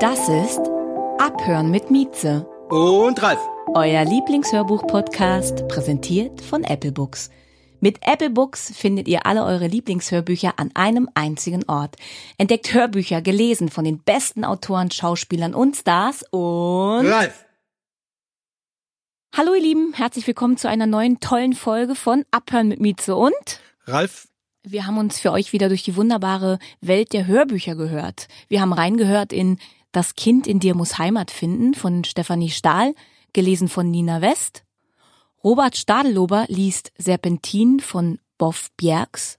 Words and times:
Das 0.00 0.30
ist 0.30 0.60
Abhören 1.18 1.70
mit 1.70 1.90
Mieze. 1.90 2.46
Und 2.70 3.22
Ralf. 3.22 3.38
Euer 3.74 4.02
Lieblingshörbuch-Podcast, 4.06 5.68
präsentiert 5.68 6.40
von 6.40 6.64
Apple 6.64 6.90
Books. 6.90 7.28
Mit 7.80 7.98
Apple 8.00 8.30
Books 8.30 8.72
findet 8.74 9.08
ihr 9.08 9.26
alle 9.26 9.44
eure 9.44 9.66
Lieblingshörbücher 9.66 10.54
an 10.56 10.70
einem 10.72 11.10
einzigen 11.12 11.68
Ort. 11.68 11.96
Entdeckt 12.38 12.72
Hörbücher 12.72 13.20
gelesen 13.20 13.68
von 13.68 13.84
den 13.84 13.98
besten 13.98 14.46
Autoren, 14.46 14.90
Schauspielern 14.90 15.54
und 15.54 15.76
Stars 15.76 16.24
und 16.30 17.06
Ralf. 17.06 17.44
Hallo 19.36 19.52
ihr 19.52 19.62
Lieben, 19.62 19.92
herzlich 19.92 20.26
willkommen 20.26 20.56
zu 20.56 20.70
einer 20.70 20.86
neuen 20.86 21.20
tollen 21.20 21.52
Folge 21.52 21.94
von 21.94 22.24
Abhören 22.30 22.68
mit 22.68 22.80
Mieze 22.80 23.14
und 23.14 23.60
Ralf. 23.84 24.28
wir 24.62 24.86
haben 24.86 24.96
uns 24.96 25.20
für 25.20 25.32
euch 25.32 25.52
wieder 25.52 25.68
durch 25.68 25.82
die 25.82 25.96
wunderbare 25.96 26.58
Welt 26.80 27.12
der 27.12 27.26
Hörbücher 27.26 27.74
gehört. 27.74 28.28
Wir 28.48 28.62
haben 28.62 28.72
reingehört 28.72 29.34
in 29.34 29.58
Das 29.92 30.14
Kind 30.14 30.46
in 30.46 30.60
dir 30.60 30.74
muss 30.74 30.98
Heimat 30.98 31.30
finden 31.30 31.74
von 31.74 32.04
Stefanie 32.04 32.50
Stahl, 32.50 32.94
gelesen 33.32 33.68
von 33.68 33.90
Nina 33.90 34.20
West. 34.20 34.64
Robert 35.42 35.76
Stadelober 35.76 36.44
liest 36.48 36.92
Serpentin 36.96 37.80
von 37.80 38.18
Boff 38.38 38.70
Bjergs. 38.76 39.38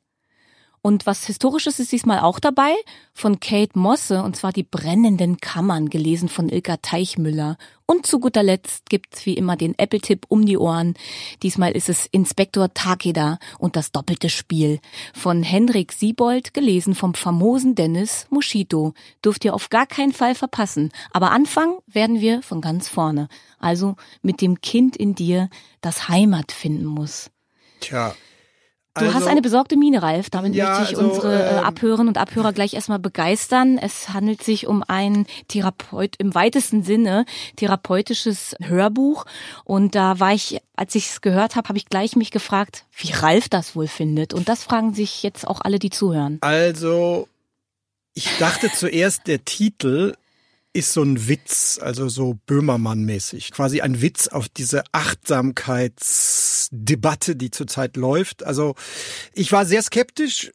Und 0.82 1.06
was 1.06 1.26
Historisches 1.26 1.80
ist 1.80 1.92
diesmal 1.92 2.22
auch 2.22 2.40
dabei, 2.40 2.74
von 3.14 3.40
Kate 3.40 3.78
Mosse, 3.78 4.24
und 4.24 4.36
zwar 4.36 4.52
die 4.52 4.64
brennenden 4.64 5.38
Kammern, 5.38 5.90
gelesen 5.90 6.28
von 6.28 6.50
Ilka 6.50 6.78
Teichmüller. 6.78 7.58
Und 7.92 8.06
zu 8.06 8.22
guter 8.22 8.42
Letzt 8.42 8.90
gibt's 8.90 9.26
wie 9.26 9.34
immer 9.34 9.58
den 9.58 9.78
Apple-Tipp 9.78 10.26
um 10.30 10.46
die 10.46 10.58
Ohren. 10.58 10.94
Diesmal 11.44 11.74
ist 11.74 11.90
es 11.90 12.06
Inspektor 12.06 12.74
Takeda 12.74 13.38
und 13.60 13.76
das 13.76 13.92
doppelte 13.92 14.30
Spiel. 14.30 14.80
Von 15.14 15.44
Henrik 15.44 15.92
Siebold, 15.92 16.54
gelesen 16.54 16.96
vom 16.96 17.16
famosen 17.16 17.76
Dennis 17.76 18.28
Moschito. 18.30 18.94
Dürft 19.26 19.44
ihr 19.44 19.54
auf 19.54 19.70
gar 19.70 19.88
keinen 19.88 20.14
Fall 20.14 20.36
verpassen. 20.36 20.94
Aber 21.12 21.32
anfangen 21.32 21.80
werden 21.86 22.22
wir 22.22 22.42
von 22.44 22.62
ganz 22.62 22.88
vorne. 22.88 23.28
Also 23.60 23.98
mit 24.22 24.40
dem 24.40 24.62
Kind 24.62 24.96
in 24.96 25.14
dir, 25.14 25.50
das 25.82 26.08
Heimat 26.08 26.54
finden 26.54 26.86
muss. 26.86 27.30
Tja. 27.82 28.16
Du 28.94 29.06
also, 29.06 29.14
hast 29.14 29.28
eine 29.28 29.42
besorgte 29.42 29.78
Miene, 29.78 30.04
Ralf. 30.04 30.30
Damit 30.30 30.54
Ja, 30.54 30.80
möchte 30.80 30.94
ich 30.94 30.98
also, 30.98 31.10
unsere 31.10 31.44
äh, 31.44 31.58
ähm, 31.60 31.64
Abhörerinnen 31.64 32.10
und 32.10 32.18
Abhörer 32.18 32.52
gleich 32.52 32.74
erstmal 32.74 33.00
begeistern. 33.00 33.78
Es 33.78 34.10
handelt 34.10 34.44
sich 34.44 34.68
um 34.68 34.84
ein 34.86 35.28
Therapeut, 35.48 36.16
im 36.18 36.36
weitesten 36.36 36.84
Sinne 36.84 37.26
therapeutisches 37.56 38.54
Hörbuch. 38.62 39.26
Und 39.64 39.96
da 39.96 40.20
war 40.20 40.34
ich, 40.34 40.60
als 40.76 40.94
ich 40.96 41.10
es 41.10 41.22
gehört 41.22 41.56
habe, 41.56 41.70
habe 41.70 41.78
ich 41.78 41.86
gleich 41.86 42.18
mich 42.18 42.32
gefragt, 42.32 42.86
wie 42.98 43.14
Ralf 43.14 43.48
das 43.48 43.78
wohl 43.78 43.88
findet. 43.88 44.34
Und 44.34 44.50
das 44.50 44.64
fragen 44.64 44.94
sich 44.94 45.24
jetzt 45.24 45.48
auch 45.48 45.62
alle, 45.62 45.80
die 45.80 45.90
zuhören. 45.90 46.40
Also, 46.42 47.30
ich 48.14 48.28
dachte 48.40 48.70
zuerst, 48.74 49.28
der 49.28 49.46
Titel 49.46 50.16
ist 50.74 50.94
so 50.94 51.04
ein 51.04 51.28
Witz, 51.28 51.80
also 51.82 52.10
so 52.10 52.38
Böhmermann-mäßig. 52.46 53.52
Quasi 53.52 53.82
ein 53.82 54.02
Witz 54.02 54.28
auf 54.28 54.48
diese 54.50 54.84
Achtsamkeitsdebatte, 56.72 57.36
die 57.36 57.52
zurzeit 57.52 57.98
läuft. 57.98 58.44
Also, 58.46 58.76
ich 59.34 59.52
war 59.52 59.66
sehr 59.66 59.82
skeptisch. 59.82 60.52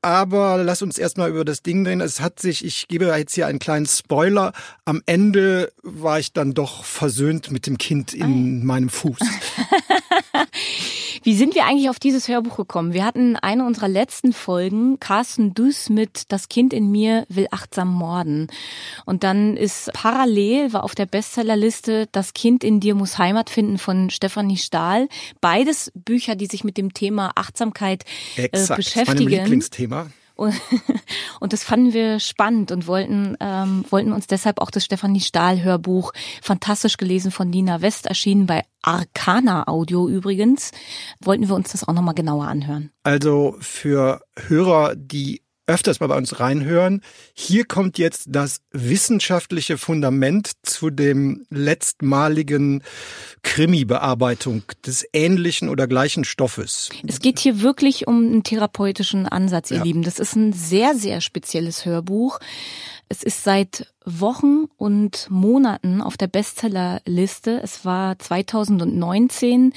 Aber 0.00 0.62
lass 0.62 0.80
uns 0.80 0.96
erstmal 0.96 1.28
über 1.28 1.44
das 1.44 1.62
Ding 1.64 1.84
reden. 1.84 2.00
Es 2.00 2.20
hat 2.20 2.38
sich, 2.38 2.64
ich 2.64 2.86
gebe 2.86 3.06
jetzt 3.06 3.34
hier 3.34 3.48
einen 3.48 3.58
kleinen 3.58 3.86
Spoiler. 3.86 4.52
Am 4.84 5.02
Ende 5.06 5.72
war 5.82 6.20
ich 6.20 6.32
dann 6.32 6.54
doch 6.54 6.84
versöhnt 6.84 7.50
mit 7.50 7.66
dem 7.66 7.78
Kind 7.78 8.14
in 8.14 8.64
meinem 8.64 8.90
Fuß. 8.90 9.18
Wie 11.28 11.34
sind 11.34 11.54
wir 11.54 11.66
eigentlich 11.66 11.90
auf 11.90 11.98
dieses 11.98 12.26
Hörbuch 12.26 12.56
gekommen? 12.56 12.94
Wir 12.94 13.04
hatten 13.04 13.36
eine 13.36 13.66
unserer 13.66 13.86
letzten 13.86 14.32
Folgen, 14.32 14.98
Carsten 14.98 15.52
Düss 15.52 15.90
mit 15.90 16.22
Das 16.32 16.48
Kind 16.48 16.72
in 16.72 16.90
mir 16.90 17.26
will 17.28 17.48
achtsam 17.50 17.92
morden. 17.92 18.46
Und 19.04 19.24
dann 19.24 19.54
ist 19.54 19.92
parallel, 19.92 20.72
war 20.72 20.84
auf 20.84 20.94
der 20.94 21.04
Bestsellerliste 21.04 22.08
Das 22.12 22.32
Kind 22.32 22.64
in 22.64 22.80
dir 22.80 22.94
muss 22.94 23.18
Heimat 23.18 23.50
finden 23.50 23.76
von 23.76 24.08
Stefanie 24.08 24.56
Stahl. 24.56 25.06
Beides 25.42 25.92
Bücher, 25.94 26.34
die 26.34 26.46
sich 26.46 26.64
mit 26.64 26.78
dem 26.78 26.94
Thema 26.94 27.32
Achtsamkeit 27.34 28.04
äh, 28.36 28.44
Exakt. 28.44 28.54
Das 28.54 28.62
ist 28.62 28.76
beschäftigen. 28.76 29.24
mein 29.24 29.40
Lieblingsthema. 29.40 30.06
Und, 30.38 30.54
und 31.40 31.52
das 31.52 31.64
fanden 31.64 31.92
wir 31.92 32.20
spannend 32.20 32.70
und 32.70 32.86
wollten, 32.86 33.36
ähm, 33.40 33.84
wollten 33.90 34.12
uns 34.12 34.28
deshalb 34.28 34.60
auch 34.60 34.70
das 34.70 34.84
Stefanie 34.84 35.20
Stahl 35.20 35.64
Hörbuch, 35.64 36.12
fantastisch 36.40 36.96
gelesen 36.96 37.32
von 37.32 37.50
Nina 37.50 37.82
West, 37.82 38.06
erschienen 38.06 38.46
bei 38.46 38.62
Arcana 38.82 39.66
Audio 39.66 40.08
übrigens, 40.08 40.70
wollten 41.20 41.48
wir 41.48 41.56
uns 41.56 41.72
das 41.72 41.86
auch 41.86 41.92
nochmal 41.92 42.14
genauer 42.14 42.46
anhören. 42.46 42.90
Also 43.02 43.56
für 43.58 44.20
Hörer, 44.46 44.94
die 44.94 45.42
öfters 45.68 46.00
mal 46.00 46.06
bei 46.08 46.16
uns 46.16 46.40
reinhören, 46.40 47.02
hier 47.34 47.64
kommt 47.64 47.98
jetzt 47.98 48.24
das 48.28 48.62
wissenschaftliche 48.72 49.78
Fundament 49.78 50.52
zu 50.62 50.90
dem 50.90 51.46
letztmaligen 51.50 52.82
Krimi-Bearbeitung 53.42 54.62
des 54.84 55.06
ähnlichen 55.12 55.68
oder 55.68 55.86
gleichen 55.86 56.24
Stoffes. 56.24 56.88
Es 57.06 57.20
geht 57.20 57.38
hier 57.38 57.60
wirklich 57.60 58.06
um 58.08 58.16
einen 58.16 58.42
therapeutischen 58.42 59.26
Ansatz, 59.26 59.70
ihr 59.70 59.78
Ja. 59.78 59.82
Lieben. 59.84 60.02
Das 60.02 60.18
ist 60.18 60.34
ein 60.34 60.52
sehr, 60.52 60.94
sehr 60.94 61.20
spezielles 61.20 61.84
Hörbuch. 61.84 62.40
Es 63.10 63.22
ist 63.22 63.42
seit 63.42 63.86
Wochen 64.04 64.64
und 64.76 65.28
Monaten 65.30 66.02
auf 66.02 66.16
der 66.16 66.26
Bestsellerliste. 66.26 67.60
Es 67.62 67.84
war 67.84 68.18
2019 68.18 69.72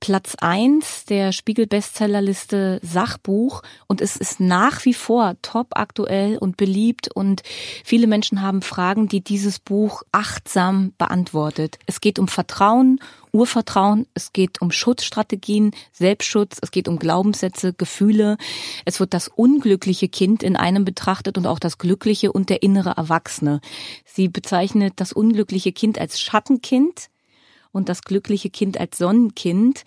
Platz 0.00 0.34
eins 0.40 1.04
der 1.04 1.32
Spiegel-Bestsellerliste 1.32 2.80
Sachbuch 2.82 3.62
und 3.86 4.00
es 4.00 4.16
ist 4.16 4.40
nach 4.40 4.84
wie 4.84 4.94
vor 4.94 5.36
top 5.42 5.68
aktuell 5.72 6.38
und 6.38 6.56
beliebt 6.56 7.08
und 7.14 7.42
viele 7.84 8.06
Menschen 8.06 8.40
haben 8.42 8.62
Fragen, 8.62 9.08
die 9.08 9.22
dieses 9.22 9.58
Buch 9.58 10.02
achtsam 10.12 10.92
beantwortet. 10.96 11.78
Es 11.86 12.00
geht 12.00 12.18
um 12.18 12.28
Vertrauen, 12.28 12.98
Urvertrauen, 13.32 14.06
es 14.14 14.32
geht 14.32 14.60
um 14.60 14.70
Schutzstrategien, 14.70 15.72
Selbstschutz, 15.92 16.58
es 16.60 16.70
geht 16.70 16.88
um 16.88 16.98
Glaubenssätze, 16.98 17.72
Gefühle. 17.72 18.36
Es 18.84 19.00
wird 19.00 19.14
das 19.14 19.28
unglückliche 19.28 20.08
Kind 20.08 20.42
in 20.42 20.56
einem 20.56 20.84
betrachtet 20.84 21.38
und 21.38 21.46
auch 21.46 21.58
das 21.58 21.78
glückliche 21.78 22.32
und 22.32 22.50
der 22.50 22.62
innere 22.62 22.90
Erwachsene. 22.96 23.60
Sie 24.04 24.28
bezeichnet 24.28 24.94
das 24.96 25.12
unglückliche 25.12 25.72
Kind 25.72 25.98
als 25.98 26.20
Schattenkind 26.20 27.10
und 27.72 27.88
das 27.88 28.02
glückliche 28.02 28.50
Kind 28.50 28.78
als 28.78 28.98
Sonnenkind. 28.98 29.84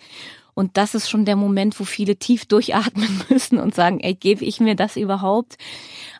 Und 0.54 0.76
das 0.76 0.94
ist 0.94 1.10
schon 1.10 1.24
der 1.24 1.36
Moment, 1.36 1.78
wo 1.78 1.84
viele 1.84 2.16
tief 2.16 2.46
durchatmen 2.46 3.22
müssen 3.28 3.58
und 3.58 3.74
sagen, 3.74 4.00
ey, 4.00 4.14
gebe 4.14 4.44
ich 4.44 4.60
mir 4.60 4.76
das 4.76 4.96
überhaupt? 4.96 5.56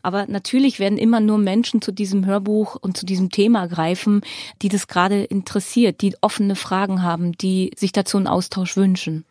Aber 0.02 0.26
natürlich 0.26 0.78
werden 0.78 0.98
immer 0.98 1.20
nur 1.20 1.38
Menschen 1.38 1.80
zu 1.80 1.92
diesem 1.92 2.26
Hörbuch 2.26 2.76
und 2.76 2.96
zu 2.96 3.06
diesem 3.06 3.30
Thema 3.30 3.66
greifen, 3.66 4.22
die 4.60 4.68
das 4.68 4.88
gerade 4.88 5.24
interessiert, 5.24 6.02
die 6.02 6.16
offene 6.20 6.56
Fragen 6.56 7.02
haben, 7.02 7.32
die 7.32 7.70
sich 7.76 7.92
dazu 7.92 8.16
einen 8.16 8.26
Austausch 8.26 8.76
wünschen. 8.76 9.24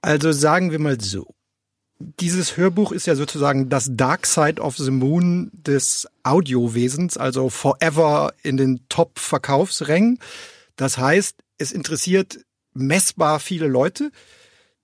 Also 0.00 0.32
sagen 0.32 0.70
wir 0.70 0.78
mal 0.78 1.00
so. 1.00 1.34
Dieses 1.98 2.56
Hörbuch 2.56 2.92
ist 2.92 3.06
ja 3.06 3.14
sozusagen 3.14 3.68
das 3.68 3.88
Dark 3.92 4.26
Side 4.26 4.60
of 4.60 4.76
the 4.76 4.90
Moon 4.90 5.50
des 5.52 6.06
Audiowesens, 6.22 7.16
also 7.16 7.48
forever 7.48 8.34
in 8.42 8.56
den 8.56 8.80
Top-Verkaufsrängen. 8.88 10.18
Das 10.76 10.98
heißt, 10.98 11.36
es 11.56 11.72
interessiert 11.72 12.40
messbar 12.74 13.40
viele 13.40 13.68
Leute. 13.68 14.10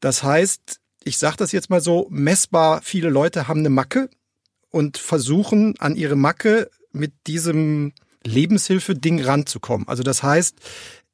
Das 0.00 0.22
heißt, 0.22 0.80
ich 1.04 1.18
sage 1.18 1.36
das 1.36 1.52
jetzt 1.52 1.70
mal 1.70 1.80
so, 1.80 2.06
messbar 2.10 2.80
viele 2.82 3.08
Leute 3.10 3.48
haben 3.48 3.60
eine 3.60 3.70
Macke 3.70 4.10
und 4.70 4.98
versuchen 4.98 5.78
an 5.78 5.96
ihre 5.96 6.16
Macke 6.16 6.70
mit 6.92 7.12
diesem 7.26 7.92
Lebenshilfe-Ding 8.24 9.22
ranzukommen. 9.22 9.88
Also 9.88 10.02
das 10.02 10.22
heißt, 10.22 10.56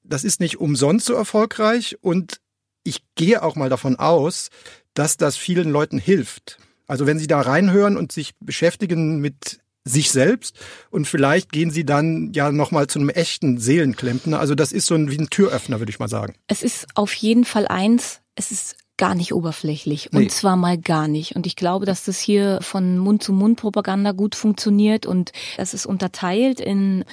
das 0.02 0.24
ist 0.24 0.40
nicht 0.40 0.58
umsonst 0.58 1.06
so 1.06 1.14
erfolgreich 1.14 1.98
und 2.00 2.40
ich 2.84 3.02
gehe 3.16 3.42
auch 3.42 3.56
mal 3.56 3.68
davon 3.68 3.96
aus, 3.96 4.50
dass 4.94 5.16
das 5.16 5.36
vielen 5.36 5.70
Leuten 5.70 5.98
hilft. 5.98 6.58
Also 6.86 7.06
wenn 7.06 7.18
sie 7.18 7.26
da 7.26 7.40
reinhören 7.40 7.96
und 7.96 8.12
sich 8.12 8.34
beschäftigen 8.40 9.20
mit 9.20 9.58
sich 9.84 10.10
selbst 10.10 10.58
und 10.90 11.06
vielleicht 11.06 11.52
gehen 11.52 11.70
sie 11.70 11.84
dann 11.84 12.32
ja 12.32 12.50
nochmal 12.50 12.88
zu 12.88 12.98
einem 12.98 13.08
echten 13.08 13.58
Seelenklempner. 13.58 14.40
Also 14.40 14.54
das 14.54 14.72
ist 14.72 14.86
so 14.86 14.94
ein, 14.94 15.10
wie 15.10 15.18
ein 15.18 15.30
Türöffner, 15.30 15.78
würde 15.80 15.90
ich 15.90 15.98
mal 15.98 16.08
sagen. 16.08 16.34
Es 16.48 16.62
ist 16.62 16.86
auf 16.94 17.12
jeden 17.14 17.44
Fall 17.44 17.68
eins, 17.68 18.20
Es 18.36 18.52
ist 18.52 18.76
gar 18.96 19.14
nicht 19.14 19.34
oberflächlich 19.34 20.10
Nee. 20.12 20.18
und 20.20 20.30
zwar 20.30 20.56
mal 20.56 20.78
gar 20.78 21.08
nicht. 21.08 21.36
Und 21.36 21.46
ich 21.46 21.56
glaube, 21.56 21.84
dass 21.84 22.04
das 22.04 22.18
hier 22.18 22.60
von 22.62 22.98
Mund-zu-Mund-Propaganda 22.98 24.12
gut 24.12 24.34
funktioniert 24.34 25.04
und 25.04 25.32
es 25.58 25.74
ist 25.74 25.86
unterteilt 25.86 26.60
in 26.60 27.04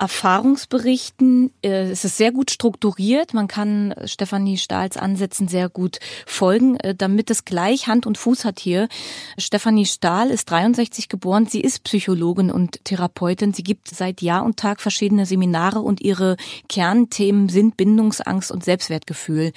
Erfahrungsberichten. 0.00 1.52
Äh, 1.62 1.90
Es 1.90 2.04
ist 2.04 2.16
sehr 2.16 2.32
gut 2.32 2.50
strukturiert. 2.50 3.34
Man 3.34 3.48
kann 3.48 3.94
Stefanie 4.06 4.56
Stahls 4.56 4.96
Ansätzen 4.96 5.46
sehr 5.46 5.68
gut 5.68 5.98
folgen, 6.26 6.76
äh, 6.80 6.94
damit 6.94 7.30
es 7.30 7.44
gleich 7.44 7.86
Hand 7.86 8.06
und 8.06 8.16
Fuß 8.16 8.46
hat 8.46 8.58
hier. 8.58 8.88
Stefanie 9.36 9.84
Stahl 9.84 10.30
ist 10.30 10.50
63 10.50 11.08
geboren. 11.10 11.46
Sie 11.46 11.60
ist 11.60 11.84
Psychologin 11.84 12.50
und 12.50 12.82
Therapeutin. 12.84 13.52
Sie 13.52 13.62
gibt 13.62 13.88
seit 13.88 14.22
Jahr 14.22 14.44
und 14.44 14.56
Tag 14.56 14.80
verschiedene 14.80 15.26
Seminare 15.26 15.80
und 15.80 16.00
ihre 16.00 16.36
Kernthemen 16.68 17.50
sind 17.50 17.76
Bindungsangst 17.76 18.50
und 18.50 18.64
Selbstwertgefühl. 18.64 19.52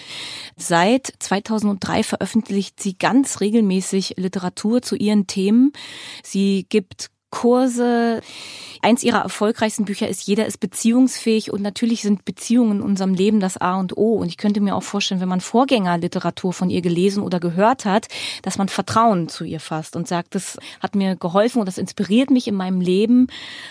Seit 0.58 1.14
2003 1.20 2.04
veröffentlicht 2.04 2.82
sie 2.84 2.98
ganz 2.98 3.40
regelmäßig 3.40 4.16
Literatur 4.18 4.82
zu 4.82 4.98
ihren 4.98 5.26
Themen. 5.26 5.72
Sie 6.22 6.66
gibt 6.68 7.13
Kurse. 7.34 8.22
Eins 8.84 9.02
ihrer 9.02 9.22
erfolgreichsten 9.22 9.86
Bücher 9.86 10.08
ist 10.08 10.28
Jeder 10.28 10.46
ist 10.46 10.60
beziehungsfähig 10.60 11.52
und 11.52 11.64
natürlich 11.64 12.04
sind 12.04 12.26
Beziehungen 12.26 12.78
in 12.78 12.82
unserem 12.82 13.16
Leben 13.16 13.40
das 13.40 13.58
A 13.58 13.80
und 13.80 13.98
O. 13.98 14.16
Und 14.18 14.28
ich 14.28 14.38
könnte 14.38 14.62
mir 14.62 14.76
auch 14.76 14.84
vorstellen, 14.84 15.20
wenn 15.20 15.30
man 15.30 15.42
Vorgängerliteratur 15.42 16.54
von 16.54 16.70
ihr 16.70 16.82
gelesen 16.82 17.24
oder 17.24 17.40
gehört 17.40 17.86
hat, 17.86 18.08
dass 18.44 18.60
man 18.60 18.70
Vertrauen 18.70 19.30
zu 19.30 19.46
ihr 19.46 19.60
fasst 19.60 19.96
und 19.96 20.08
sagt, 20.08 20.36
das 20.36 20.60
hat 20.80 20.96
mir 20.96 21.16
geholfen 21.16 21.60
und 21.60 21.66
das 21.66 21.80
inspiriert 21.80 22.30
mich 22.30 22.48
in 22.48 22.56
meinem 22.56 22.82
Leben 22.82 23.28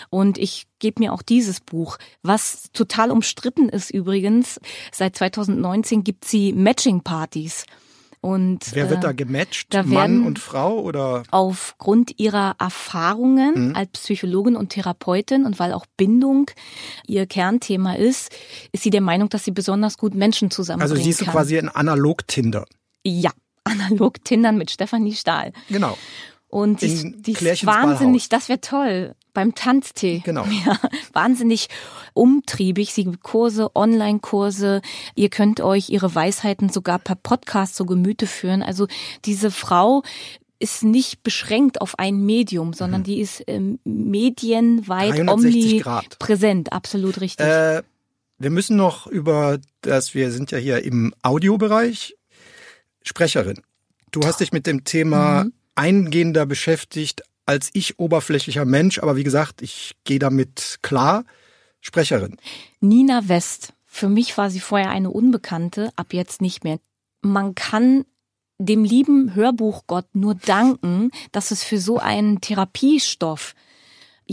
und 0.09 0.37
ich 0.37 0.65
gebe 0.79 1.01
mir 1.01 1.13
auch 1.13 1.21
dieses 1.21 1.61
Buch, 1.61 1.97
was 2.21 2.69
total 2.73 3.11
umstritten 3.11 3.69
ist 3.69 3.91
übrigens. 3.91 4.59
Seit 4.91 5.15
2019 5.15 6.03
gibt 6.03 6.25
sie 6.25 6.51
Matching-Partys. 6.51 7.65
Und 8.23 8.59
Wer 8.73 8.89
wird 8.89 8.99
äh, 8.99 9.07
da 9.07 9.11
gematcht? 9.11 9.73
da 9.73 9.83
Mann 9.83 10.23
und 10.25 10.39
Frau 10.39 10.79
oder? 10.79 11.23
aufgrund 11.31 12.19
ihrer 12.21 12.55
Erfahrungen 12.57 13.69
Mhm. 13.69 13.75
als 13.75 13.89
Psychologin 13.91 14.55
und 14.55 14.69
Therapeutin 14.69 15.45
und 15.45 15.59
weil 15.59 15.73
auch 15.73 15.85
Bindung 15.97 16.49
ihr 17.05 17.25
Kernthema 17.25 17.95
ist, 17.95 18.31
ist 18.71 18.83
sie 18.83 18.91
der 18.91 19.01
Meinung, 19.01 19.27
dass 19.27 19.43
sie 19.43 19.51
besonders 19.51 19.97
gut 19.97 20.15
Menschen 20.15 20.49
zusammenbringen 20.51 20.93
Also 20.93 21.03
siehst 21.03 21.19
du 21.19 21.25
kann. 21.25 21.33
quasi 21.33 21.57
ein 21.57 21.67
Analog-Tinder. 21.67 22.65
ja, 23.05 23.31
analog 23.65 24.23
Tindern 24.23 24.57
mit 24.57 24.71
Stefanie 24.71 25.13
Stahl. 25.13 25.51
Genau. 25.69 25.97
Und 26.47 26.81
die, 26.81 26.85
ist- 26.87 27.05
die 27.27 27.31
ist 27.33 27.65
wahnsinnig, 27.65 28.29
das 28.29 28.47
wäre 28.47 28.61
toll. 28.61 29.15
Beim 29.33 29.55
Tanztee. 29.55 30.21
Genau. 30.25 30.45
Ja, 30.65 30.79
wahnsinnig 31.13 31.67
umtriebig. 32.13 32.93
Sie 32.93 33.03
gibt 33.05 33.23
Kurse, 33.23 33.75
Online-Kurse. 33.75 34.81
Ihr 35.15 35.29
könnt 35.29 35.59
euch 35.61 35.89
ihre 35.89 36.13
Weisheiten 36.13 36.69
sogar 36.69 36.99
per 36.99 37.15
Podcast 37.15 37.75
zu 37.75 37.85
Gemüte 37.85 38.27
führen. 38.27 38.61
Also 38.63 38.87
diese 39.25 39.49
Frau 39.51 40.03
ist 40.59 40.83
nicht 40.83 41.23
beschränkt 41.23 41.81
auf 41.81 41.99
ein 41.99 42.25
Medium, 42.25 42.73
sondern 42.73 43.03
die 43.03 43.19
ist 43.19 43.43
ähm, 43.47 43.79
medienweit 43.83 45.17
360 45.17 45.81
Grad. 45.81 46.03
omnipräsent. 46.05 46.71
Absolut 46.71 47.19
richtig. 47.19 47.45
Äh, 47.45 47.83
wir 48.39 48.49
müssen 48.49 48.77
noch 48.77 49.07
über 49.07 49.59
das, 49.81 50.13
wir 50.13 50.31
sind 50.31 50.51
ja 50.51 50.57
hier 50.57 50.83
im 50.83 51.13
Audiobereich. 51.21 52.15
Sprecherin, 53.03 53.61
du 54.11 54.21
hast 54.23 54.39
dich 54.39 54.51
mit 54.53 54.65
dem 54.67 54.83
Thema 54.85 55.43
Mhm. 55.45 55.53
eingehender 55.75 56.45
beschäftigt 56.45 57.23
als 57.45 57.69
ich 57.73 57.99
oberflächlicher 57.99 58.65
Mensch, 58.65 58.99
aber 58.99 59.15
wie 59.15 59.23
gesagt, 59.23 59.61
ich 59.61 59.95
gehe 60.03 60.19
damit 60.19 60.79
klar. 60.81 61.25
Sprecherin. 61.81 62.37
Nina 62.79 63.27
West. 63.27 63.73
Für 63.85 64.07
mich 64.07 64.37
war 64.37 64.49
sie 64.49 64.61
vorher 64.61 64.89
eine 64.89 65.11
Unbekannte, 65.11 65.91
ab 65.97 66.13
jetzt 66.13 66.41
nicht 66.41 66.63
mehr. 66.63 66.79
Man 67.21 67.55
kann 67.55 68.05
dem 68.57 68.85
lieben 68.85 69.35
Hörbuchgott 69.35 70.15
nur 70.15 70.35
danken, 70.35 71.11
dass 71.31 71.51
es 71.51 71.63
für 71.63 71.79
so 71.79 71.99
einen 71.99 72.39
Therapiestoff 72.39 73.53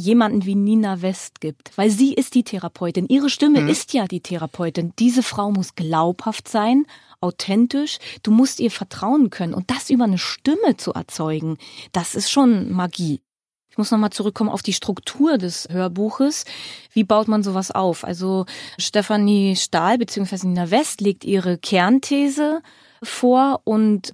jemanden 0.00 0.44
wie 0.44 0.55
Nina 0.55 1.02
West 1.02 1.41
gibt, 1.41 1.76
weil 1.76 1.91
sie 1.91 2.14
ist 2.14 2.35
die 2.35 2.43
Therapeutin. 2.43 3.06
Ihre 3.08 3.31
Stimme 3.31 3.70
ist 3.70 3.93
ja 3.93 4.06
die 4.06 4.20
Therapeutin. 4.20 4.93
Diese 4.99 5.23
Frau 5.23 5.50
muss 5.50 5.75
glaubhaft 5.75 6.49
sein, 6.49 6.87
authentisch. 7.20 7.99
Du 8.23 8.31
musst 8.31 8.61
ihr 8.61 8.70
vertrauen 8.70 9.31
können 9.31 9.55
und 9.55 9.70
das 9.70 9.91
über 9.91 10.05
eine 10.05 10.19
Stimme 10.19 10.76
zu 10.76 10.93
erzeugen, 10.93 11.58
das 11.93 12.14
ist 12.14 12.31
schon 12.31 12.73
Magie. 12.73 13.20
Ich 13.69 13.79
muss 13.79 13.93
nochmal 13.93 14.11
zurückkommen 14.11 14.50
auf 14.50 14.62
die 14.62 14.73
Struktur 14.73 15.38
des 15.38 15.69
Hörbuches. 15.70 16.44
Wie 16.93 17.05
baut 17.05 17.29
man 17.29 17.44
sowas 17.44 17.70
auf? 17.70 18.05
Also 18.05 18.47
Stefanie 18.79 19.55
Stahl 19.55 19.97
bzw. 19.97 20.49
Nina 20.49 20.73
West 20.73 21.00
legt 21.00 21.25
ihre 21.25 21.56
Kernthese 21.56 22.62
vor 23.00 23.61
und 23.62 24.12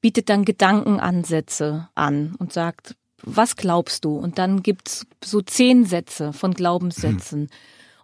bietet 0.00 0.28
dann 0.28 0.44
Gedankenansätze 0.44 1.88
an 1.94 2.34
und 2.38 2.52
sagt, 2.52 2.96
was 3.26 3.56
glaubst 3.56 4.04
du? 4.04 4.16
Und 4.16 4.38
dann 4.38 4.62
gibt's 4.62 5.06
so 5.22 5.42
zehn 5.42 5.84
Sätze 5.84 6.32
von 6.32 6.54
Glaubenssätzen. 6.54 7.50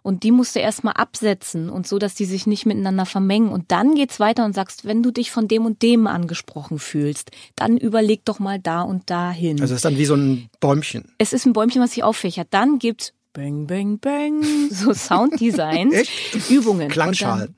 Und 0.03 0.23
die 0.23 0.31
musst 0.31 0.55
du 0.55 0.59
erstmal 0.59 0.95
absetzen 0.95 1.69
und 1.69 1.87
so, 1.87 1.97
dass 1.97 2.13
die 2.13 2.25
sich 2.25 2.45
nicht 2.45 2.65
miteinander 2.65 3.05
vermengen. 3.05 3.49
Und 3.49 3.71
dann 3.71 3.95
geht's 3.95 4.19
weiter 4.19 4.43
und 4.43 4.53
sagst, 4.53 4.83
wenn 4.83 5.01
du 5.01 5.11
dich 5.11 5.31
von 5.31 5.47
dem 5.47 5.65
und 5.65 5.81
dem 5.81 6.07
angesprochen 6.07 6.77
fühlst, 6.77 7.31
dann 7.55 7.77
überleg 7.77 8.25
doch 8.25 8.39
mal 8.39 8.59
da 8.59 8.81
und 8.81 9.09
dahin. 9.09 9.61
Also 9.61 9.73
das 9.73 9.77
ist 9.79 9.85
dann 9.85 9.97
wie 9.97 10.05
so 10.05 10.15
ein 10.15 10.49
Bäumchen. 10.59 11.05
Es 11.17 11.31
ist 11.31 11.45
ein 11.45 11.53
Bäumchen, 11.53 11.81
was 11.81 11.93
sich 11.93 12.03
auffächert. 12.03 12.49
Dann 12.51 12.79
gibt's 12.79 13.13
Bang, 13.35 13.65
bang, 13.65 13.97
bang, 13.97 14.43
so 14.69 14.93
Sounddesigns, 14.93 15.93
Echt? 15.95 16.49
Übungen. 16.51 16.89
Dann 16.89 17.13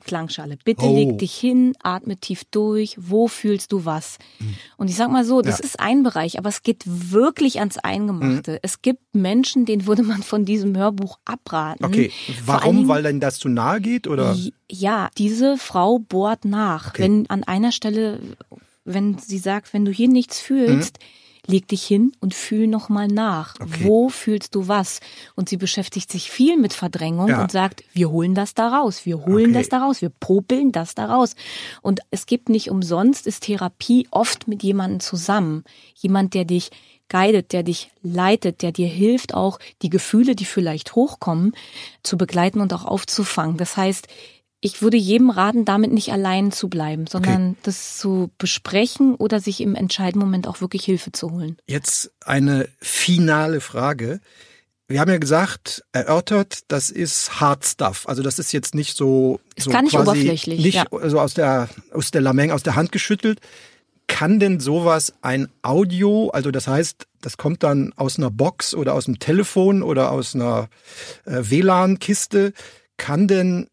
Klangschale. 0.06 0.58
Bitte 0.64 0.86
Oh. 0.86 0.96
leg 0.96 1.18
dich 1.20 1.36
hin, 1.36 1.74
atme 1.84 2.16
tief 2.16 2.44
durch. 2.46 2.96
Wo 2.98 3.28
fühlst 3.28 3.74
du 3.74 3.84
was? 3.84 4.18
Und 4.78 4.88
ich 4.90 4.96
sag 4.96 5.12
mal 5.12 5.26
so, 5.26 5.42
das 5.42 5.60
Ja. 5.60 5.66
ist 5.66 5.80
ein 5.82 6.04
Bereich, 6.04 6.38
aber 6.40 6.48
es 6.48 6.64
geht 6.64 6.84
wirklich 6.86 7.60
ans 7.60 7.78
Eingemachte. 7.78 8.60
Es 8.62 8.82
gibt 8.82 9.02
Menschen, 9.16 9.66
denen 9.66 9.86
würde 9.86 10.04
man 10.04 10.24
von 10.24 10.46
diesem 10.46 10.78
Hörbuch 10.78 11.20
abraten. 11.26 11.84
Okay. 11.84 12.10
Warum? 12.46 12.78
Dingen- 12.78 12.88
Weil 12.88 13.04
denn 13.04 13.20
das 13.20 13.38
zu 13.38 13.50
nahe 13.50 13.82
geht 13.82 14.08
oder? 14.08 14.34
ja, 14.72 15.10
diese 15.18 15.58
Frau 15.58 16.00
bohrt 16.00 16.46
nach. 16.46 16.90
Okay. 16.92 17.04
Wenn 17.04 17.30
an 17.30 17.44
einer 17.44 17.74
Stelle, 17.74 18.22
wenn 18.86 19.18
sie 19.18 19.40
sagt, 19.40 19.74
wenn 19.74 19.84
du 19.84 19.92
hier 19.92 20.08
nichts 20.08 20.40
fühlst, 20.40 21.00
leg 21.48 21.68
dich 21.68 21.84
hin 21.86 22.12
und 22.20 22.34
fühl 22.34 22.68
noch 22.68 22.90
mal 22.90 23.08
nach. 23.08 23.56
Okay. 23.60 23.84
Wo 23.84 24.10
fühlst 24.10 24.56
du 24.56 24.68
was? 24.68 25.00
Und 25.36 25.50
sie 25.50 25.58
beschäftigt 25.58 26.12
sich 26.12 26.30
viel 26.32 26.58
mit 26.58 26.74
Verdrängung 26.74 27.28
Ja. 27.30 27.42
und 27.42 27.52
sagt, 27.52 27.84
wir 27.94 28.10
holen 28.10 28.36
das 28.36 28.54
da 28.54 28.68
raus, 28.70 29.06
wir 29.06 29.26
holen 29.26 29.46
Okay. 29.52 29.54
das 29.54 29.70
da 29.70 29.80
raus, 29.80 30.02
wir 30.02 30.10
popeln 30.10 30.72
das 30.72 30.96
da 30.96 31.06
raus. 31.06 31.36
Und 31.82 32.00
es 32.12 32.26
gibt 32.26 32.50
nicht 32.50 32.70
umsonst, 32.70 33.28
ist 33.28 33.44
Therapie 33.44 34.08
oft 34.12 34.48
mit 34.48 34.64
jemandem 34.64 35.00
zusammen. 35.00 35.64
Jemand, 35.96 36.34
der 36.34 36.46
dich 36.46 36.72
guidet, 37.08 37.54
der 37.54 37.62
dich 37.62 37.92
leitet, 38.02 38.64
der 38.64 38.72
dir 38.72 38.88
hilft, 38.88 39.36
auch 39.36 39.60
die 39.84 39.92
Gefühle, 39.92 40.36
die 40.36 40.46
vielleicht 40.46 40.96
hochkommen, 40.96 41.52
zu 42.02 42.18
begleiten 42.18 42.62
und 42.62 42.74
auch 42.74 42.84
aufzufangen. 42.86 43.58
Das 43.58 43.78
heißt, 43.78 44.08
ich 44.66 44.82
würde 44.82 44.98
jedem 44.98 45.30
raten, 45.30 45.64
damit 45.64 45.94
nicht 45.94 46.12
allein 46.12 46.52
zu 46.52 46.70
bleiben, 46.70 47.06
sondern 47.06 47.56
das 47.62 47.98
zu 48.00 48.32
besprechen 48.40 49.14
oder 49.14 49.40
sich 49.40 49.62
im 49.62 49.76
entscheidenden 49.76 50.26
Moment 50.26 50.48
auch 50.48 50.60
wirklich 50.60 50.84
Hilfe 50.84 51.12
zu 51.12 51.32
holen. 51.32 51.58
Jetzt 51.68 52.12
eine 52.26 52.68
finale 52.80 53.62
Frage. 53.62 54.22
Wir 54.88 55.00
haben 55.00 55.12
ja 55.12 55.20
gesagt, 55.20 55.84
erörtert, 55.92 56.62
das 56.68 56.90
ist 56.90 57.40
Hard 57.40 57.64
Stuff. 57.64 58.08
Also 58.08 58.24
das 58.24 58.40
ist 58.40 58.54
jetzt 58.54 58.74
nicht 58.74 58.98
so, 58.98 59.40
Ist 59.56 59.66
so 59.66 59.72
gar 59.72 59.84
nicht 59.84 59.92
quasi 59.92 60.10
oberflächlich, 60.10 60.60
nicht 60.60 60.76
ja. 60.76 60.86
so 61.10 61.20
aus 61.20 61.36
der 61.36 61.70
aus 61.92 62.10
der 62.10 62.22
Lameng 62.22 62.50
aus 62.50 62.64
der 62.64 62.76
Hand 62.76 62.92
geschüttelt. 62.92 63.42
Kann 64.08 64.40
denn 64.40 64.60
sowas 64.60 65.14
ein 65.22 65.48
Audio, 65.62 66.30
also 66.30 66.50
das 66.50 66.68
heißt, 66.68 67.06
das 67.22 67.38
kommt 67.38 67.62
dann 67.62 67.94
aus 67.98 68.18
einer 68.18 68.32
Box 68.32 68.74
oder 68.74 68.96
aus 68.96 69.08
einem 69.08 69.20
Telefon 69.20 69.84
oder 69.84 70.12
aus 70.12 70.34
einer 70.34 70.70
äh, 71.26 71.42
WLAN-Kiste, 71.44 72.54
kann 72.98 73.28
denn 73.28 73.68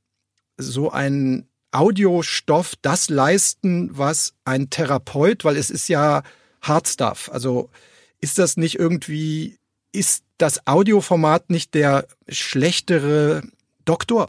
so 0.63 0.91
ein 0.91 1.47
Audiostoff 1.73 2.75
das 2.83 3.09
leisten, 3.09 3.91
was 3.97 4.35
ein 4.45 4.71
Therapeut, 4.71 5.45
weil 5.45 5.57
es 5.57 5.71
ist 5.71 5.89
ja 5.89 6.23
Hard 6.61 6.89
Stuff. 6.89 7.31
Also 7.33 7.71
ist 8.21 8.39
das 8.39 8.57
nicht 8.57 8.79
irgendwie, 8.79 9.59
ist 9.93 10.23
das 10.39 10.67
Audioformat 10.67 11.51
nicht 11.51 11.75
der 11.75 12.07
schlechtere 12.29 13.43
Doktor? 13.85 14.29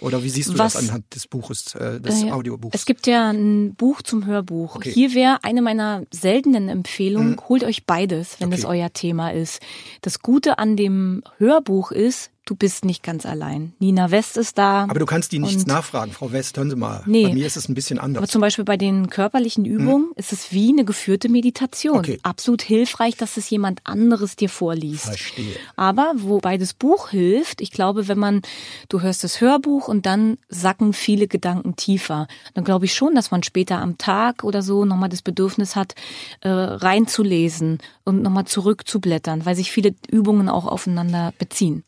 Oder 0.00 0.22
wie 0.22 0.28
siehst 0.30 0.50
du 0.50 0.58
Was- 0.58 0.74
das 0.74 0.82
anhand 0.88 1.12
des 1.14 1.26
Buches, 1.26 1.74
äh, 1.74 2.00
des 2.00 2.22
Äh, 2.22 2.30
Audiobuchs? 2.30 2.74
Es 2.74 2.86
gibt 2.86 3.06
ja 3.08 3.30
ein 3.30 3.74
Buch 3.74 4.00
zum 4.02 4.26
Hörbuch. 4.26 4.76
Okay. 4.76 4.92
Hier 4.92 5.12
wäre 5.12 5.42
eine 5.42 5.60
meiner 5.60 6.04
seltenen 6.12 6.68
Empfehlungen, 6.68 7.36
holt 7.48 7.64
euch 7.64 7.84
beides, 7.84 8.36
wenn 8.40 8.50
das 8.52 8.64
Okay. 8.64 8.80
euer 8.82 8.92
Thema 8.92 9.30
ist. 9.30 9.60
Das 10.02 10.20
Gute 10.20 10.58
an 10.58 10.76
dem 10.76 11.22
Hörbuch 11.38 11.90
ist, 11.90 12.30
du 12.48 12.54
bist 12.54 12.84
nicht 12.84 13.02
ganz 13.02 13.26
allein. 13.26 13.74
Nina 13.78 14.10
West 14.10 14.36
ist 14.36 14.56
da. 14.56 14.84
Aber 14.84 14.98
du 14.98 15.06
kannst 15.06 15.32
die 15.32 15.38
nichts 15.38 15.66
nachfragen, 15.66 16.12
Frau 16.12 16.32
West, 16.32 16.56
hören 16.56 16.70
Sie 16.70 16.76
mal. 16.76 17.02
Nee. 17.06 17.26
Bei 17.28 17.34
mir 17.34 17.46
ist 17.46 17.56
es 17.56 17.68
ein 17.68 17.74
bisschen 17.74 17.98
anders. 17.98 18.22
Aber 18.22 18.28
zum 18.28 18.40
Beispiel 18.40 18.64
bei 18.64 18.76
den 18.76 19.10
körperlichen 19.10 19.64
Übungen 19.64 20.06
hm. 20.06 20.12
ist 20.16 20.32
es 20.32 20.52
wie 20.52 20.70
eine 20.70 20.84
geführte 20.84 21.28
Meditation. 21.28 21.98
Okay. 21.98 22.18
Absolut 22.22 22.62
hilfreich, 22.62 23.16
dass 23.16 23.36
es 23.36 23.50
jemand 23.50 23.80
anderes 23.84 24.36
dir 24.36 24.48
vorliest. 24.48 25.06
Verstehe. 25.06 25.56
Aber 25.76 26.12
wobei 26.16 26.56
das 26.56 26.72
Buch 26.72 27.10
hilft, 27.10 27.60
ich 27.60 27.70
glaube, 27.70 28.08
wenn 28.08 28.18
man, 28.18 28.42
du 28.88 29.02
hörst 29.02 29.24
das 29.24 29.40
Hörbuch 29.40 29.88
und 29.88 30.06
dann 30.06 30.38
sacken 30.48 30.94
viele 30.94 31.28
Gedanken 31.28 31.76
tiefer, 31.76 32.28
dann 32.54 32.64
glaube 32.64 32.86
ich 32.86 32.94
schon, 32.94 33.14
dass 33.14 33.30
man 33.30 33.42
später 33.42 33.78
am 33.78 33.98
Tag 33.98 34.42
oder 34.42 34.62
so 34.62 34.84
nochmal 34.86 35.10
das 35.10 35.22
Bedürfnis 35.22 35.76
hat, 35.76 35.94
äh, 36.40 36.48
reinzulesen 36.48 37.78
und 38.04 38.22
nochmal 38.22 38.46
zurückzublättern, 38.46 39.44
weil 39.44 39.54
sich 39.54 39.70
viele 39.70 39.94
Übungen 40.10 40.48
auch 40.48 40.66
aufeinander 40.66 41.34
beziehen. 41.38 41.84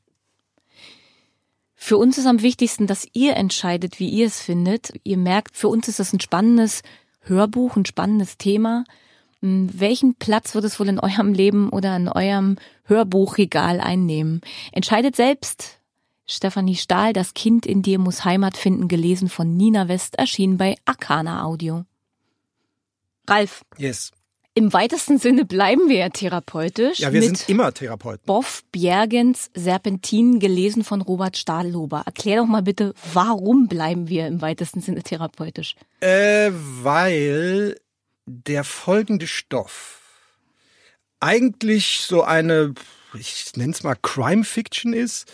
Für 1.82 1.96
uns 1.96 2.18
ist 2.18 2.26
am 2.26 2.42
wichtigsten, 2.42 2.86
dass 2.86 3.08
ihr 3.14 3.36
entscheidet, 3.36 3.98
wie 3.98 4.10
ihr 4.10 4.26
es 4.26 4.38
findet. 4.38 4.92
Ihr 5.02 5.16
merkt, 5.16 5.56
für 5.56 5.68
uns 5.68 5.88
ist 5.88 5.98
das 5.98 6.12
ein 6.12 6.20
spannendes 6.20 6.82
Hörbuch, 7.22 7.74
ein 7.74 7.86
spannendes 7.86 8.36
Thema. 8.36 8.84
Hm, 9.40 9.70
welchen 9.72 10.14
Platz 10.14 10.54
wird 10.54 10.66
es 10.66 10.78
wohl 10.78 10.90
in 10.90 11.00
eurem 11.00 11.32
Leben 11.32 11.70
oder 11.70 11.96
in 11.96 12.08
eurem 12.08 12.58
Hörbuchregal 12.84 13.80
einnehmen? 13.80 14.42
Entscheidet 14.72 15.16
selbst. 15.16 15.80
Stefanie 16.26 16.76
Stahl, 16.76 17.14
Das 17.14 17.32
Kind 17.32 17.64
in 17.64 17.80
dir 17.80 17.98
muss 17.98 18.26
Heimat 18.26 18.58
finden, 18.58 18.86
gelesen 18.86 19.30
von 19.30 19.56
Nina 19.56 19.88
West, 19.88 20.16
erschienen 20.16 20.58
bei 20.58 20.76
Akana 20.84 21.44
Audio. 21.44 21.86
Ralf. 23.26 23.64
Yes. 23.78 24.12
Im 24.54 24.72
weitesten 24.72 25.18
Sinne 25.18 25.44
bleiben 25.44 25.88
wir 25.88 25.98
ja 25.98 26.08
therapeutisch. 26.08 26.98
Ja, 26.98 27.12
wir 27.12 27.22
sind 27.22 27.48
immer 27.48 27.72
Therapeuten. 27.72 28.26
Boff 28.26 28.64
Bjergens 28.72 29.48
Serpentin, 29.54 30.40
gelesen 30.40 30.82
von 30.82 31.02
Robert 31.02 31.36
Stadelhuber. 31.36 32.02
Erklär 32.04 32.38
doch 32.38 32.46
mal 32.46 32.62
bitte, 32.62 32.92
warum 33.12 33.68
bleiben 33.68 34.08
wir 34.08 34.26
im 34.26 34.42
weitesten 34.42 34.80
Sinne 34.80 35.04
therapeutisch? 35.04 35.76
Äh, 36.00 36.50
weil 36.52 37.76
der 38.26 38.64
folgende 38.64 39.28
Stoff 39.28 40.00
eigentlich 41.20 42.00
so 42.00 42.22
eine, 42.22 42.74
ich 43.14 43.52
nenne 43.54 43.72
es 43.72 43.84
mal 43.84 43.96
Crime 44.02 44.42
Fiction 44.42 44.92
ist, 44.94 45.32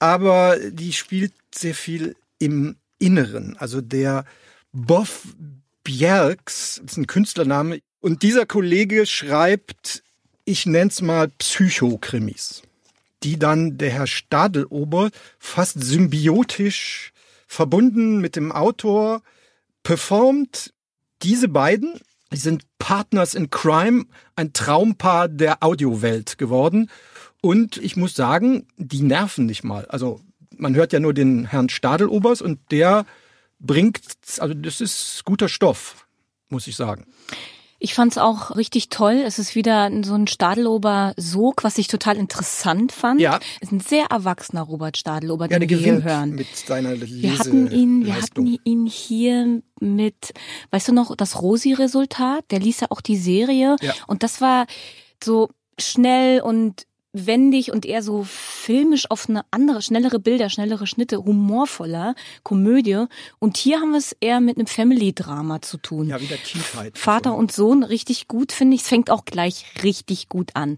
aber 0.00 0.58
die 0.70 0.92
spielt 0.92 1.34
sehr 1.54 1.74
viel 1.74 2.16
im 2.40 2.76
Inneren. 2.98 3.56
Also 3.58 3.80
der 3.80 4.24
Boff 4.72 5.26
Bjergs, 5.84 6.80
das 6.82 6.92
ist 6.92 6.98
ein 6.98 7.06
Künstlername, 7.06 7.80
und 8.00 8.22
dieser 8.22 8.46
Kollege 8.46 9.06
schreibt, 9.06 10.02
ich 10.44 10.66
nenne 10.66 10.90
es 10.90 11.02
mal 11.02 11.28
Psychokrimis, 11.38 12.62
die 13.22 13.38
dann 13.38 13.78
der 13.78 13.90
Herr 13.90 14.06
Stadelober 14.06 15.10
fast 15.38 15.82
symbiotisch 15.82 17.12
verbunden 17.46 18.20
mit 18.20 18.36
dem 18.36 18.52
Autor 18.52 19.22
performt. 19.82 20.72
Diese 21.22 21.48
beiden 21.48 22.00
sind 22.32 22.64
Partners 22.78 23.34
in 23.34 23.50
Crime, 23.50 24.06
ein 24.36 24.52
Traumpaar 24.52 25.28
der 25.28 25.62
Audiowelt 25.62 26.38
geworden. 26.38 26.90
Und 27.42 27.76
ich 27.76 27.96
muss 27.96 28.14
sagen, 28.14 28.66
die 28.76 29.02
nerven 29.02 29.46
nicht 29.46 29.64
mal. 29.64 29.86
Also 29.86 30.20
man 30.56 30.74
hört 30.74 30.92
ja 30.92 31.00
nur 31.00 31.14
den 31.14 31.46
Herrn 31.46 31.68
Stadelobers 31.68 32.42
und 32.42 32.60
der 32.70 33.06
bringt, 33.58 34.00
also 34.38 34.54
das 34.54 34.80
ist 34.80 35.24
guter 35.24 35.48
Stoff, 35.48 36.06
muss 36.48 36.66
ich 36.66 36.76
sagen. 36.76 37.06
Ich 37.82 37.94
fand 37.94 38.12
es 38.12 38.18
auch 38.18 38.56
richtig 38.56 38.90
toll. 38.90 39.22
Es 39.26 39.38
ist 39.38 39.54
wieder 39.54 39.90
so 40.04 40.14
ein 40.14 40.26
Stadelober 40.26 41.14
Sog, 41.16 41.64
was 41.64 41.78
ich 41.78 41.88
total 41.88 42.18
interessant 42.18 42.92
fand. 42.92 43.22
Ja. 43.22 43.40
Es 43.56 43.68
ist 43.68 43.72
ein 43.72 43.80
sehr 43.80 44.04
erwachsener 44.10 44.60
Robert 44.60 44.98
Stadelober, 44.98 45.50
ja, 45.50 45.58
den 45.58 45.68
wir 45.68 45.78
hier 45.78 46.02
hören. 46.02 46.34
Mit 46.34 46.54
seiner 46.54 46.94
Lese 46.94 47.22
wir 47.22 47.38
hatten 47.38 47.70
ihn, 47.70 48.04
wir 48.04 48.20
hatten 48.20 48.58
ihn 48.64 48.84
hier 48.84 49.62
mit, 49.80 50.34
weißt 50.70 50.88
du 50.88 50.92
noch, 50.92 51.16
das 51.16 51.40
Rosi-Resultat. 51.40 52.44
Der 52.50 52.60
ließ 52.60 52.80
ja 52.80 52.86
auch 52.90 53.00
die 53.00 53.16
Serie. 53.16 53.76
Ja. 53.80 53.94
Und 54.06 54.22
das 54.22 54.42
war 54.42 54.66
so 55.24 55.48
schnell 55.78 56.42
und 56.42 56.86
wendig 57.12 57.72
und 57.72 57.84
eher 57.86 58.02
so 58.02 58.24
filmisch 58.24 59.10
auf 59.10 59.28
eine 59.28 59.44
andere, 59.50 59.82
schnellere 59.82 60.18
Bilder, 60.18 60.48
schnellere 60.48 60.86
Schnitte, 60.86 61.18
humorvoller 61.18 62.14
Komödie. 62.42 63.04
Und 63.38 63.56
hier 63.56 63.80
haben 63.80 63.90
wir 63.90 63.98
es 63.98 64.16
eher 64.20 64.40
mit 64.40 64.56
einem 64.56 64.66
Family-Drama 64.66 65.62
zu 65.62 65.78
tun. 65.78 66.08
Ja, 66.08 66.20
wieder 66.20 66.36
Kindheit. 66.36 66.96
Vater 66.96 67.34
und 67.34 67.52
Sohn 67.52 67.82
richtig 67.82 68.28
gut, 68.28 68.52
finde 68.52 68.76
ich. 68.76 68.82
Es 68.82 68.88
fängt 68.88 69.10
auch 69.10 69.24
gleich 69.24 69.64
richtig 69.82 70.28
gut 70.28 70.50
an. 70.54 70.76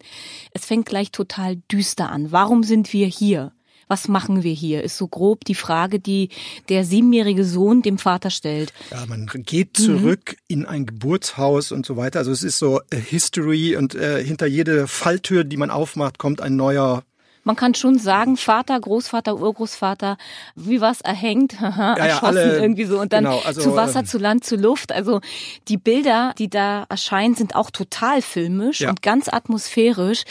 Es 0.53 0.65
fängt 0.65 0.87
gleich 0.87 1.11
total 1.11 1.57
düster 1.71 2.11
an. 2.11 2.33
Warum 2.33 2.63
sind 2.63 2.93
wir 2.93 3.07
hier? 3.07 3.53
Was 3.93 4.09
machen 4.09 4.43
wir 4.43 4.55
hier? 4.55 4.83
Ist 4.83 4.97
so 4.97 5.07
grob 5.07 5.45
die 5.45 5.55
Frage, 5.55 6.01
die 6.01 6.31
der 6.71 6.87
siebenjährige 6.87 7.45
Sohn 7.45 7.83
dem 7.83 7.99
Vater 7.99 8.31
stellt. 8.31 8.73
Ja, 8.91 9.05
man 9.05 9.27
geht 9.27 9.77
zurück 9.77 10.31
mhm. 10.31 10.45
in 10.49 10.65
ein 10.65 10.87
Geburtshaus 10.87 11.73
und 11.73 11.85
so 11.85 11.99
weiter. 11.99 12.21
Also 12.21 12.33
es 12.33 12.43
ist 12.43 12.59
so 12.59 12.81
History 12.91 13.77
und 13.77 13.95
äh, 13.95 14.25
hinter 14.25 14.47
jede 14.47 14.89
Falltür, 14.89 15.45
die 15.45 15.59
man 15.59 15.71
aufmacht, 15.71 16.17
kommt 16.19 16.41
ein 16.41 16.57
neuer 16.57 17.05
man 17.45 17.57
kann 17.57 17.75
schon 17.75 17.99
sagen, 17.99 18.37
Vater, 18.37 18.79
Großvater, 18.79 19.37
Urgroßvater, 19.37 20.17
wie 20.55 20.81
was 20.81 21.01
erhängt, 21.01 21.55
ja, 21.61 22.07
ja, 22.07 22.19
alle, 22.23 22.59
irgendwie 22.61 22.85
so 22.85 23.01
und 23.01 23.13
dann 23.13 23.25
genau, 23.25 23.41
also, 23.45 23.61
zu 23.61 23.77
Wasser, 23.77 24.05
zu 24.05 24.19
Land, 24.19 24.45
zu 24.45 24.57
Luft. 24.57 24.93
Also 24.93 25.21
die 25.69 25.77
Bilder, 25.77 26.35
die 26.39 26.49
da 26.49 26.85
erscheinen, 26.89 27.35
sind 27.35 27.55
auch 27.55 27.71
total 27.71 28.23
filmisch 28.23 28.81
Ja. 28.81 28.91
und 28.91 29.03
ganz 29.03 29.29
atmosphärisch. 29.29 30.25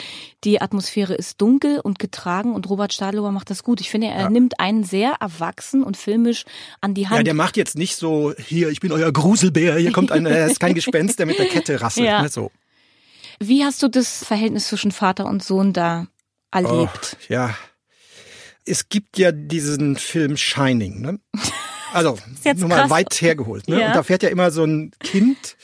Die 0.44 0.60
Atmosphäre 0.60 1.14
ist 1.14 1.40
dunkel 1.40 1.78
und 1.80 1.98
getragen 1.98 2.54
und 2.54 2.68
Robert 2.68 2.92
Stadlober 2.92 3.30
macht 3.30 3.50
das 3.50 3.62
gut. 3.62 3.80
Ich 3.80 3.90
finde, 3.90 4.08
er 4.08 4.28
nimmt 4.28 4.58
einen 4.58 4.82
sehr 4.82 5.14
erwachsen 5.20 5.84
und 5.84 5.96
filmisch 5.96 6.44
an 6.80 6.94
die 6.94 7.08
Hand. 7.08 7.18
Ja, 7.18 7.22
der 7.22 7.34
macht 7.34 7.56
jetzt 7.56 7.76
nicht 7.76 7.94
so, 7.96 8.32
hier, 8.36 8.70
ich 8.70 8.80
bin 8.80 8.90
euer 8.90 9.12
Gruselbär, 9.12 9.76
hier 9.76 9.92
kommt 9.92 10.10
ein, 10.10 10.26
er 10.26 10.46
ist 10.46 10.58
kein 10.58 10.74
Gespenst, 10.74 11.18
der 11.18 11.26
mit 11.26 11.38
der 11.38 11.46
Kette 11.46 11.80
rasselt. 11.80 12.06
Ja. 12.12 12.22
Ne, 12.22 12.28
so. 12.28 12.50
Wie 13.38 13.64
hast 13.64 13.82
du 13.82 13.88
das 13.88 14.24
Verhältnis 14.24 14.68
zwischen 14.68 14.90
Vater 14.92 15.26
und 15.26 15.42
Sohn 15.42 15.72
da 15.72 16.06
erlebt? 16.52 17.16
Oh, 17.20 17.32
ja. 17.32 17.56
Es 18.64 18.88
gibt 18.88 19.18
ja 19.18 19.32
diesen 19.32 19.96
Film 19.96 20.36
Shining, 20.36 21.00
ne? 21.00 21.18
Also, 21.92 22.18
nur 22.56 22.68
mal 22.68 22.80
krass. 22.82 22.90
weit 22.90 23.20
hergeholt, 23.20 23.68
ne? 23.68 23.80
Ja. 23.80 23.86
Und 23.88 23.96
da 23.96 24.02
fährt 24.02 24.22
ja 24.22 24.28
immer 24.28 24.50
so 24.50 24.64
ein 24.64 24.92
Kind 25.00 25.56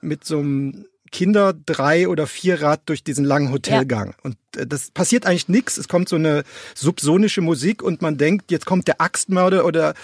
mit 0.00 0.24
so 0.24 0.38
einem 0.38 0.86
Kinder 1.10 1.54
drei 1.54 2.08
oder 2.08 2.26
vier 2.26 2.60
Rad 2.60 2.82
durch 2.86 3.04
diesen 3.04 3.24
langen 3.24 3.52
Hotelgang. 3.52 4.14
Und 4.22 4.36
äh, 4.56 4.66
das 4.66 4.90
passiert 4.90 5.26
eigentlich 5.26 5.48
nichts. 5.48 5.78
Es 5.78 5.88
kommt 5.88 6.08
so 6.08 6.16
eine 6.16 6.42
subsonische 6.74 7.40
Musik 7.40 7.82
und 7.82 8.02
man 8.02 8.18
denkt, 8.18 8.50
jetzt 8.50 8.66
kommt 8.66 8.88
der 8.88 9.00
Axtmörder 9.00 9.64
oder 9.64 9.94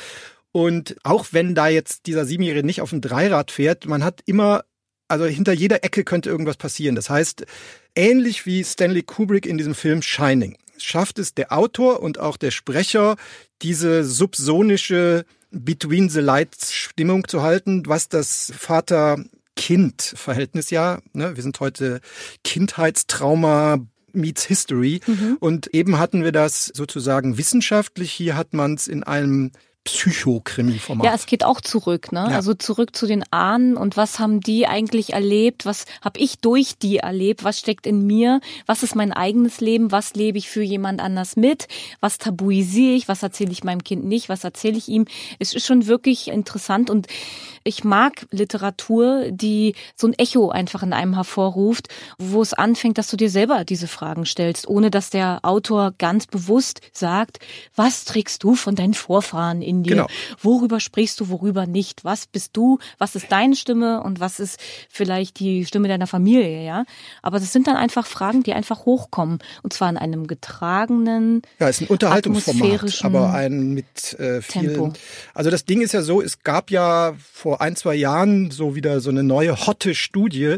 und 0.53 0.97
auch 1.05 1.27
wenn 1.31 1.55
da 1.55 1.69
jetzt 1.69 2.07
dieser 2.07 2.25
Siebenjährige 2.25 2.67
nicht 2.67 2.81
auf 2.81 2.91
dem 2.91 3.01
Dreirad 3.01 3.51
fährt, 3.51 3.87
man 3.87 4.03
hat 4.03 4.21
immer, 4.27 4.65
also 5.11 5.27
hinter 5.27 5.53
jeder 5.53 5.85
Ecke 5.85 6.05
könnte 6.05 6.31
irgendwas 6.31 6.57
passieren. 6.57 6.95
Das 6.95 7.11
heißt, 7.11 7.45
ähnlich 7.95 8.47
wie 8.47 8.65
Stanley 8.65 9.03
Kubrick 9.03 9.45
in 9.47 9.59
diesem 9.59 9.75
Film 9.75 10.01
Shining, 10.03 10.57
schafft 10.79 11.19
es 11.19 11.35
der 11.35 11.53
Autor 11.53 12.01
und 12.01 12.19
auch 12.19 12.37
der 12.37 12.51
Sprecher, 12.51 13.17
diese 13.63 14.05
subsonische 14.05 15.25
Between 15.51 16.09
the 16.09 16.21
Lights 16.21 16.73
Stimmung 16.73 17.27
zu 17.27 17.43
halten, 17.43 17.83
was 17.87 18.09
das 18.09 18.53
Vater-Kind-Verhältnis 18.57 20.71
ja, 20.71 21.01
ne, 21.13 21.35
wir 21.35 21.43
sind 21.43 21.59
heute 21.59 22.01
Kindheitstrauma 22.45 23.85
meets 24.13 24.45
History. 24.45 25.01
Und 25.41 25.75
eben 25.75 25.99
hatten 25.99 26.23
wir 26.25 26.33
das 26.33 26.67
sozusagen 26.67 27.37
wissenschaftlich, 27.37 28.13
hier 28.13 28.37
hat 28.37 28.55
man 28.55 28.75
es 28.75 28.89
in 28.89 29.03
einem 29.03 29.51
Psychokrimi-Format. 29.85 31.07
Ja, 31.07 31.15
es 31.15 31.25
geht 31.25 31.43
auch 31.43 31.63
zurück, 31.63 32.13
ne? 32.13 32.27
Ja. 32.31 32.37
Also 32.37 32.53
zurück 32.53 32.95
zu 32.95 33.07
den 33.07 33.25
Ahnen 33.33 33.79
und 33.79 33.97
was 33.97 34.19
haben 34.19 34.41
die 34.41 34.67
eigentlich 34.67 35.15
erlebt? 35.15 35.65
Was 35.65 35.87
habe 36.03 36.21
ich 36.21 36.39
durch 36.39 36.77
die 36.77 36.99
erlebt? 36.99 37.45
Was 37.45 37.59
steckt 37.59 37.87
in 37.87 38.07
mir? 38.07 38.41
Was 38.67 38.83
ist 38.83 38.95
mein 38.95 39.13
eigenes 39.13 39.61
Leben? 39.61 39.91
Was 39.91 40.15
lebe 40.15 40.37
ich 40.37 40.51
für 40.51 40.63
jemand 40.63 41.01
anders 41.01 41.37
mit? 41.37 41.67
Was 42.01 42.19
tabuisiere 42.19 42.95
ich? 42.95 43.09
Was 43.09 43.23
erzähle 43.23 43.53
ich 43.53 43.65
meinem 43.65 43.83
Kind 43.83 44.05
nicht? 44.05 44.29
Was 44.29 44.45
erzähle 44.45 44.77
ich 44.77 44.89
ihm? 44.89 45.07
Es 45.39 45.55
ist 45.55 45.67
schon 45.67 45.87
wirklich 45.87 46.29
interessant 46.29 46.91
und 46.91 47.07
ich 47.65 47.85
mag 47.85 48.27
Literatur, 48.31 49.31
die 49.31 49.75
so 49.95 50.07
ein 50.07 50.15
Echo 50.15 50.51
einfach 50.51 50.83
in 50.83 50.93
einem 50.93 51.15
hervorruft, 51.15 51.89
wo 52.19 52.41
es 52.41 52.55
anfängt, 52.55 52.97
dass 52.97 53.09
du 53.09 53.17
dir 53.17 53.31
selber 53.31 53.65
diese 53.65 53.89
Fragen 53.89 54.25
stellst, 54.25 54.67
ohne 54.69 54.91
dass 54.91 55.11
der 55.11 55.41
Autor 55.43 55.93
ganz 55.99 56.27
bewusst 56.27 56.81
sagt, 56.93 57.39
was 57.75 58.05
trägst 58.05 58.45
du 58.45 58.55
von 58.55 58.77
deinen 58.77 58.95
Vorfahren 58.95 59.63
in 59.71 59.83
dir? 59.83 59.91
Genau. 59.91 60.07
Worüber 60.43 60.81
sprichst 60.81 61.21
du, 61.21 61.29
worüber 61.29 61.67
nicht? 61.67 62.05
Was 62.05 62.27
bist 62.27 62.57
du? 62.57 62.79
Was 62.99 63.15
ist 63.15 63.31
deine 63.31 63.57
Stimme 63.57 64.03
und 64.03 64.21
was 64.21 64.41
ist 64.41 64.59
vielleicht 64.91 65.39
die 65.41 65.65
Stimme 65.65 65.89
deiner 65.89 66.07
Familie, 66.07 66.65
ja? 66.65 66.85
Aber 67.23 67.39
das 67.39 67.53
sind 67.53 67.67
dann 67.67 67.77
einfach 67.77 68.07
Fragen, 68.07 68.43
die 68.43 68.53
einfach 68.53 68.85
hochkommen. 68.85 69.39
Und 69.63 69.73
zwar 69.73 69.89
in 69.89 69.97
einem 69.97 70.27
getragenen, 70.27 71.43
Ja, 71.59 71.69
ist 71.69 71.81
ein 71.81 71.87
Unterhaltungsformat, 71.87 73.05
aber 73.05 73.33
ein 73.33 73.73
mit 73.73 74.15
äh, 74.19 74.43
vielen. 74.43 74.75
Tempo. 74.75 74.93
Also 75.35 75.51
das 75.51 75.65
Ding 75.65 75.81
ist 75.81 75.93
ja 75.93 76.03
so, 76.03 76.21
es 76.21 76.41
gab 76.43 76.71
ja 76.71 77.15
vor 77.33 77.61
ein, 77.61 77.77
zwei 77.77 77.95
Jahren 77.95 78.51
so 78.51 78.75
wieder 78.75 79.01
so 79.01 79.11
eine 79.11 79.23
neue 79.23 79.67
hotte 79.67 79.95
Studie, 79.95 80.57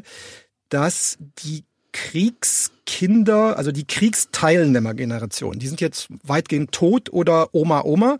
dass 0.69 1.19
die 1.45 1.65
Kriegskinder, 1.93 3.57
also 3.57 3.71
die 3.71 3.87
Kriegsteilnehmergeneration. 3.87 5.59
Die 5.59 5.69
sind 5.69 5.81
jetzt 5.81 6.09
weitgehend 6.23 6.73
tot 6.73 7.13
oder 7.13 7.55
Oma, 7.55 7.83
Oma. 7.85 8.19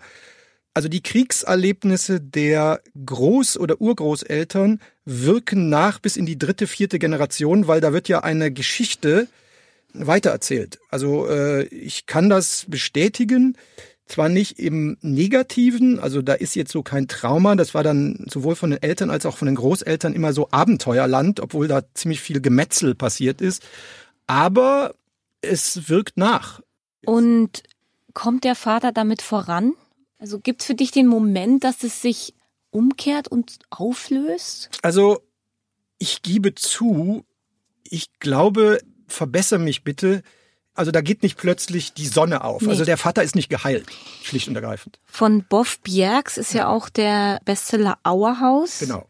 Also 0.75 0.89
die 0.89 1.03
Kriegserlebnisse 1.03 2.21
der 2.21 2.81
Groß- 2.97 3.59
oder 3.59 3.81
Urgroßeltern 3.81 4.81
wirken 5.05 5.69
nach 5.69 5.99
bis 5.99 6.17
in 6.17 6.25
die 6.25 6.39
dritte, 6.39 6.67
vierte 6.67 6.99
Generation, 6.99 7.67
weil 7.67 7.81
da 7.81 7.93
wird 7.93 8.09
ja 8.09 8.21
eine 8.21 8.51
Geschichte 8.51 9.29
weitererzählt. 9.93 10.79
Also 10.89 11.29
äh, 11.29 11.65
ich 11.65 12.07
kann 12.07 12.31
das 12.31 12.65
bestätigen, 12.69 13.59
zwar 14.07 14.29
nicht 14.29 14.59
im 14.59 14.97
Negativen, 15.03 15.99
also 15.99 16.23
da 16.23 16.35
ist 16.35 16.55
jetzt 16.55 16.73
so 16.73 16.83
kein 16.83 17.09
Trauma, 17.09 17.55
das 17.55 17.75
war 17.75 17.83
dann 17.83 18.25
sowohl 18.29 18.57
von 18.57 18.71
den 18.71 18.83
Eltern 18.83 19.11
als 19.11 19.27
auch 19.27 19.37
von 19.37 19.47
den 19.47 19.55
Großeltern 19.55 20.15
immer 20.15 20.33
so 20.33 20.49
Abenteuerland, 20.51 21.41
obwohl 21.41 21.69
da 21.69 21.83
ziemlich 21.95 22.21
viel 22.21 22.41
Gemetzel 22.41 22.95
passiert 22.95 23.41
ist, 23.41 23.63
aber 24.27 24.95
es 25.41 25.89
wirkt 25.89 26.17
nach. 26.17 26.61
Und 27.05 27.63
kommt 28.15 28.45
der 28.45 28.55
Vater 28.55 28.93
damit 28.93 29.23
voran? 29.23 29.75
Also 30.23 30.39
gibt 30.39 30.61
es 30.61 30.69
für 30.69 30.77
dich 30.77 30.93
den 30.93 31.09
Moment, 31.09 31.65
dass 31.65 31.83
es 31.83 32.01
sich 32.01 32.33
umkehrt 32.71 33.27
und 33.27 33.59
auflöst? 33.71 34.71
Also 34.81 35.21
ich 35.99 36.23
gebe 36.23 36.55
zu, 36.55 37.25
ich 37.83 38.21
glaube, 38.21 38.79
verbessere 39.09 39.59
mich 39.59 39.83
bitte. 39.83 40.23
Also 40.75 40.93
da 40.93 41.01
geht 41.01 41.25
nicht 41.25 41.37
plötzlich 41.37 41.93
die 41.93 42.07
Sonne 42.07 42.45
auf. 42.45 42.63
Nee. 42.63 42.69
Also 42.69 42.85
der 42.85 42.99
Vater 42.99 43.25
ist 43.25 43.35
nicht 43.35 43.49
geheilt, 43.49 43.87
schlicht 44.23 44.47
und 44.47 44.55
ergreifend. 44.55 45.01
Von 45.07 45.43
Boff 45.43 45.81
Bjergs 45.81 46.39
ist 46.39 46.55
ja, 46.55 46.61
ja 46.61 46.69
auch 46.69 46.89
der 46.89 47.41
Bestseller 47.45 47.99
Auerhaus. 48.05 48.79
Genau. 48.79 49.09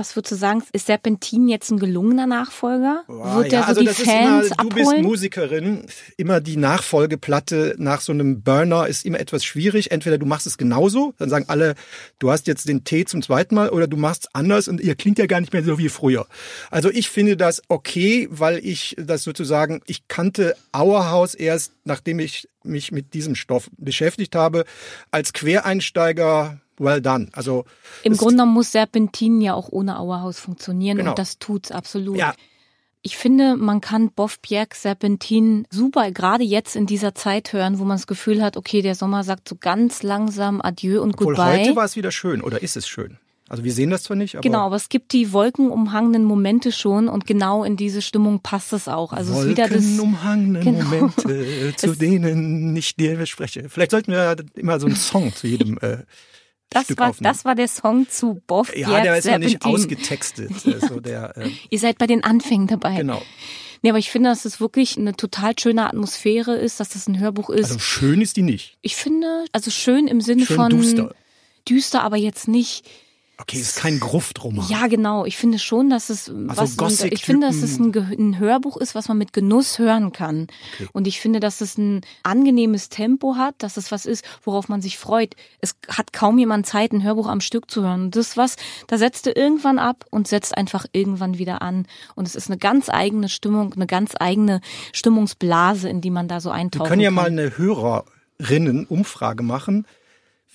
Was 0.00 0.14
würdest 0.14 0.30
du 0.30 0.36
sagen, 0.36 0.62
ist 0.72 0.86
Serpentin 0.86 1.48
jetzt 1.48 1.72
ein 1.72 1.80
gelungener 1.80 2.28
Nachfolger? 2.28 3.02
Boah, 3.08 3.38
Wird 3.38 3.50
der 3.50 3.58
ja, 3.58 3.64
so 3.74 3.80
also 3.80 3.80
die 3.80 3.88
Fans 3.88 4.46
immer, 4.46 4.56
Du 4.56 4.68
bist 4.68 4.98
Musikerin, 4.98 5.86
immer 6.16 6.40
die 6.40 6.56
Nachfolgeplatte 6.56 7.74
nach 7.78 8.00
so 8.00 8.12
einem 8.12 8.42
Burner 8.42 8.86
ist 8.86 9.04
immer 9.04 9.18
etwas 9.18 9.44
schwierig. 9.44 9.90
Entweder 9.90 10.16
du 10.16 10.24
machst 10.24 10.46
es 10.46 10.56
genauso, 10.56 11.14
dann 11.18 11.28
sagen 11.28 11.46
alle, 11.48 11.74
du 12.20 12.30
hast 12.30 12.46
jetzt 12.46 12.68
den 12.68 12.84
Tee 12.84 13.06
zum 13.06 13.22
zweiten 13.22 13.56
Mal, 13.56 13.70
oder 13.70 13.88
du 13.88 13.96
machst 13.96 14.26
es 14.26 14.34
anders 14.36 14.68
und 14.68 14.80
ihr 14.80 14.94
klingt 14.94 15.18
ja 15.18 15.26
gar 15.26 15.40
nicht 15.40 15.52
mehr 15.52 15.64
so 15.64 15.78
wie 15.78 15.88
früher. 15.88 16.28
Also 16.70 16.90
ich 16.90 17.08
finde 17.08 17.36
das 17.36 17.60
okay, 17.66 18.28
weil 18.30 18.64
ich 18.64 18.94
das 19.00 19.24
sozusagen, 19.24 19.82
ich 19.86 20.06
kannte 20.06 20.54
Auerhaus 20.70 21.34
erst, 21.34 21.72
nachdem 21.82 22.20
ich 22.20 22.48
mich 22.62 22.92
mit 22.92 23.14
diesem 23.14 23.34
Stoff 23.34 23.68
beschäftigt 23.76 24.36
habe. 24.36 24.64
Als 25.10 25.32
Quereinsteiger 25.32 26.60
well 26.80 27.00
done. 27.00 27.28
Also 27.32 27.64
im 28.02 28.16
Grunde 28.16 28.46
muss 28.46 28.72
Serpentin 28.72 29.40
ja 29.40 29.54
auch 29.54 29.68
ohne 29.70 29.98
Auerhaus 29.98 30.38
funktionieren 30.38 30.98
genau. 30.98 31.10
und 31.10 31.18
das 31.18 31.38
tut's 31.38 31.70
absolut. 31.70 32.16
Ja. 32.16 32.34
Ich 33.02 33.16
finde, 33.16 33.56
man 33.56 33.80
kann 33.80 34.10
Boff 34.10 34.42
Pierre 34.42 34.66
Serpentin 34.74 35.66
super 35.70 36.10
gerade 36.10 36.42
jetzt 36.42 36.74
in 36.74 36.86
dieser 36.86 37.14
Zeit 37.14 37.52
hören, 37.52 37.78
wo 37.78 37.84
man 37.84 37.96
das 37.96 38.06
Gefühl 38.06 38.42
hat, 38.42 38.56
okay, 38.56 38.82
der 38.82 38.94
Sommer 38.94 39.22
sagt 39.22 39.48
so 39.48 39.56
ganz 39.58 40.02
langsam 40.02 40.60
Adieu 40.60 41.00
und 41.00 41.14
Obwohl 41.14 41.36
Goodbye. 41.36 41.60
Heute 41.60 41.76
war 41.76 41.84
es 41.84 41.96
wieder 41.96 42.10
schön 42.10 42.42
oder 42.42 42.60
ist 42.62 42.76
es 42.76 42.88
schön? 42.88 43.18
Also 43.48 43.64
wir 43.64 43.72
sehen 43.72 43.88
das 43.88 44.02
zwar 44.02 44.16
nicht, 44.16 44.34
aber 44.34 44.42
genau, 44.42 44.66
aber 44.66 44.76
es 44.76 44.90
gibt 44.90 45.12
die 45.14 45.32
wolkenumhangenen 45.32 46.22
Momente 46.22 46.70
schon 46.70 47.08
und 47.08 47.26
genau 47.26 47.64
in 47.64 47.78
diese 47.78 48.02
Stimmung 48.02 48.40
passt 48.40 48.74
es 48.74 48.88
auch. 48.88 49.14
Also 49.14 49.32
es 49.32 49.40
ist 49.40 49.48
wieder 49.48 49.68
das 49.68 49.82
genau. 49.82 50.04
Momente, 50.04 51.72
zu 51.76 51.94
denen 51.94 52.76
ich 52.76 52.94
dir 52.94 53.24
spreche. 53.24 53.70
Vielleicht 53.70 53.92
sollten 53.92 54.12
wir 54.12 54.36
immer 54.54 54.78
so 54.78 54.86
einen 54.86 54.96
Song 54.96 55.34
zu 55.34 55.46
jedem 55.46 55.78
äh, 55.78 55.98
das 56.70 56.84
Stück 56.84 56.98
war, 56.98 57.14
das 57.20 57.44
war 57.44 57.54
der 57.54 57.68
Song 57.68 58.08
zu 58.08 58.42
Boff. 58.46 58.76
Ja, 58.76 59.00
der 59.00 59.16
ist 59.16 59.26
ja 59.26 59.38
nicht 59.38 59.64
ausgetextet. 59.64 60.50
ja. 60.64 60.80
so 60.86 61.00
der, 61.00 61.36
äh, 61.36 61.50
Ihr 61.70 61.78
seid 61.78 61.98
bei 61.98 62.06
den 62.06 62.24
Anfängen 62.24 62.66
dabei. 62.66 62.96
Genau. 62.96 63.22
Nee, 63.82 63.90
aber 63.90 63.98
ich 63.98 64.10
finde, 64.10 64.30
dass 64.30 64.44
es 64.44 64.60
wirklich 64.60 64.98
eine 64.98 65.14
total 65.14 65.58
schöne 65.58 65.86
Atmosphäre 65.86 66.56
ist, 66.56 66.80
dass 66.80 66.90
das 66.90 67.06
ein 67.06 67.18
Hörbuch 67.18 67.48
ist. 67.50 67.66
Also 67.70 67.78
schön 67.78 68.20
ist 68.20 68.36
die 68.36 68.42
nicht. 68.42 68.76
Ich 68.82 68.96
finde, 68.96 69.44
also 69.52 69.70
schön 69.70 70.08
im 70.08 70.20
Sinne 70.20 70.44
schön 70.44 70.56
von 70.56 70.70
düster. 70.70 71.14
düster, 71.68 72.02
aber 72.02 72.16
jetzt 72.16 72.48
nicht 72.48 72.84
Okay, 73.40 73.60
es 73.60 73.68
ist 73.68 73.76
kein 73.76 74.00
Gruftroman. 74.00 74.66
Ja, 74.68 74.88
genau. 74.88 75.24
Ich 75.24 75.36
finde 75.36 75.60
schon, 75.60 75.90
dass 75.90 76.10
es 76.10 76.28
also 76.28 76.82
was 76.82 77.02
ich 77.04 77.24
finde, 77.24 77.46
dass 77.46 77.62
es 77.62 77.78
ein, 77.78 77.94
ein, 77.96 78.38
Hörbuch 78.40 78.76
ist, 78.76 78.96
was 78.96 79.06
man 79.06 79.16
mit 79.16 79.32
Genuss 79.32 79.78
hören 79.78 80.10
kann. 80.10 80.48
Okay. 80.74 80.88
Und 80.92 81.06
ich 81.06 81.20
finde, 81.20 81.38
dass 81.38 81.60
es 81.60 81.78
ein 81.78 82.00
angenehmes 82.24 82.88
Tempo 82.88 83.36
hat, 83.36 83.54
dass 83.58 83.76
es 83.76 83.92
was 83.92 84.06
ist, 84.06 84.24
worauf 84.42 84.68
man 84.68 84.82
sich 84.82 84.98
freut. 84.98 85.36
Es 85.60 85.76
hat 85.86 86.12
kaum 86.12 86.36
jemand 86.38 86.66
Zeit, 86.66 86.90
ein 86.90 87.04
Hörbuch 87.04 87.28
am 87.28 87.40
Stück 87.40 87.70
zu 87.70 87.82
hören. 87.82 88.06
Und 88.06 88.16
das 88.16 88.36
was, 88.36 88.56
da 88.88 88.98
setzt 88.98 89.26
du 89.26 89.30
irgendwann 89.30 89.78
ab 89.78 90.04
und 90.10 90.26
setzt 90.26 90.56
einfach 90.56 90.86
irgendwann 90.90 91.38
wieder 91.38 91.62
an. 91.62 91.86
Und 92.16 92.26
es 92.26 92.34
ist 92.34 92.50
eine 92.50 92.58
ganz 92.58 92.88
eigene 92.88 93.28
Stimmung, 93.28 93.72
eine 93.72 93.86
ganz 93.86 94.14
eigene 94.18 94.60
Stimmungsblase, 94.92 95.88
in 95.88 96.00
die 96.00 96.10
man 96.10 96.26
da 96.26 96.40
so 96.40 96.50
eintaucht. 96.50 96.86
Wir 96.86 96.88
können 96.88 97.02
ja 97.02 97.10
kann. 97.10 97.14
mal 97.14 97.26
eine 97.26 97.56
Hörerinnen-Umfrage 97.56 99.44
machen. 99.44 99.86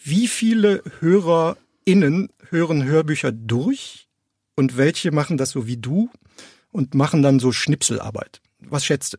Wie 0.04 0.28
viele 0.28 0.84
Hörer 1.00 1.56
innen 1.86 2.30
hören 2.50 2.84
Hörbücher 2.84 3.32
durch 3.32 4.08
und 4.56 4.78
welche 4.78 5.12
machen 5.12 5.38
das 5.38 5.52
so 5.52 5.68
wie 5.68 5.78
du 5.78 6.10
und 6.72 6.96
machen 6.96 7.22
dann 7.22 7.40
so 7.40 7.52
Schnipselarbeit. 7.52 8.42
Was 8.60 8.86
schätzt 8.86 9.14
du? 9.14 9.18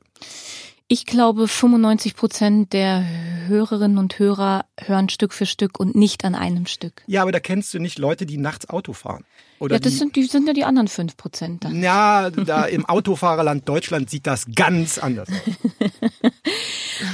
Ich 0.87 1.07
glaube, 1.07 1.49
95 1.49 2.15
Prozent 2.15 2.75
der 2.75 3.05
Hörerinnen 3.47 3.97
und 3.97 4.19
Hörer 4.19 4.67
hören 4.79 5.09
Stück 5.09 5.33
für 5.33 5.47
Stück 5.47 5.81
und 5.81 5.95
nicht 5.95 6.27
an 6.27 6.35
einem 6.35 6.67
Stück. 6.67 7.03
Ja, 7.07 7.23
aber 7.23 7.33
da 7.33 7.41
kennst 7.41 7.73
du 7.73 7.79
nicht 7.79 7.99
Leute, 7.99 8.27
die 8.27 8.37
nachts 8.37 8.69
Auto 8.69 8.93
fahren. 8.93 9.25
Oder 9.61 9.77
ja, 9.77 9.81
das 9.81 9.93
die, 9.93 9.99
sind, 9.99 10.17
die 10.17 10.25
sind 10.25 10.47
ja 10.47 10.53
die 10.53 10.65
anderen 10.65 10.89
5 10.89 11.17
Prozent. 11.17 11.67
Ja, 11.73 12.29
da 12.29 12.67
im 12.67 12.85
Autofahrerland 12.89 13.67
Deutschland 13.67 14.11
sieht 14.11 14.27
das 14.27 14.47
ganz 14.55 14.99
anders 14.99 15.29
aus. 15.31 15.91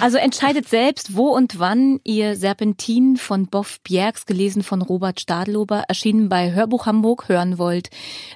Also 0.00 0.18
entscheidet 0.18 0.68
selbst, 0.68 1.16
wo 1.16 1.28
und 1.28 1.58
wann 1.58 2.00
ihr 2.04 2.36
Serpentin 2.36 3.16
von 3.16 3.46
Boff 3.46 3.80
Bjergs, 3.80 4.26
gelesen 4.26 4.62
von 4.62 4.82
Robert 4.82 5.20
Stadlober, 5.20 5.84
erschienen 5.88 6.28
bei 6.28 6.52
Hörbuch 6.52 6.84
Hamburg, 6.84 7.28
hören 7.28 7.56
wollt. 7.56 7.88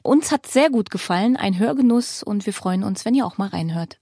Uns 0.03 0.33
hat 0.33 0.47
sehr 0.47 0.71
gut 0.71 0.91
gefallen, 0.91 1.37
ein 1.37 1.59
Hörgenuss 1.59 2.23
und 2.23 2.47
wir 2.47 2.55
freuen 2.55 2.83
uns, 2.83 3.05
wenn 3.05 3.15
ihr 3.15 3.27
auch 3.27 3.37
mal 3.37 3.49
reinhört. 3.49 3.99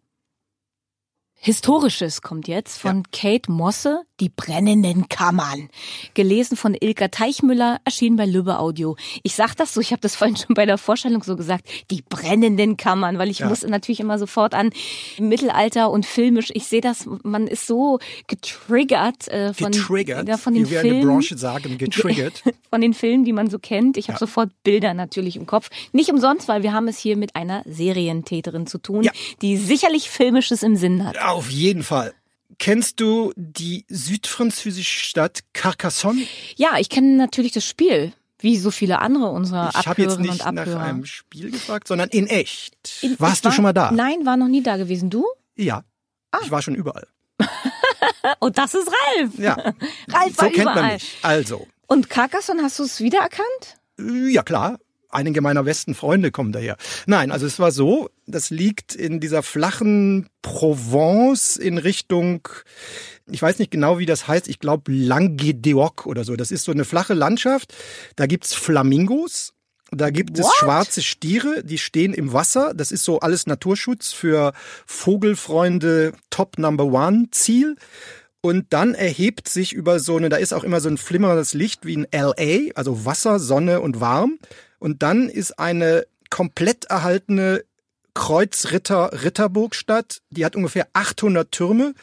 Historisches 1.45 2.23
kommt 2.23 2.47
jetzt 2.47 2.79
von 2.79 2.99
ja. 2.99 3.03
Kate 3.11 3.51
Mosse, 3.51 4.05
Die 4.23 4.29
brennenden 4.29 5.09
Kammern. 5.09 5.69
Gelesen 6.15 6.57
von 6.57 6.77
Ilka 6.79 7.09
Teichmüller, 7.09 7.81
erschienen 7.85 8.15
bei 8.15 8.25
Lübbe 8.25 8.61
Audio. 8.61 8.95
Ich 9.25 9.35
sag 9.35 9.57
das 9.57 9.75
so, 9.75 9.81
ich 9.81 9.91
habe 9.91 10.01
das 10.01 10.15
vorhin 10.15 10.37
schon 10.37 10.55
bei 10.55 10.65
der 10.65 10.79
Vorstellung 10.79 11.25
so 11.25 11.35
gesagt, 11.35 11.67
die 11.91 12.03
brennenden 12.09 12.77
Kammern, 12.77 13.19
weil 13.19 13.31
ich 13.31 13.41
ja. 13.41 13.49
muss 13.49 13.65
natürlich 13.65 13.99
immer 13.99 14.21
sofort 14.21 14.55
an 14.55 14.71
Mittelalter 15.19 15.91
und 15.91 16.07
filmisch, 16.07 16.53
ich 16.55 16.67
sehe 16.67 16.81
das, 16.81 17.09
man 17.25 17.49
ist 17.49 17.67
so 17.67 17.99
getriggert 18.29 19.27
äh, 19.27 19.53
von, 19.55 19.73
getriggert, 19.73 20.29
ja, 20.29 20.37
von 20.37 20.55
den 20.55 20.71
wie 20.71 20.77
Filmen. 20.77 21.01
Wie 21.01 21.05
Branche 21.05 21.37
sagen, 21.37 21.77
getriggert. 21.77 22.45
von 22.71 22.81
den 22.81 22.95
Filmen, 22.95 23.25
die 23.25 23.33
man 23.33 23.51
so 23.51 23.59
kennt. 23.59 23.97
Ich 23.97 24.07
habe 24.07 24.15
ja. 24.15 24.19
sofort 24.21 24.51
Bilder 24.63 24.95
natürlich 24.95 25.35
im 25.35 25.47
Kopf. 25.47 25.69
Nicht 25.91 26.11
umsonst, 26.11 26.47
weil 26.47 26.63
wir 26.63 26.73
haben 26.73 26.87
es 26.87 26.97
hier 26.97 27.17
mit 27.17 27.35
einer 27.35 27.65
Serientäterin 27.67 28.69
zu 28.69 28.79
tun, 28.79 29.09
die 29.41 29.57
sicherlich 29.57 30.11
Filmisches 30.11 30.63
im 30.63 30.77
Sinn 30.77 31.05
hat. 31.05 31.21
Auf 31.21 31.51
jeden 31.51 31.83
Fall. 31.83 32.15
Kennst 32.59 33.01
du 33.01 33.33
die 33.37 33.85
südfranzösische 33.89 35.05
Stadt 35.05 35.41
Carcassonne? 35.53 36.23
Ja, 36.57 36.79
ich 36.79 36.89
kenne 36.89 37.17
natürlich 37.17 37.53
das 37.53 37.65
Spiel, 37.65 38.13
wie 38.39 38.57
so 38.59 38.71
viele 38.71 39.01
andere 39.01 39.31
unserer 39.31 39.71
ich 39.71 39.87
Abhörerinnen 39.87 40.31
und 40.31 40.41
Abhörer. 40.41 40.41
Ich 40.41 40.47
habe 40.47 40.53
jetzt 40.53 40.67
nicht 40.67 40.75
nach 40.77 40.83
einem 40.89 41.05
Spiel 41.05 41.51
gefragt, 41.51 41.89
sondern 41.89 42.09
in 42.11 42.27
echt. 42.27 43.03
In, 43.03 43.19
Warst 43.19 43.45
war, 43.45 43.51
du 43.51 43.55
schon 43.55 43.63
mal 43.63 43.73
da? 43.73 43.91
Nein, 43.93 44.25
war 44.25 44.37
noch 44.37 44.49
nie 44.49 44.63
da 44.63 44.77
gewesen. 44.77 45.11
Du? 45.11 45.25
Ja. 45.57 45.85
Ah. 46.31 46.39
Ich 46.43 46.51
war 46.51 46.63
schon 46.63 46.75
überall. 46.75 47.07
und 48.39 48.59
das 48.59 48.75
ist 48.75 48.89
Ralf. 48.89 49.39
Ja. 49.39 49.55
Ralf 50.09 50.37
so 50.37 50.43
war 50.43 50.49
kennt 50.51 50.63
überall. 50.63 50.83
man 50.83 50.93
mich. 50.95 51.19
Also. 51.23 51.67
Und 51.87 52.11
Carcassonne, 52.11 52.63
hast 52.63 52.79
du 52.79 52.85
es 52.85 53.01
wiedererkannt? 53.01 53.79
Ja, 53.99 54.43
klar 54.43 54.79
einige 55.13 55.41
meiner 55.41 55.65
besten 55.65 55.95
Freunde 55.95 56.31
kommen 56.31 56.53
daher. 56.53 56.77
Nein, 57.07 57.31
also 57.31 57.47
es 57.47 57.59
war 57.59 57.71
so, 57.71 58.11
das 58.27 58.51
liegt 58.51 58.95
in 58.95 59.21
dieser 59.21 59.43
flachen 59.43 60.29
Provence 60.43 61.57
in 61.57 61.79
Richtung, 61.79 62.49
ich 63.31 63.43
weiß 63.43 63.59
nicht 63.59 63.71
genau, 63.71 63.99
wie 63.99 64.07
das 64.07 64.27
heißt, 64.27 64.49
ich 64.49 64.59
glaube 64.59 64.91
Languedoc 64.93 66.07
oder 66.07 66.25
so. 66.25 66.37
Das 66.37 66.51
ist 66.51 66.65
so 66.65 66.73
eine 66.73 66.85
flache 66.85 67.15
Landschaft. 67.15 67.75
Da 68.17 68.27
gibt's 68.27 68.55
Flamingos. 68.55 69.55
Da 69.95 70.09
gibt 70.09 70.39
What? 70.39 70.47
es 70.47 70.53
schwarze 70.59 71.03
Stiere, 71.03 71.63
die 71.63 71.77
stehen 71.77 72.15
im 72.15 72.33
Wasser. 72.33 72.73
Das 72.75 72.93
ist 72.93 73.05
so 73.05 73.21
alles 73.21 73.47
Naturschutz 73.47 74.13
für 74.13 74.55
Vogelfreunde 74.87 76.15
Top 76.31 76.59
Number 76.59 76.85
One 76.85 77.29
Ziel. 77.31 77.77
Und 78.41 78.73
dann 78.73 78.95
erhebt 78.95 79.49
sich 79.49 79.73
über 79.73 80.01
so 80.01 80.17
eine, 80.17 80.29
da 80.29 80.37
ist 80.37 80.53
auch 80.53 80.65
immer 80.65 80.81
so 80.81 80.89
ein 80.89 80.99
flimmerndes 80.99 81.55
Licht 81.55 81.87
wie 81.87 81.95
in 81.95 82.07
LA, 82.13 82.73
also 82.75 83.05
Wasser, 83.05 83.39
Sonne 83.39 83.81
und 83.81 84.01
warm. 84.01 84.39
Und 84.83 85.05
dann 85.05 85.29
ist 85.29 85.61
eine 85.61 86.07
komplett 86.29 86.87
erhaltene 86.87 87.63
Kreuzritter 88.15 89.13
Ritterburgstadt. 89.23 90.23
Die 90.31 90.45
hat 90.45 90.57
ungefähr 90.57 90.89
800 90.93 91.53
Türme. 91.53 91.95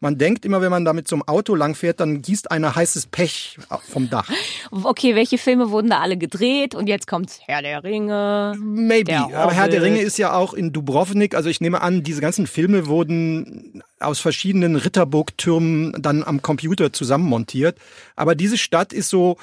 Man 0.00 0.18
denkt 0.18 0.44
immer, 0.44 0.60
wenn 0.60 0.72
man 0.72 0.84
da 0.84 0.92
mit 0.92 1.06
so 1.06 1.14
einem 1.14 1.22
Auto 1.22 1.54
langfährt, 1.54 2.00
dann 2.00 2.22
gießt 2.22 2.50
einer 2.50 2.74
heißes 2.74 3.06
Pech 3.06 3.56
vom 3.88 4.10
Dach. 4.10 4.28
Okay, 4.70 5.14
welche 5.14 5.38
Filme 5.38 5.70
wurden 5.70 5.90
da 5.90 6.00
alle 6.00 6.16
gedreht? 6.16 6.74
Und 6.74 6.88
jetzt 6.88 7.06
kommt 7.06 7.38
Herr 7.46 7.62
der 7.62 7.84
Ringe. 7.84 8.54
Maybe. 8.58 9.16
Aber 9.16 9.52
Herr 9.52 9.68
der 9.68 9.82
Ringe 9.82 10.02
ist 10.02 10.18
ja 10.18 10.34
auch 10.34 10.54
in 10.54 10.72
Dubrovnik. 10.72 11.36
Also 11.36 11.48
ich 11.48 11.60
nehme 11.60 11.82
an, 11.82 12.02
diese 12.02 12.20
ganzen 12.20 12.48
Filme 12.48 12.88
wurden 12.88 13.82
aus 14.00 14.18
verschiedenen 14.18 14.74
Ritterburgtürmen 14.74 15.94
dann 16.02 16.24
am 16.24 16.42
Computer 16.42 16.92
zusammenmontiert. 16.92 17.78
Aber 18.16 18.34
diese 18.34 18.58
Stadt 18.58 18.92
ist 18.92 19.08
so, 19.08 19.38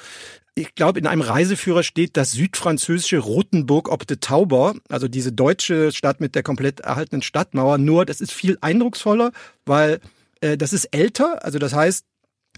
ich 0.61 0.75
glaube, 0.75 0.99
in 0.99 1.07
einem 1.07 1.21
Reiseführer 1.21 1.83
steht 1.83 2.15
das 2.17 2.31
südfranzösische 2.31 3.19
Rotenburg 3.19 3.89
ob 3.89 4.05
de 4.07 4.17
Tauber, 4.17 4.75
also 4.89 5.07
diese 5.07 5.31
deutsche 5.31 5.91
Stadt 5.91 6.19
mit 6.19 6.35
der 6.35 6.43
komplett 6.43 6.81
erhaltenen 6.81 7.21
Stadtmauer. 7.21 7.77
Nur, 7.77 8.05
das 8.05 8.21
ist 8.21 8.31
viel 8.31 8.57
eindrucksvoller, 8.61 9.31
weil 9.65 9.99
äh, 10.41 10.57
das 10.57 10.73
ist 10.73 10.85
älter, 10.85 11.43
also 11.43 11.59
das 11.59 11.73
heißt, 11.73 12.05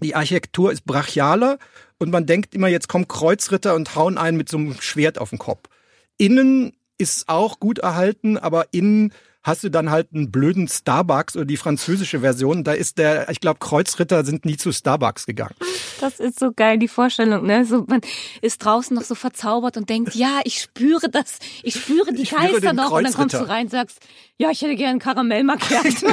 die 0.02 0.14
Architektur 0.14 0.72
ist 0.72 0.84
brachialer 0.84 1.58
und 1.98 2.10
man 2.10 2.26
denkt 2.26 2.54
immer, 2.54 2.68
jetzt 2.68 2.88
kommen 2.88 3.08
Kreuzritter 3.08 3.74
und 3.74 3.94
hauen 3.94 4.18
einen 4.18 4.36
mit 4.36 4.48
so 4.48 4.56
einem 4.56 4.80
Schwert 4.80 5.18
auf 5.18 5.30
den 5.30 5.38
Kopf. 5.38 5.68
Innen 6.18 6.72
ist 6.98 7.28
auch 7.28 7.60
gut 7.60 7.78
erhalten, 7.78 8.36
aber 8.36 8.66
innen 8.72 9.12
hast 9.42 9.62
du 9.62 9.70
dann 9.70 9.90
halt 9.90 10.08
einen 10.14 10.30
blöden 10.30 10.68
Starbucks 10.68 11.36
oder 11.36 11.44
die 11.44 11.56
französische 11.56 12.20
Version. 12.20 12.64
Da 12.64 12.72
ist 12.72 12.98
der, 12.98 13.28
ich 13.28 13.40
glaube, 13.40 13.58
Kreuzritter 13.60 14.24
sind 14.24 14.44
nie 14.44 14.56
zu 14.56 14.72
Starbucks 14.72 15.26
gegangen. 15.26 15.54
Das 16.04 16.20
ist 16.20 16.38
so 16.38 16.52
geil, 16.52 16.78
die 16.78 16.88
Vorstellung, 16.88 17.46
ne? 17.46 17.64
So, 17.64 17.86
man 17.88 18.02
ist 18.42 18.62
draußen 18.62 18.94
noch 18.94 19.04
so 19.04 19.14
verzaubert 19.14 19.78
und 19.78 19.88
denkt, 19.88 20.14
ja, 20.14 20.40
ich 20.44 20.60
spüre 20.60 21.08
das, 21.08 21.38
ich 21.62 21.76
spüre 21.76 22.12
die 22.12 22.24
ich 22.24 22.30
Geister 22.30 22.58
spüre 22.58 22.74
noch. 22.74 22.90
Und 22.90 23.04
dann 23.04 23.14
kommst 23.14 23.34
du 23.34 23.48
rein 23.48 23.64
und 23.64 23.70
sagst, 23.70 24.00
ja, 24.36 24.50
ich 24.50 24.60
hätte 24.60 24.76
gern 24.76 24.98
Karamell 24.98 25.44
Macchiato. 25.44 26.08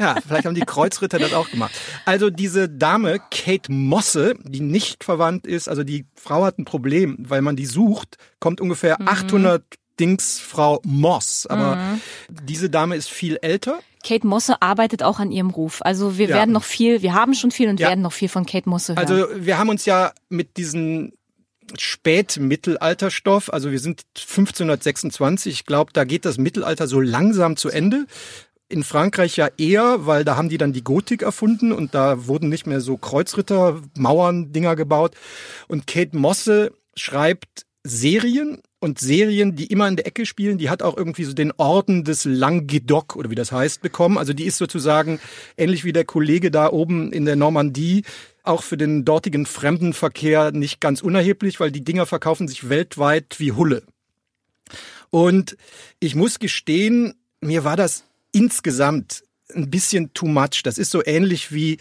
ja, 0.00 0.14
vielleicht 0.24 0.46
haben 0.46 0.54
die 0.54 0.60
Kreuzritter 0.60 1.18
das 1.18 1.32
auch 1.32 1.50
gemacht. 1.50 1.72
Also 2.04 2.30
diese 2.30 2.68
Dame, 2.68 3.18
Kate 3.32 3.72
Mosse, 3.72 4.36
die 4.44 4.60
nicht 4.60 5.02
verwandt 5.02 5.44
ist, 5.44 5.68
also 5.68 5.82
die 5.82 6.06
Frau 6.14 6.44
hat 6.44 6.60
ein 6.60 6.64
Problem, 6.64 7.16
weil 7.18 7.42
man 7.42 7.56
die 7.56 7.66
sucht, 7.66 8.16
kommt 8.38 8.60
ungefähr 8.60 8.96
mhm. 9.00 9.08
800 9.08 9.64
Dingsfrau 10.00 10.80
Moss. 10.84 11.46
Aber 11.46 11.76
mhm. 11.76 12.00
diese 12.42 12.70
Dame 12.70 12.96
ist 12.96 13.08
viel 13.08 13.38
älter. 13.42 13.80
Kate 14.04 14.26
Mosse 14.26 14.60
arbeitet 14.60 15.02
auch 15.02 15.18
an 15.18 15.32
ihrem 15.32 15.50
Ruf. 15.50 15.80
Also 15.82 16.18
wir 16.18 16.28
ja. 16.28 16.36
werden 16.36 16.52
noch 16.52 16.64
viel, 16.64 17.02
wir 17.02 17.14
haben 17.14 17.34
schon 17.34 17.50
viel 17.50 17.68
und 17.68 17.80
ja. 17.80 17.88
werden 17.88 18.02
noch 18.02 18.12
viel 18.12 18.28
von 18.28 18.46
Kate 18.46 18.68
Mosse 18.68 18.94
hören. 18.94 18.98
Also 18.98 19.26
wir 19.34 19.58
haben 19.58 19.70
uns 19.70 19.86
ja 19.86 20.12
mit 20.28 20.56
diesen 20.56 21.12
Spätmittelalterstoff, 21.78 23.52
also 23.52 23.70
wir 23.70 23.78
sind 23.78 24.04
1526, 24.16 25.52
ich 25.52 25.66
glaube, 25.66 25.92
da 25.92 26.04
geht 26.04 26.26
das 26.26 26.36
Mittelalter 26.36 26.86
so 26.86 27.00
langsam 27.00 27.56
zu 27.56 27.70
Ende. 27.70 28.06
In 28.68 28.84
Frankreich 28.84 29.36
ja 29.36 29.48
eher, 29.56 30.06
weil 30.06 30.24
da 30.24 30.36
haben 30.36 30.48
die 30.48 30.58
dann 30.58 30.72
die 30.72 30.84
Gotik 30.84 31.22
erfunden 31.22 31.72
und 31.72 31.94
da 31.94 32.26
wurden 32.26 32.48
nicht 32.48 32.66
mehr 32.66 32.80
so 32.80 32.96
Kreuzritter, 32.96 33.80
Mauern, 33.96 34.52
Dinger 34.52 34.76
gebaut. 34.76 35.14
Und 35.68 35.86
Kate 35.86 36.16
Mosse 36.16 36.72
schreibt 36.96 37.66
Serien 37.82 38.62
und 38.84 38.98
Serien, 38.98 39.56
die 39.56 39.64
immer 39.66 39.88
in 39.88 39.96
der 39.96 40.06
Ecke 40.06 40.26
spielen. 40.26 40.58
Die 40.58 40.68
hat 40.68 40.82
auch 40.82 40.94
irgendwie 40.94 41.24
so 41.24 41.32
den 41.32 41.52
Orden 41.56 42.04
des 42.04 42.26
Languedoc 42.26 43.16
oder 43.16 43.30
wie 43.30 43.34
das 43.34 43.50
heißt 43.50 43.80
bekommen. 43.80 44.18
Also 44.18 44.34
die 44.34 44.44
ist 44.44 44.58
sozusagen 44.58 45.20
ähnlich 45.56 45.84
wie 45.84 45.94
der 45.94 46.04
Kollege 46.04 46.50
da 46.50 46.70
oben 46.70 47.10
in 47.10 47.24
der 47.24 47.34
Normandie 47.34 48.04
auch 48.42 48.62
für 48.62 48.76
den 48.76 49.06
dortigen 49.06 49.46
Fremdenverkehr 49.46 50.52
nicht 50.52 50.82
ganz 50.82 51.00
unerheblich, 51.00 51.60
weil 51.60 51.72
die 51.72 51.82
Dinger 51.82 52.04
verkaufen 52.04 52.46
sich 52.46 52.68
weltweit 52.68 53.36
wie 53.38 53.52
Hulle. 53.52 53.84
Und 55.08 55.56
ich 55.98 56.14
muss 56.14 56.38
gestehen, 56.38 57.14
mir 57.40 57.64
war 57.64 57.76
das 57.76 58.04
insgesamt 58.32 59.24
ein 59.54 59.70
bisschen 59.70 60.12
too 60.12 60.26
much. 60.26 60.62
Das 60.62 60.76
ist 60.76 60.90
so 60.90 61.02
ähnlich 61.02 61.52
wie, 61.52 61.78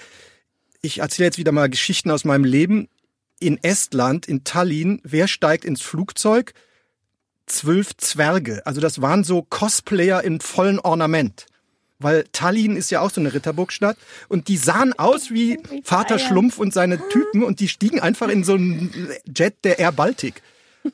ich 0.82 1.00
erzähle 1.00 1.28
jetzt 1.28 1.38
wieder 1.38 1.52
mal 1.52 1.70
Geschichten 1.70 2.12
aus 2.12 2.24
meinem 2.24 2.46
Leben. 2.46 2.88
In 3.42 3.62
Estland, 3.62 4.26
in 4.26 4.46
Tallinn, 4.46 5.02
wer 5.04 5.28
steigt 5.28 5.66
ins 5.66 5.82
Flugzeug? 5.82 6.54
Zwölf 7.46 7.96
Zwerge. 7.98 8.66
Also 8.66 8.82
das 8.82 9.02
waren 9.02 9.24
so 9.24 9.42
Cosplayer 9.42 10.24
in 10.24 10.40
vollen 10.40 10.80
Ornament. 10.80 11.46
Weil 12.00 12.26
Tallinn 12.34 12.76
ist 12.76 12.92
ja 12.92 13.00
auch 13.00 13.12
so 13.12 13.22
eine 13.22 13.34
Ritterburgstadt 13.34 13.98
und 14.28 14.50
die 14.50 14.58
sahen 14.58 14.94
aus 14.94 15.32
wie 15.32 15.60
Vater 15.84 16.20
Schlumpf 16.20 16.58
und 16.58 16.74
seine 16.74 16.98
Typen 17.10 17.44
und 17.44 17.60
die 17.60 17.70
stiegen 17.70 18.00
einfach 18.00 18.28
in 18.30 18.44
so 18.44 18.54
einen 18.54 18.92
Jet 19.26 19.64
der 19.64 19.80
Air 19.80 19.94
Baltic. 19.94 20.42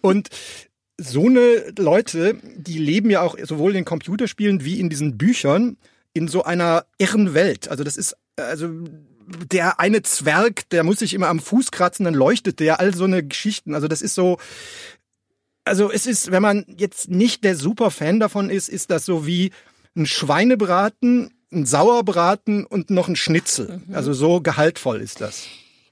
Und 0.02 0.30
so 0.98 1.26
eine 1.26 1.74
Leute, 1.78 2.36
die 2.56 2.78
leben 2.78 3.10
ja 3.10 3.22
auch 3.22 3.38
sowohl 3.42 3.72
in 3.72 3.78
den 3.78 3.86
Computerspielen 3.86 4.64
wie 4.66 4.80
in 4.80 4.90
diesen 4.90 5.18
Büchern 5.18 5.78
in 6.14 6.28
so 6.28 6.44
einer 6.44 6.86
irren 6.98 7.34
Welt. 7.34 7.70
Also 7.70 7.84
das 7.84 7.98
ist, 7.98 8.16
also 8.36 8.70
der 9.52 9.80
eine 9.80 10.02
Zwerg, 10.02 10.70
der 10.70 10.84
muss 10.84 11.00
sich 11.00 11.14
immer 11.14 11.28
am 11.28 11.40
Fuß 11.40 11.72
kratzen, 11.72 12.04
dann 12.04 12.14
leuchtet 12.14 12.60
der, 12.60 12.80
all 12.80 12.94
so 12.94 13.06
eine 13.06 13.24
Geschichten. 13.24 13.74
Also 13.74 13.88
das 13.88 14.02
ist 14.02 14.16
so, 14.16 14.38
also 15.70 15.92
es 15.92 16.06
ist, 16.08 16.32
wenn 16.32 16.42
man 16.42 16.66
jetzt 16.78 17.10
nicht 17.10 17.44
der 17.44 17.56
Superfan 17.56 18.20
davon 18.20 18.50
ist, 18.50 18.68
ist 18.68 18.90
das 18.90 19.06
so 19.06 19.26
wie 19.26 19.52
ein 19.96 20.06
Schweinebraten, 20.06 21.32
ein 21.52 21.66
Sauerbraten 21.66 22.66
und 22.66 22.90
noch 22.90 23.08
ein 23.08 23.16
Schnitzel. 23.16 23.82
Mhm. 23.88 23.96
Also 23.96 24.14
so 24.14 24.42
gehaltvoll 24.42 25.00
ist 25.00 25.22
das. 25.22 25.46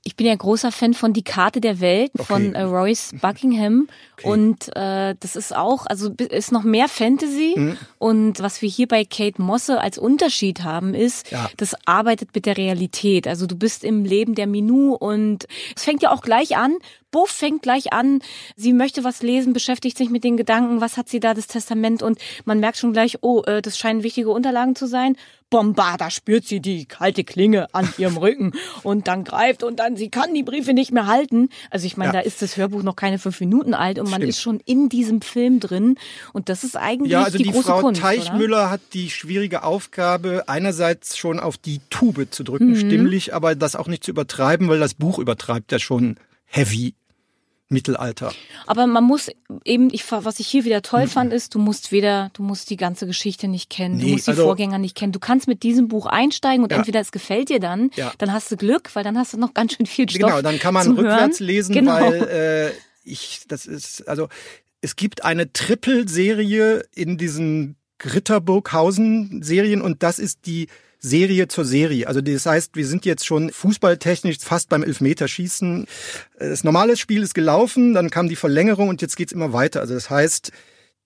Ich 0.04 0.16
bin 0.16 0.26
ja 0.26 0.36
großer 0.36 0.72
Fan 0.72 0.94
von 0.94 1.12
Die 1.12 1.24
Karte 1.24 1.60
der 1.60 1.82
Welt 1.82 2.12
okay. 2.13 2.24
von 2.24 2.56
äh, 2.56 2.62
Royce 2.62 3.12
Buckingham. 3.22 3.90
Okay. 4.13 4.30
Und 4.30 4.76
äh, 4.76 5.16
das 5.20 5.36
ist 5.36 5.54
auch, 5.54 5.86
also 5.86 6.12
ist 6.18 6.54
noch 6.54 6.63
mehr 6.63 6.88
Fantasy. 6.88 7.54
Mhm. 7.58 7.78
Und 8.00 8.40
was 8.40 8.62
wir 8.62 8.70
hier 8.70 8.88
bei 8.88 9.04
Kate 9.04 9.42
Mosse 9.42 9.82
als 9.82 9.98
Unterschied 9.98 10.63
haben, 10.63 10.94
ist, 10.94 11.30
ja. 11.32 11.50
das 11.58 11.76
arbeitet 11.86 12.30
mit 12.34 12.46
der 12.46 12.56
Realität. 12.56 13.28
Also 13.28 13.48
du 13.48 13.56
bist 13.56 13.84
im 13.84 14.06
Leben 14.06 14.34
der 14.34 14.48
Minu 14.48 14.94
und 14.94 15.46
es 15.76 15.84
fängt 15.84 16.02
ja 16.02 16.12
auch 16.12 16.22
gleich 16.22 16.56
an. 16.56 16.78
Buff 17.12 17.30
fängt 17.30 17.62
gleich 17.62 17.93
an, 17.93 18.20
sie 18.56 18.74
möchte 18.74 19.04
was 19.04 19.22
lesen, 19.22 19.54
beschäftigt 19.54 19.98
sich 19.98 20.10
mit 20.10 20.24
den 20.24 20.38
Gedanken, 20.38 20.82
was 20.82 20.98
hat 20.98 21.08
sie 21.10 21.20
da, 21.20 21.34
das 21.34 21.48
Testament 21.48 22.04
und 22.04 22.20
man 22.46 22.60
merkt 22.60 22.78
schon 22.78 22.93
gleich, 22.93 23.20
oh, 23.22 23.43
äh, 23.46 23.62
das 23.62 23.78
scheinen 23.78 24.04
wichtige 24.04 24.30
Unterlagen 24.30 24.76
zu 24.76 24.88
sein. 24.88 25.15
Bombarda 25.50 26.12
spürt 26.12 26.46
sie 26.46 26.60
die 26.60 26.86
kalte 26.86 27.24
Klinge 27.24 27.74
an 27.74 27.88
ihrem 27.98 28.17
Rücken 28.17 28.52
und 28.84 29.08
dann 29.08 29.24
greift 29.24 29.63
und 29.63 29.80
dann, 29.80 29.96
sie 29.96 30.10
kann 30.10 30.34
die 30.34 30.43
Briefe 30.43 30.74
nicht 30.74 30.91
mehr 30.91 31.08
halten. 31.08 31.48
Also 31.72 31.86
ich 31.86 31.96
meine, 31.96 32.13
ja. 32.13 32.20
da 32.20 32.26
ist 32.26 32.41
das 32.41 32.58
Hörbuch 32.58 32.84
noch 32.84 32.98
keine 32.98 33.17
fünf 33.17 33.39
Minuten 33.39 33.74
alt 33.74 33.98
und 34.00 34.10
man 34.10 34.15
Stimmt. 34.15 34.30
ist 34.30 34.41
schon 34.41 34.60
in 34.65 34.89
diesem 34.89 35.22
Film 35.22 35.62
drin 35.62 35.96
und 36.34 36.50
das 36.50 36.65
ist 36.65 36.76
eigentlich 36.76 37.13
ja, 37.13 37.24
also 37.24 37.38
die, 37.38 37.46
die 37.46 37.52
große 37.52 37.70
Frau 37.70 37.80
Kunst, 37.80 38.02
Teichmüller 38.02 38.58
oder? 38.58 38.70
hat 38.72 38.82
die 38.93 39.10
schwierige 39.10 39.63
Aufgabe, 39.63 40.43
einerseits 40.48 41.17
schon 41.17 41.39
auf 41.39 41.58
die 41.58 41.80
Tube 41.89 42.28
zu 42.32 42.43
drücken, 42.43 42.72
mhm. 42.72 42.76
stimmlich, 42.76 43.34
aber 43.34 43.56
das 43.56 43.78
auch 43.78 43.88
nicht 43.88 44.04
zu 44.04 44.12
übertreiben, 44.12 44.67
weil 44.67 44.80
das 44.80 44.96
Buch 44.96 45.17
übertreibt 45.17 45.72
ja 45.72 45.80
schon 45.80 46.17
heavy 46.48 46.96
Mittelalter. 47.70 48.34
Aber 48.66 48.88
man 48.88 49.04
muss 49.04 49.30
eben, 49.66 49.90
ich, 49.92 50.10
was 50.10 50.40
ich 50.40 50.48
hier 50.48 50.64
wieder 50.64 50.82
toll 50.82 51.04
mhm. 51.04 51.10
fand, 51.10 51.34
ist, 51.34 51.54
du 51.54 51.60
musst 51.60 51.92
weder, 51.92 52.32
du 52.34 52.42
musst 52.42 52.70
die 52.70 52.78
ganze 52.78 53.06
Geschichte 53.06 53.50
nicht 53.50 53.70
kennen, 53.70 53.98
nee, 53.98 54.06
du 54.06 54.12
musst 54.12 54.28
die 54.28 54.32
also, 54.32 54.44
Vorgänger 54.44 54.78
nicht 54.78 54.96
kennen. 54.96 55.12
Du 55.12 55.20
kannst 55.20 55.48
mit 55.48 55.64
diesem 55.64 55.90
Buch 55.90 56.06
einsteigen 56.06 56.64
und 56.64 56.72
ja. 56.72 56.78
entweder 56.78 57.02
es 57.02 57.12
gefällt 57.12 57.50
dir 57.50 57.60
dann, 57.60 57.92
ja. 57.96 58.14
dann 58.20 58.32
hast 58.32 58.50
du 58.52 58.56
Glück, 58.56 58.96
weil 58.96 59.04
dann 59.04 59.18
hast 59.18 59.34
du 59.34 59.38
noch 59.38 59.54
ganz 59.54 59.74
schön 59.74 59.86
viel 59.86 60.10
Stoff. 60.10 60.30
Genau, 60.30 60.42
dann 60.42 60.60
kann 60.60 60.74
man 60.74 60.88
rückwärts 60.92 61.40
Hören. 61.40 61.48
lesen, 61.48 61.74
genau. 61.74 62.00
weil 62.00 62.24
äh, 62.24 62.72
ich, 63.04 63.42
das 63.50 63.66
ist, 63.66 64.08
also 64.08 64.30
es 64.80 64.96
gibt 64.96 65.26
eine 65.26 65.52
Triple-Serie 65.52 66.86
in 66.96 67.18
diesen 67.18 67.76
Ritterburghausen-Serien 68.04 69.82
und 69.82 70.04
das 70.04 70.20
ist 70.20 70.46
die 70.46 70.68
Serie 71.00 71.48
zur 71.48 71.66
Serie. 71.66 72.08
Also 72.08 72.22
das 72.22 72.46
heißt, 72.46 72.76
wir 72.76 72.88
sind 72.88 73.06
jetzt 73.06 73.26
schon 73.26 73.52
fußballtechnisch 73.52 74.38
fast 74.40 74.70
beim 74.70 74.84
Elfmeterschießen. 74.84 75.86
Das 76.40 76.64
normale 76.64 76.98
Spiel 76.98 77.24
ist 77.24 77.34
gelaufen, 77.34 77.94
dann 77.94 78.10
kam 78.10 78.30
die 78.30 78.36
Verlängerung 78.36 78.90
und 78.90 79.02
jetzt 79.02 79.18
geht's 79.18 79.32
immer 79.32 79.54
weiter. 79.54 79.80
Also 79.80 79.94
das 79.94 80.10
heißt, 80.10 80.52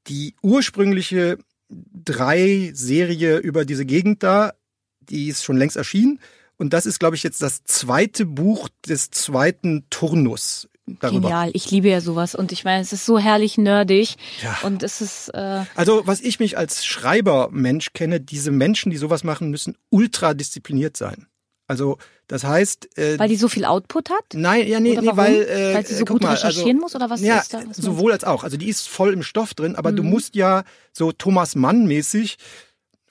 die 0.07 0.35
ursprüngliche 0.41 1.37
drei 1.69 2.71
Serie 2.73 3.37
über 3.37 3.65
diese 3.65 3.85
Gegend 3.85 4.23
da, 4.23 4.53
die 5.01 5.27
ist 5.27 5.43
schon 5.43 5.57
längst 5.57 5.77
erschienen. 5.77 6.19
Und 6.57 6.73
das 6.73 6.85
ist, 6.85 6.99
glaube 6.99 7.15
ich, 7.15 7.23
jetzt 7.23 7.41
das 7.41 7.63
zweite 7.63 8.25
Buch 8.25 8.69
des 8.87 9.09
zweiten 9.09 9.85
Turnus 9.89 10.69
darüber. 10.99 11.21
Genial, 11.21 11.51
ich 11.53 11.71
liebe 11.71 11.89
ja 11.89 12.01
sowas 12.01 12.35
und 12.35 12.51
ich 12.51 12.63
meine, 12.63 12.81
es 12.81 12.93
ist 12.93 13.05
so 13.05 13.17
herrlich 13.17 13.57
nerdig 13.57 14.15
ja. 14.43 14.57
und 14.63 14.83
es 14.83 15.01
ist. 15.01 15.29
Äh 15.29 15.63
also 15.75 16.01
was 16.05 16.21
ich 16.21 16.39
mich 16.39 16.57
als 16.57 16.85
Schreibermensch 16.85 17.93
kenne, 17.93 18.19
diese 18.19 18.51
Menschen, 18.51 18.91
die 18.91 18.97
sowas 18.97 19.23
machen, 19.23 19.49
müssen 19.49 19.77
ultra 19.89 20.33
diszipliniert 20.33 20.97
sein. 20.97 21.27
Also 21.67 21.97
das 22.27 22.43
heißt, 22.43 22.97
äh, 22.97 23.17
weil 23.17 23.29
die 23.29 23.37
so 23.37 23.47
viel 23.47 23.65
Output 23.65 24.09
hat? 24.09 24.23
Nein, 24.33 24.67
ja, 24.67 24.79
nee, 24.79 24.97
nee 24.99 25.09
weil 25.13 25.43
äh, 25.43 25.73
weil 25.73 25.85
sie 25.85 25.95
so 25.95 26.05
gut 26.05 26.21
mal, 26.21 26.31
recherchieren 26.31 26.77
also, 26.77 26.81
muss 26.81 26.95
oder 26.95 27.09
was 27.09 27.21
ja, 27.21 27.39
ist 27.39 27.53
da? 27.53 27.61
Was 27.65 27.77
sowohl 27.77 28.11
als 28.11 28.25
auch. 28.25 28.43
Also 28.43 28.57
die 28.57 28.67
ist 28.67 28.89
voll 28.89 29.13
im 29.13 29.23
Stoff 29.23 29.53
drin, 29.53 29.75
aber 29.75 29.91
mhm. 29.91 29.95
du 29.97 30.03
musst 30.03 30.35
ja 30.35 30.63
so 30.91 31.11
Thomas 31.11 31.55
Mann 31.55 31.85
mäßig 31.87 32.37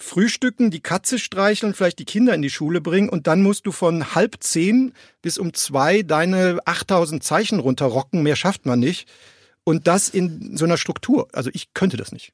frühstücken, 0.02 0.70
die 0.70 0.80
Katze 0.80 1.18
streicheln, 1.18 1.74
vielleicht 1.74 1.98
die 1.98 2.04
Kinder 2.04 2.34
in 2.34 2.42
die 2.42 2.50
Schule 2.50 2.80
bringen 2.80 3.08
und 3.08 3.26
dann 3.26 3.42
musst 3.42 3.66
du 3.66 3.72
von 3.72 4.14
halb 4.14 4.36
zehn 4.40 4.92
bis 5.22 5.38
um 5.38 5.52
zwei 5.54 6.02
deine 6.02 6.58
8000 6.64 7.22
Zeichen 7.22 7.60
runterrocken. 7.60 8.22
Mehr 8.22 8.36
schafft 8.36 8.66
man 8.66 8.80
nicht. 8.80 9.08
Und 9.64 9.86
das 9.86 10.08
in 10.08 10.56
so 10.56 10.64
einer 10.64 10.78
Struktur. 10.78 11.28
Also 11.32 11.50
ich 11.52 11.74
könnte 11.74 11.96
das 11.96 12.12
nicht. 12.12 12.32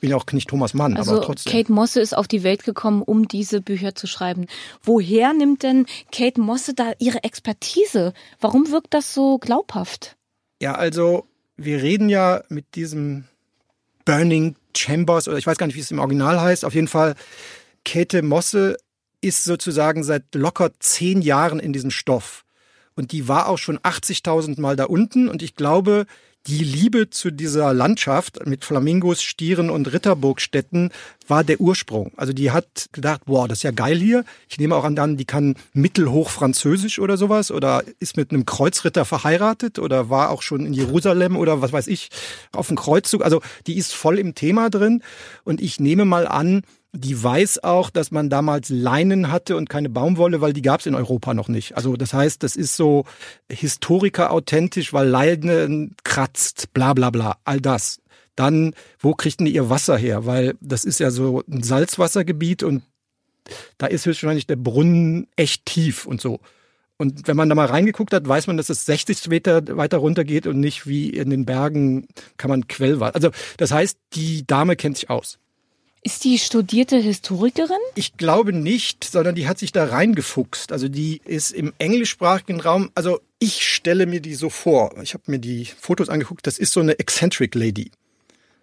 bin 0.00 0.10
ja 0.10 0.16
auch 0.16 0.24
nicht 0.32 0.48
Thomas 0.48 0.74
Mann, 0.74 0.96
also 0.96 1.16
aber 1.16 1.22
trotzdem. 1.22 1.52
Kate 1.52 1.72
Mosse 1.72 2.00
ist 2.00 2.16
auf 2.16 2.28
die 2.28 2.44
Welt 2.44 2.64
gekommen, 2.64 3.02
um 3.02 3.26
diese 3.26 3.60
Bücher 3.60 3.94
zu 3.94 4.06
schreiben. 4.06 4.46
Woher 4.82 5.32
nimmt 5.32 5.64
denn 5.64 5.86
Kate 6.12 6.40
Mosse 6.40 6.72
da 6.74 6.92
ihre 6.98 7.24
Expertise? 7.24 8.12
Warum 8.40 8.70
wirkt 8.70 8.94
das 8.94 9.12
so 9.12 9.38
glaubhaft? 9.38 10.16
Ja, 10.60 10.76
also 10.76 11.26
wir 11.56 11.82
reden 11.82 12.08
ja 12.08 12.42
mit 12.48 12.76
diesem 12.76 13.24
Burning 14.04 14.56
Chambers 14.76 15.28
oder 15.28 15.38
ich 15.38 15.46
weiß 15.46 15.58
gar 15.58 15.66
nicht, 15.66 15.76
wie 15.76 15.80
es 15.80 15.90
im 15.90 15.98
Original 15.98 16.40
heißt. 16.40 16.64
Auf 16.64 16.74
jeden 16.74 16.88
Fall, 16.88 17.14
Kate 17.84 18.22
Mosse 18.22 18.76
ist 19.20 19.44
sozusagen 19.44 20.04
seit 20.04 20.34
locker 20.34 20.70
zehn 20.78 21.22
Jahren 21.22 21.60
in 21.60 21.72
diesem 21.72 21.90
Stoff. 21.90 22.44
Und 22.94 23.12
die 23.12 23.28
war 23.28 23.48
auch 23.48 23.58
schon 23.58 23.78
80.000 23.78 24.60
Mal 24.60 24.76
da 24.76 24.84
unten. 24.84 25.28
Und 25.28 25.42
ich 25.42 25.54
glaube, 25.54 26.06
die 26.46 26.64
Liebe 26.64 27.08
zu 27.08 27.30
dieser 27.30 27.72
Landschaft 27.72 28.44
mit 28.46 28.64
Flamingos, 28.64 29.22
Stieren 29.22 29.70
und 29.70 29.92
Ritterburgstätten 29.92 30.90
war 31.28 31.44
der 31.44 31.60
Ursprung. 31.60 32.12
Also 32.16 32.32
die 32.32 32.50
hat 32.50 32.88
gedacht, 32.92 33.22
wow, 33.26 33.46
das 33.46 33.58
ist 33.58 33.62
ja 33.62 33.70
geil 33.70 33.98
hier. 33.98 34.24
Ich 34.48 34.58
nehme 34.58 34.74
auch 34.74 34.84
an, 34.84 35.16
die 35.16 35.24
kann 35.24 35.54
mittelhoch 35.72 36.30
Französisch 36.30 36.98
oder 36.98 37.16
sowas 37.16 37.50
oder 37.50 37.84
ist 38.00 38.16
mit 38.16 38.32
einem 38.32 38.44
Kreuzritter 38.44 39.04
verheiratet 39.04 39.78
oder 39.78 40.10
war 40.10 40.30
auch 40.30 40.42
schon 40.42 40.66
in 40.66 40.72
Jerusalem 40.72 41.36
oder 41.36 41.62
was 41.62 41.72
weiß 41.72 41.86
ich 41.86 42.10
auf 42.50 42.66
dem 42.66 42.76
Kreuzzug. 42.76 43.24
Also 43.24 43.40
die 43.66 43.76
ist 43.76 43.94
voll 43.94 44.18
im 44.18 44.34
Thema 44.34 44.68
drin. 44.68 45.02
Und 45.44 45.60
ich 45.60 45.78
nehme 45.78 46.04
mal 46.04 46.26
an, 46.26 46.62
die 46.92 47.20
weiß 47.22 47.64
auch, 47.64 47.88
dass 47.88 48.10
man 48.10 48.28
damals 48.28 48.68
Leinen 48.68 49.32
hatte 49.32 49.56
und 49.56 49.70
keine 49.70 49.88
Baumwolle, 49.88 50.40
weil 50.42 50.52
die 50.52 50.62
gab 50.62 50.80
es 50.80 50.86
in 50.86 50.94
Europa 50.94 51.32
noch 51.32 51.48
nicht. 51.48 51.76
Also 51.76 51.96
das 51.96 52.12
heißt, 52.12 52.42
das 52.42 52.54
ist 52.54 52.76
so 52.76 53.04
Historiker 53.50 54.30
authentisch, 54.30 54.92
weil 54.92 55.08
Leinen 55.08 55.96
kratzt, 56.04 56.72
bla 56.74 56.92
bla 56.92 57.10
bla, 57.10 57.38
all 57.44 57.60
das. 57.60 58.00
Dann, 58.36 58.74
wo 58.98 59.14
kriegten 59.14 59.46
die 59.46 59.54
ihr 59.54 59.70
Wasser 59.70 59.96
her? 59.96 60.26
Weil 60.26 60.54
das 60.60 60.84
ist 60.84 61.00
ja 61.00 61.10
so 61.10 61.42
ein 61.50 61.62
Salzwassergebiet 61.62 62.62
und 62.62 62.82
da 63.78 63.86
ist 63.86 64.06
höchstwahrscheinlich 64.06 64.46
der 64.46 64.56
Brunnen 64.56 65.28
echt 65.36 65.64
tief 65.66 66.06
und 66.06 66.20
so. 66.20 66.40
Und 66.98 67.26
wenn 67.26 67.36
man 67.36 67.48
da 67.48 67.54
mal 67.54 67.66
reingeguckt 67.66 68.12
hat, 68.12 68.28
weiß 68.28 68.46
man, 68.46 68.56
dass 68.56 68.68
es 68.68 68.84
60 68.84 69.28
Meter 69.28 69.76
weiter 69.76 69.98
runter 69.98 70.24
geht 70.24 70.46
und 70.46 70.60
nicht 70.60 70.86
wie 70.86 71.10
in 71.10 71.30
den 71.30 71.46
Bergen 71.46 72.06
kann 72.36 72.50
man 72.50 72.68
Quellwasser. 72.68 73.14
Also 73.14 73.30
das 73.56 73.72
heißt, 73.72 73.98
die 74.12 74.46
Dame 74.46 74.76
kennt 74.76 74.98
sich 74.98 75.10
aus. 75.10 75.38
Ist 76.04 76.24
die 76.24 76.38
studierte 76.38 76.96
Historikerin? 76.96 77.78
Ich 77.94 78.16
glaube 78.16 78.52
nicht, 78.52 79.04
sondern 79.04 79.36
die 79.36 79.46
hat 79.46 79.60
sich 79.60 79.70
da 79.70 79.84
reingefuchst. 79.84 80.72
Also 80.72 80.88
die 80.88 81.20
ist 81.24 81.52
im 81.52 81.72
englischsprachigen 81.78 82.60
Raum, 82.60 82.90
also 82.96 83.20
ich 83.38 83.64
stelle 83.64 84.06
mir 84.06 84.20
die 84.20 84.34
so 84.34 84.50
vor. 84.50 85.00
Ich 85.00 85.14
habe 85.14 85.24
mir 85.28 85.38
die 85.38 85.64
Fotos 85.64 86.08
angeguckt, 86.08 86.44
das 86.46 86.58
ist 86.58 86.72
so 86.72 86.80
eine 86.80 86.98
eccentric 86.98 87.54
Lady, 87.54 87.92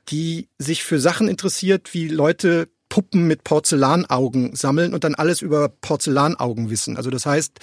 die 0.10 0.50
sich 0.58 0.84
für 0.84 1.00
Sachen 1.00 1.30
interessiert, 1.30 1.94
wie 1.94 2.10
Leute 2.10 2.68
Puppen 2.90 3.26
mit 3.26 3.46
Porzellanaugen 3.46 4.54
sammeln 4.56 4.94
und 4.94 5.06
dann 5.06 5.16
alles 5.16 5.42
über 5.42 5.70
Porzellanaugen 5.70 6.70
wissen. 6.70 6.98
Also 6.98 7.10
das 7.10 7.26
heißt, 7.26 7.60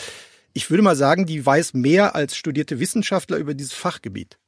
ich 0.55 0.71
würde 0.71 0.83
mal 0.83 0.97
sagen, 0.97 1.27
die 1.27 1.45
weiß 1.45 1.75
mehr 1.75 2.15
als 2.15 2.35
studierte 2.35 2.81
Wissenschaftler 2.81 3.37
über 3.37 3.53
dieses 3.53 3.75
Fachgebiet. 3.75 4.39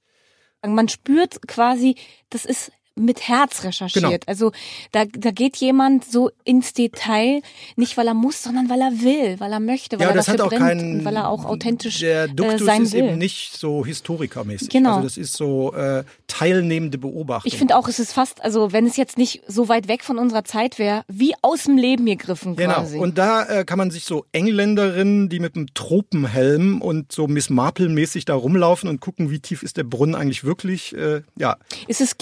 Man 0.67 0.89
spürt 0.89 1.47
quasi, 1.47 1.97
das 2.31 2.45
ist 2.45 2.73
mit 2.99 3.29
Herz 3.29 3.65
recherchiert. 3.65 4.03
Genau. 4.05 4.17
Also 4.27 4.53
da, 4.93 5.05
da 5.05 5.31
geht 5.31 5.57
jemand 5.57 6.05
so 6.05 6.31
ins 6.45 6.73
Detail, 6.73 7.43
nicht 7.77 7.97
weil 7.97 8.07
er 8.09 8.15
muss, 8.15 8.43
sondern 8.43 8.69
weil 8.69 8.81
er 8.81 8.93
will, 9.03 9.39
weil 9.41 9.53
er 9.53 9.61
möchte, 9.61 9.99
weil 9.99 10.05
Ja, 10.07 10.11
er 10.11 10.17
das 10.17 10.29
hat 10.29 10.41
auch 10.41 10.51
keinen. 10.51 10.99
und 11.01 11.05
weil 11.05 11.17
er 11.17 11.29
auch 11.29 11.45
authentisch 11.45 12.01
Der 12.01 12.25
äh, 12.25 12.29
Duktus 12.29 12.65
sein 12.65 12.83
ist 12.83 12.93
will. 12.93 13.05
eben 13.05 13.19
nicht 13.19 13.57
so 13.57 13.85
historikermäßig. 13.85 14.69
Genau. 14.71 14.97
Also 14.97 15.03
das 15.03 15.17
ist 15.17 15.35
so 15.35 15.73
äh, 15.75 16.05
teilnehmende 16.27 16.99
Beobachtung. 16.99 17.51
Ich 17.51 17.59
finde 17.59 17.77
auch, 17.77 17.89
es 17.89 17.99
ist 17.99 18.13
fast, 18.13 18.43
also 18.45 18.73
wenn 18.73 18.87
es 18.87 18.97
jetzt 18.97 19.19
nicht 19.19 19.43
so 19.49 19.69
weit 19.69 19.89
weg 19.89 20.03
von 20.05 20.19
unserer 20.19 20.45
Zeit 20.45 20.79
wäre, 20.79 21.03
wie 21.09 21.35
aus 21.43 21.65
dem 21.65 21.77
Leben 21.77 22.07
gegriffen 22.07 22.57
Genau. 22.57 22.75
quasi. 22.75 22.99
Und 22.99 23.19
da 23.19 23.45
äh, 23.45 23.65
kann 23.65 23.79
man 23.79 23.91
sich 23.91 24.05
so 24.05 24.25
Engländerinnen, 24.33 25.29
die 25.29 25.41
mit 25.41 25.57
einem 25.57 25.73
Tropenhelm 25.75 26.81
und 26.83 27.13
so 27.13 27.27
Miss 27.27 27.51
Marple-mäßig 27.51 28.25
da 28.25 28.35
rumlaufen 28.35 28.89
und 28.89 29.01
gucken, 29.01 29.31
wie 29.31 29.41
tief 29.41 29.63
ist 29.63 29.77
der 29.77 29.85
Brunnen 29.85 30.15
eigentlich 30.15 30.45
wirklich. 30.45 30.95
Äh, 30.97 31.23
ja, 31.37 31.57
ist 31.87 32.01
es 32.01 32.19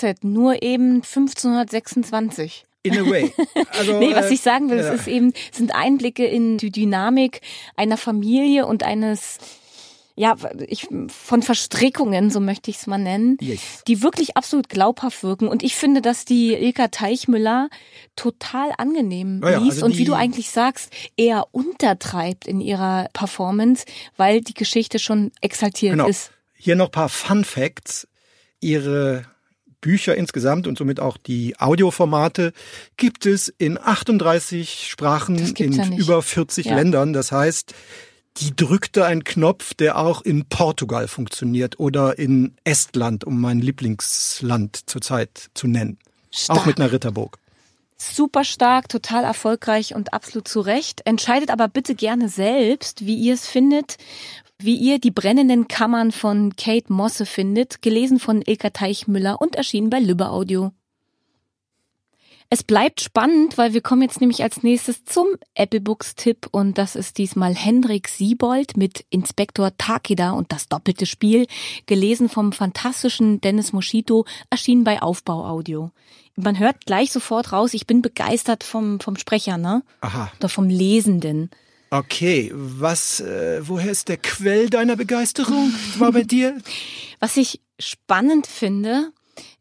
GZSZ, 0.00 0.24
nur 0.24 0.62
eben 0.62 1.02
1526. 1.02 2.64
in 2.84 2.98
a 2.98 3.04
way. 3.08 3.32
Also, 3.78 3.98
Nee, 3.98 4.14
was 4.14 4.30
äh, 4.30 4.34
ich 4.34 4.40
sagen 4.40 4.68
will, 4.70 4.78
ja. 4.78 4.92
es 4.92 5.00
ist 5.02 5.08
eben, 5.08 5.32
sind 5.52 5.74
Einblicke 5.74 6.24
in 6.26 6.58
die 6.58 6.70
Dynamik 6.72 7.40
einer 7.76 7.96
Familie 7.96 8.66
und 8.66 8.82
eines, 8.82 9.38
ja, 10.16 10.36
ich, 10.66 10.88
von 11.08 11.42
Verstrickungen, 11.42 12.30
so 12.30 12.40
möchte 12.40 12.70
ich 12.70 12.78
es 12.78 12.86
mal 12.88 12.98
nennen, 12.98 13.36
Yes. 13.40 13.60
die 13.86 14.02
wirklich 14.02 14.36
absolut 14.36 14.68
glaubhaft 14.68 15.22
wirken. 15.22 15.46
Und 15.48 15.62
ich 15.62 15.76
finde, 15.76 16.02
dass 16.02 16.24
die 16.24 16.54
Ilka 16.54 16.88
Teichmüller 16.88 17.68
total 18.16 18.72
angenehm 18.78 19.40
Ja, 19.44 19.50
ja, 19.52 19.58
liest 19.58 19.76
also 19.82 19.86
und 19.86 19.96
wie 19.96 20.04
du 20.04 20.14
eigentlich 20.14 20.50
sagst, 20.50 20.92
eher 21.16 21.46
untertreibt 21.52 22.46
in 22.48 22.60
ihrer 22.60 23.08
Performance, 23.12 23.84
weil 24.16 24.40
die 24.40 24.54
Geschichte 24.54 24.98
schon 24.98 25.30
exaltiert 25.40 25.92
Genau. 25.92 26.08
ist. 26.08 26.32
Hier 26.58 26.74
noch 26.76 26.90
paar 26.90 27.08
Fun 27.08 27.44
Facts. 27.44 28.06
Ihre 28.60 29.24
Bücher 29.82 30.16
insgesamt 30.16 30.66
und 30.66 30.78
somit 30.78 30.98
auch 31.00 31.18
die 31.18 31.58
Audioformate 31.60 32.54
gibt 32.96 33.26
es 33.26 33.48
in 33.58 33.78
38 33.78 34.88
Sprachen 34.88 35.36
in 35.56 35.72
ja 35.72 35.86
über 35.88 36.22
40 36.22 36.66
Ja. 36.66 36.76
Ländern. 36.76 37.12
Das 37.12 37.30
heißt, 37.32 37.74
die 38.38 38.56
drückte 38.56 39.04
einen 39.04 39.24
Knopf, 39.24 39.74
der 39.74 39.98
auch 39.98 40.22
in 40.22 40.46
Portugal 40.46 41.06
funktioniert 41.08 41.78
oder 41.78 42.18
in 42.18 42.54
Estland, 42.64 43.24
um 43.24 43.38
mein 43.40 43.60
Lieblingsland 43.60 44.80
zurzeit 44.88 45.50
zu 45.52 45.66
nennen. 45.66 45.98
Auch 46.30 46.38
Stark. 46.38 46.66
mit 46.66 46.80
einer 46.80 46.92
Ritterburg. 46.92 47.36
super 47.98 48.42
stark, 48.42 48.88
total 48.88 49.22
erfolgreich 49.24 49.94
und 49.94 50.12
absolut 50.14 50.48
zu 50.48 50.60
Recht. 50.60 51.02
Entscheidet 51.04 51.50
aber 51.50 51.68
bitte 51.68 51.94
gerne 51.94 52.28
selbst, 52.28 53.04
wie 53.06 53.16
ihr 53.16 53.34
es 53.34 53.46
findet, 53.46 53.96
wie 54.64 54.76
ihr 54.76 54.98
die 54.98 55.10
brennenden 55.10 55.68
Kammern 55.68 56.12
von 56.12 56.56
Kate 56.56 56.92
Mosse 56.92 57.26
findet, 57.26 57.82
gelesen 57.82 58.18
von 58.18 58.42
Ilka 58.42 58.70
Teichmüller 58.70 59.40
und 59.40 59.56
erschienen 59.56 59.90
bei 59.90 60.00
Lübbe 60.00 60.28
Audio. 60.28 60.72
Es 62.54 62.62
bleibt 62.62 63.00
spannend, 63.00 63.56
weil 63.56 63.72
wir 63.72 63.80
kommen 63.80 64.02
jetzt 64.02 64.20
nämlich 64.20 64.42
als 64.42 64.62
nächstes 64.62 65.06
zum 65.06 65.26
Apple 65.54 65.80
Books 65.80 66.16
Tipp 66.16 66.48
und 66.50 66.76
das 66.76 66.96
ist 66.96 67.16
diesmal 67.16 67.54
Hendrik 67.54 68.08
Siebold 68.08 68.76
mit 68.76 69.06
Inspektor 69.08 69.74
Takeda 69.78 70.32
und 70.32 70.52
das 70.52 70.68
doppelte 70.68 71.06
Spiel, 71.06 71.46
gelesen 71.86 72.28
vom 72.28 72.52
fantastischen 72.52 73.40
Dennis 73.40 73.72
Moschito, 73.72 74.26
erschienen 74.50 74.84
bei 74.84 75.00
Aufbau 75.00 75.46
Audio. 75.46 75.92
Man 76.36 76.58
hört 76.58 76.84
gleich 76.84 77.10
sofort 77.10 77.52
raus, 77.52 77.72
ich 77.72 77.86
bin 77.86 78.02
begeistert 78.02 78.64
vom, 78.64 79.00
vom 79.00 79.16
Sprecher, 79.16 79.56
ne? 79.56 79.82
Aha. 80.02 80.30
Oder 80.38 80.50
vom 80.50 80.68
Lesenden. 80.68 81.48
Okay, 81.92 82.50
was, 82.54 83.20
äh, 83.20 83.60
woher 83.68 83.92
ist 83.92 84.08
der 84.08 84.16
Quell 84.16 84.70
deiner 84.70 84.96
Begeisterung? 84.96 85.74
War 85.98 86.10
bei 86.10 86.22
dir? 86.22 86.56
Was 87.20 87.36
ich 87.36 87.60
spannend 87.78 88.46
finde, 88.46 89.10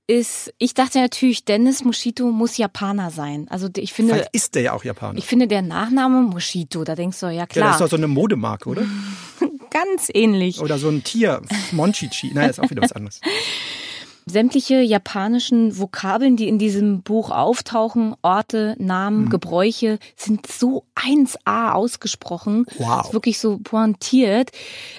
ist, 0.08 0.54
ich 0.58 0.74
dachte 0.74 1.00
natürlich, 1.00 1.44
Dennis 1.44 1.84
Moschito 1.84 2.32
muss 2.32 2.56
Japaner 2.56 3.12
sein. 3.12 3.48
Also 3.50 3.68
ich 3.76 3.92
finde, 3.92 4.14
Vielleicht 4.14 4.34
ist 4.34 4.56
der 4.56 4.62
ja 4.62 4.72
auch 4.72 4.86
Japaner. 4.86 5.20
ich 5.20 5.26
finde 5.26 5.50
der 5.50 5.62
Nachname 5.62 6.22
Moschito, 6.22 6.86
da 6.86 6.96
denkst 6.96 7.20
du, 7.20 7.26
ja 7.26 7.32
ja, 7.34 7.46
das 7.48 7.54
klar, 7.54 7.72
ist 7.74 7.82
doch 7.82 7.90
so 7.90 7.98
eine 7.98 8.08
Modemarke, 8.08 8.70
oder? 8.70 8.86
ganz 9.70 10.10
ähnlich. 10.14 10.62
Oder 10.62 10.80
so 10.80 10.88
ein 10.88 11.04
Tier, 11.04 11.42
Monchichi. 11.74 12.32
Nein, 12.34 12.48
das 12.48 12.60
ist 12.60 12.64
auch 12.64 12.70
wieder 12.70 12.82
was 12.82 12.94
anderes. 12.94 13.20
Sämtliche 14.26 14.82
japanischen 14.82 15.78
Vokabeln, 15.78 16.36
die 16.38 16.48
in 16.48 16.60
diesem 16.60 17.02
Buch 17.02 17.32
auftauchen, 17.32 18.16
Orte, 18.22 18.76
Namen, 18.78 19.26
Mhm. 19.26 19.30
Gebräuche, 19.30 20.00
sind 20.16 20.48
so 20.48 20.84
1A 20.96 21.72
ausgesprochen. 21.74 22.66
Wow. 22.78 23.06
Ist 23.06 23.14
wirklich 23.14 23.40
so 23.40 23.58
pointiert, 23.58 24.52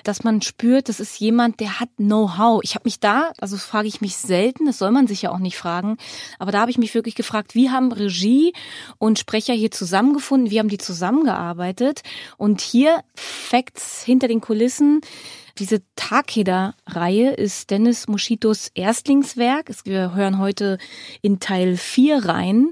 dass 0.05 0.25
man 0.25 0.43
spürt, 0.43 0.89
das 0.89 1.01
ist 1.01 1.19
jemand, 1.21 1.61
der 1.61 1.81
hat 1.81 1.89
Know-how. 1.97 2.61
Ich 2.63 2.75
habe 2.75 2.85
mich 2.85 3.01
da, 3.01 3.33
also 3.41 3.57
frage 3.57 3.89
ich 3.89 4.01
mich 4.01 4.17
selten, 4.17 4.67
das 4.67 4.79
soll 4.79 4.91
man 4.91 5.07
sich 5.07 5.23
ja 5.23 5.31
auch 5.31 5.39
nicht 5.39 5.57
fragen, 5.57 5.97
aber 6.39 6.53
da 6.53 6.61
habe 6.61 6.71
ich 6.71 6.79
mich 6.79 6.95
wirklich 6.95 7.15
gefragt, 7.15 7.55
wie 7.55 7.71
haben 7.71 7.93
Regie 7.93 8.53
und 8.99 9.19
Sprecher 9.19 9.55
hier 9.55 9.71
zusammengefunden, 9.71 10.51
wie 10.51 10.59
haben 10.59 10.69
die 10.69 10.79
zusammengearbeitet? 10.79 12.03
Und 12.37 12.61
hier 12.61 13.03
Facts 13.15 14.03
hinter 14.03 14.29
den 14.29 14.41
Kulissen. 14.41 15.01
Diese 15.59 15.83
Takeda-Reihe 15.97 17.33
ist 17.33 17.71
Dennis 17.71 18.09
Moschitos 18.09 18.71
Erstlingswerk. 18.75 19.71
Wir 19.85 20.15
hören 20.15 20.39
heute 20.39 20.79
in 21.21 21.41
Teil 21.41 21.77
4 21.77 22.25
rein. 22.25 22.71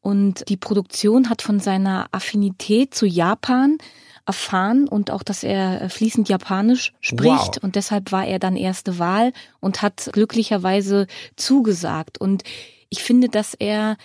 Und 0.00 0.48
die 0.48 0.56
Produktion 0.56 1.30
hat 1.30 1.42
von 1.42 1.60
seiner 1.60 2.08
Affinität 2.10 2.94
zu 2.94 3.06
Japan 3.06 3.78
erfahren 4.26 4.88
und 4.88 5.10
auch, 5.10 5.22
dass 5.22 5.42
er 5.42 5.88
fließend 5.90 6.28
Japanisch 6.28 6.92
spricht. 7.00 7.56
Wow. 7.56 7.62
Und 7.62 7.76
deshalb 7.76 8.12
war 8.12 8.26
er 8.26 8.38
dann 8.38 8.56
erste 8.56 8.98
Wahl 8.98 9.32
und 9.60 9.82
hat 9.82 10.10
glücklicherweise 10.12 11.06
zugesagt. 11.36 12.18
Und 12.18 12.42
ich 12.88 13.02
finde, 13.02 13.28
dass 13.28 13.54
er 13.54 13.96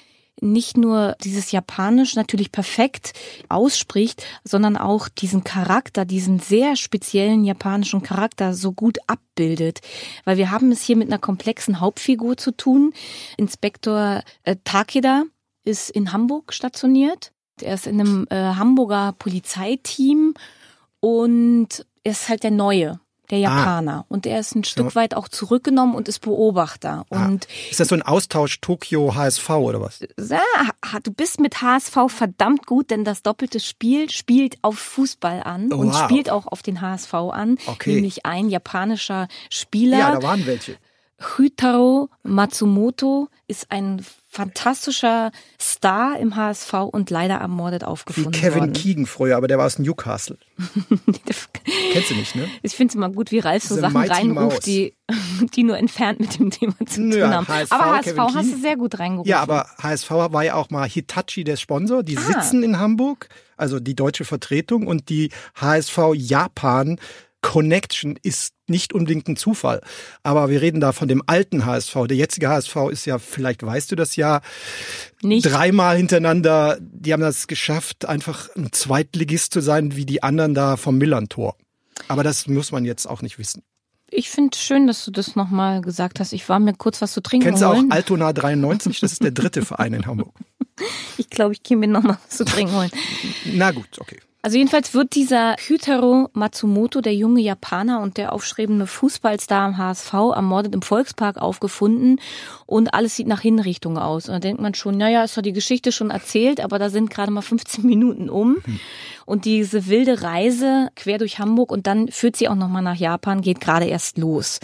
nicht 0.42 0.78
nur 0.78 1.16
dieses 1.24 1.52
Japanisch 1.52 2.16
natürlich 2.16 2.52
perfekt 2.52 3.14
ausspricht, 3.50 4.24
sondern 4.44 4.78
auch 4.78 5.10
diesen 5.10 5.44
Charakter, 5.44 6.06
diesen 6.06 6.40
sehr 6.40 6.76
speziellen 6.76 7.44
japanischen 7.44 8.04
Charakter 8.04 8.54
so 8.54 8.72
gut 8.72 9.00
abbildet. 9.08 9.80
Weil 10.26 10.38
wir 10.38 10.52
haben 10.52 10.72
es 10.72 10.84
hier 10.84 10.96
mit 10.96 11.08
einer 11.08 11.20
komplexen 11.20 11.80
Hauptfigur 11.80 12.38
zu 12.38 12.52
tun. 12.52 12.94
Inspektor 13.38 14.22
äh, 14.44 14.56
Takeda 14.64 15.24
ist 15.64 15.90
in 15.90 16.14
Hamburg 16.14 16.54
stationiert. 16.54 17.32
Er 17.62 17.74
ist 17.74 17.88
in 17.88 18.00
einem 18.00 18.28
äh, 18.30 18.36
Hamburger 18.36 19.14
Polizeiteam 19.18 20.36
und 21.00 21.86
er 22.04 22.12
ist 22.12 22.30
halt 22.30 22.44
der 22.44 22.52
Neue 22.52 23.00
der 23.30 23.40
ah. 23.40 23.42
Japaner. 23.42 24.00
Ah. 24.00 24.06
Und 24.10 24.26
er 24.26 24.40
ist 24.40 24.56
ein 24.56 24.64
Stück 24.64 24.96
weit 24.96 25.16
auch 25.16 25.28
zurückgenommen 25.28 25.96
und 25.96 26.08
ist 26.08 26.20
Beobachter. 26.20 27.06
Ah. 27.10 27.26
Und 27.26 27.48
ist 27.70 27.80
das 27.80 27.90
so 27.90 27.96
ein 27.96 28.02
Austausch 28.02 28.60
Tokio 28.62 29.16
HSV 29.16 29.50
oder 29.50 29.82
was? 29.82 30.00
Ja, 30.18 30.42
du 31.04 31.12
bist 31.12 31.40
mit 31.40 31.62
HSV 31.62 31.96
verdammt 32.08 32.66
gut, 32.66 32.92
denn 32.92 33.04
das 33.04 33.24
doppelte 33.24 33.60
Spiel 33.60 34.10
spielt 34.10 34.58
auf 34.62 34.78
Fußball 34.78 35.44
an 35.44 35.72
oh, 35.72 35.78
und 35.78 35.88
wow. 35.94 36.04
spielt 36.04 36.30
auch 36.30 36.48
auf 36.48 36.62
den 36.62 36.82
HSV 36.82 37.14
an. 37.14 37.58
Okay. 37.66 37.96
Nämlich 37.96 38.26
ein 38.26 38.50
japanischer 38.50 39.28
Spieler. 39.50 40.00
Ja, 40.00 40.12
da 40.16 40.24
waren 40.24 40.46
welche. 40.46 40.78
Hytaro 41.20 42.10
Matsumoto 42.24 43.30
ist 43.48 43.72
ein 43.72 44.06
fantastischer 44.30 45.32
Star 45.60 46.20
im 46.20 46.36
HSV 46.36 46.74
und 46.92 47.10
leider 47.10 47.36
ermordet 47.36 47.84
aufgefunden 47.84 48.36
Wie 48.36 48.40
Kevin 48.40 48.60
worden. 48.60 48.74
Keegan 48.74 49.06
früher, 49.08 49.36
aber 49.36 49.48
der 49.48 49.58
war 49.58 49.66
aus 49.66 49.80
Newcastle. 49.80 50.38
Kennst 51.92 52.12
du 52.12 52.16
nicht, 52.16 52.36
ne? 52.36 52.48
Ich 52.62 52.76
finde 52.76 52.92
es 52.92 52.96
immer 52.96 53.10
gut, 53.10 53.32
wie 53.32 53.40
Ralf 53.40 53.64
so 53.64 53.76
Sachen 53.76 53.98
reinruft, 53.98 54.68
die, 54.68 54.94
die 55.56 55.64
nur 55.64 55.78
entfernt 55.78 56.20
mit 56.20 56.38
dem 56.38 56.52
Thema 56.52 56.76
zu 56.86 57.02
tun 57.02 57.12
ja, 57.14 57.32
haben. 57.32 57.48
HSV, 57.48 57.72
aber 57.72 57.96
HSV 57.96 58.06
Kevin 58.06 58.36
hast 58.36 58.54
du 58.54 58.58
sehr 58.58 58.78
gut 58.78 59.00
reingerufen. 59.00 59.30
Ja, 59.30 59.40
aber 59.40 59.68
HSV 59.82 60.12
war 60.12 60.44
ja 60.44 60.54
auch 60.54 60.70
mal 60.70 60.88
Hitachi 60.88 61.44
der 61.44 61.56
Sponsor. 61.56 62.04
Die 62.04 62.18
ah. 62.18 62.22
sitzen 62.22 62.62
in 62.62 62.78
Hamburg, 62.78 63.30
also 63.56 63.80
die 63.80 63.96
deutsche 63.96 64.26
Vertretung 64.26 64.86
und 64.86 65.10
die 65.10 65.32
HSV 65.56 66.14
Japan 66.14 67.00
Connection 67.42 68.18
ist 68.24 68.54
nicht 68.68 68.94
unbedingt 68.94 69.28
ein 69.28 69.36
Zufall. 69.36 69.82
Aber 70.24 70.50
wir 70.50 70.62
reden 70.62 70.82
da 70.82 70.92
von 70.92 71.08
dem 71.08 71.24
alten 71.26 71.66
HSV. 71.66 72.08
Der 72.08 72.18
jetzige 72.18 72.50
HSV 72.50 72.76
ist 72.92 73.06
ja, 73.06 73.20
vielleicht 73.20 73.64
weißt 73.64 73.92
du 73.92 73.96
das 73.96 74.16
ja, 74.16 74.42
nicht. 75.22 75.44
dreimal 75.44 75.98
hintereinander, 75.98 76.78
die 76.82 77.14
haben 77.14 77.22
das 77.22 77.48
geschafft, 77.48 78.06
einfach 78.06 78.50
ein 78.56 78.72
Zweitligist 78.72 79.54
zu 79.54 79.62
sein, 79.62 79.96
wie 79.96 80.06
die 80.06 80.24
anderen 80.24 80.54
da 80.54 80.78
vom 80.78 80.98
Millantor. 80.98 81.56
Aber 82.08 82.24
das 82.24 82.48
muss 82.48 82.72
man 82.72 82.86
jetzt 82.86 83.06
auch 83.06 83.22
nicht 83.22 83.40
wissen. 83.40 83.64
Ich 84.10 84.30
finde 84.30 84.58
schön, 84.58 84.88
dass 84.88 85.04
du 85.04 85.12
das 85.12 85.36
nochmal 85.36 85.82
gesagt 85.82 86.20
hast. 86.20 86.32
Ich 86.32 86.48
war 86.48 86.60
mir 86.60 86.74
kurz 86.74 87.02
was 87.02 87.12
zu 87.12 87.22
trinken 87.22 87.48
Kennst 87.48 87.66
holen. 87.66 87.90
du 87.90 87.94
auch 87.94 87.96
Altona 87.96 88.32
93? 88.34 89.00
Das 89.02 89.12
ist 89.12 89.24
der 89.24 89.32
dritte 89.32 89.64
Verein 89.66 89.94
in 89.94 90.06
Hamburg. 90.06 90.34
Ich 91.18 91.30
glaube, 91.30 91.54
ich 91.54 91.64
gehe 91.64 91.76
mir 91.76 91.88
nochmal 91.88 92.18
was 92.28 92.38
zu 92.38 92.46
trinken 92.46 92.76
holen. 92.76 92.92
Na 93.46 93.72
gut, 93.72 94.00
okay. 94.00 94.20
Also 94.48 94.60
jedenfalls 94.60 94.94
wird 94.94 95.14
dieser 95.14 95.58
Hytaro 95.58 96.30
Matsumoto, 96.32 97.02
der 97.02 97.14
junge 97.14 97.42
Japaner 97.42 98.00
und 98.00 98.16
der 98.16 98.32
aufstrebende 98.32 98.88
Fußballstar 98.88 99.62
am 99.62 99.78
HSV, 99.78 100.14
ermordet 100.14 100.74
im 100.74 100.82
Volkspark 100.82 101.38
aufgefunden 101.38 102.22
und 102.66 102.94
alles 102.94 103.18
sieht 103.18 103.28
nach 103.28 103.42
Hinrichtung 103.42 103.98
aus. 103.98 104.30
Und 104.30 104.36
da 104.36 104.40
denkt 104.40 104.62
man 104.62 104.74
schon, 104.74 104.96
naja, 104.96 105.26
ist 105.26 105.36
doch 105.36 105.42
die 105.42 105.52
Geschichte 105.52 105.92
schon 105.92 106.12
erzählt, 106.12 106.62
aber 106.62 106.80
da 106.80 106.90
sind 106.90 107.10
gerade 107.10 107.30
mal 107.30 107.42
15 107.42 107.86
Minuten 107.86 108.30
um. 108.30 108.60
Hm. 108.64 108.80
Und 109.26 109.44
diese 109.44 109.88
wilde 109.88 110.22
Reise 110.22 110.92
quer 110.96 111.18
durch 111.18 111.40
Hamburg 111.40 111.70
und 111.70 111.86
dann 111.86 112.08
führt 112.08 112.38
sie 112.38 112.48
auch 112.48 112.56
nochmal 112.56 112.84
nach 112.84 112.96
Japan, 112.96 113.42
geht 113.42 113.60
gerade 113.60 113.88
erst 113.88 114.18
los. 114.18 114.62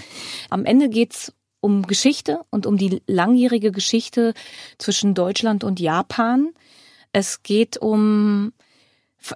Am 0.49 0.63
Ende 0.63 0.87
geht's 0.87 1.33
um 1.59 1.85
Geschichte 1.87 2.39
und 2.51 2.65
um 2.65 2.77
die 2.77 3.01
langjährige 3.05 3.73
Geschichte 3.73 4.33
zwischen 4.77 5.13
Deutschland 5.13 5.65
und 5.65 5.81
Japan. 5.81 6.53
Es 7.11 7.43
geht 7.43 7.75
um 7.75 8.53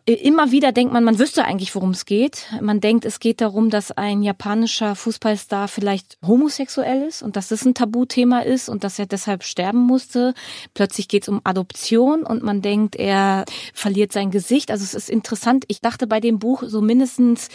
Immer 0.06 0.52
wieder 0.52 0.74
denkt 0.74 0.92
man, 0.92 1.06
man 1.06 1.18
wüsste 1.18 1.46
eigentlich, 1.46 1.74
worum 1.74 1.92
es 1.92 2.06
geht. 2.06 2.48
Man 2.60 2.82
denkt, 2.82 3.06
es 3.06 3.22
geht 3.22 3.40
darum, 3.40 3.70
dass 3.70 3.94
ein 3.94 4.22
japanischer 4.22 4.96
Fußballstar 4.96 5.70
vielleicht 5.70 6.18
homosexuell 6.26 7.04
ist 7.04 7.22
und 7.22 7.38
dass 7.38 7.48
das 7.48 7.64
ein 7.64 7.74
Tabuthema 7.74 8.42
ist 8.42 8.68
und 8.68 8.84
dass 8.84 9.00
er 9.00 9.06
deshalb 9.06 9.44
sterben 9.44 9.80
musste. 9.80 10.34
Plötzlich 10.74 11.08
geht 11.08 11.24
es 11.24 11.30
um 11.30 11.40
Adoption 11.46 12.24
und 12.24 12.44
man 12.44 12.62
denkt, 12.62 12.98
er 12.98 13.46
verliert 13.74 14.12
sein 14.12 14.30
Gesicht. 14.30 14.72
Also 14.72 14.84
es 14.84 14.94
ist 14.94 15.10
interessant. 15.10 15.64
Ich 15.70 15.80
dachte 15.80 16.06
bei 16.06 16.20
dem 16.20 16.38
Buch 16.38 16.64
so 16.68 16.82
mindestens 16.82 17.48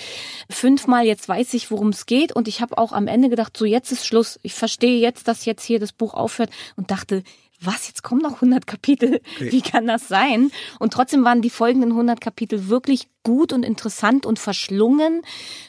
fünfmal, 0.49 1.05
jetzt 1.05 1.29
weiß 1.29 1.53
ich, 1.53 1.71
worum 1.71 1.91
es 1.91 2.07
geht. 2.07 2.35
Und 2.35 2.49
ich 2.49 2.63
habe 2.63 2.79
auch 2.79 2.93
am 2.93 3.09
Ende 3.09 3.29
gedacht, 3.29 3.55
so 3.55 3.67
jetzt 3.67 3.93
ist 3.93 4.07
Schluss. 4.07 4.41
Ich 4.43 4.55
verstehe 4.55 4.99
jetzt, 4.99 5.29
dass 5.29 5.45
jetzt 5.45 5.65
hier 5.65 5.81
das 5.81 5.93
Buch 5.93 6.15
aufhört 6.15 6.49
und 6.77 6.91
dachte, 6.91 7.25
was, 7.65 7.89
jetzt 7.89 8.03
kommen 8.03 8.21
noch 8.21 8.35
100 8.35 8.67
Kapitel? 8.67 9.21
Okay. 9.37 9.53
Wie 9.53 9.63
kann 9.63 9.87
das 9.87 10.09
sein? 10.09 10.51
Und 10.79 10.93
trotzdem 10.93 11.25
waren 11.25 11.43
die 11.43 11.51
folgenden 11.51 11.91
100 11.91 12.21
Kapitel 12.21 12.69
wirklich 12.69 13.09
gut 13.23 13.53
und 13.53 13.63
interessant 13.63 14.27
und 14.27 14.39
verschlungen, 14.39 15.23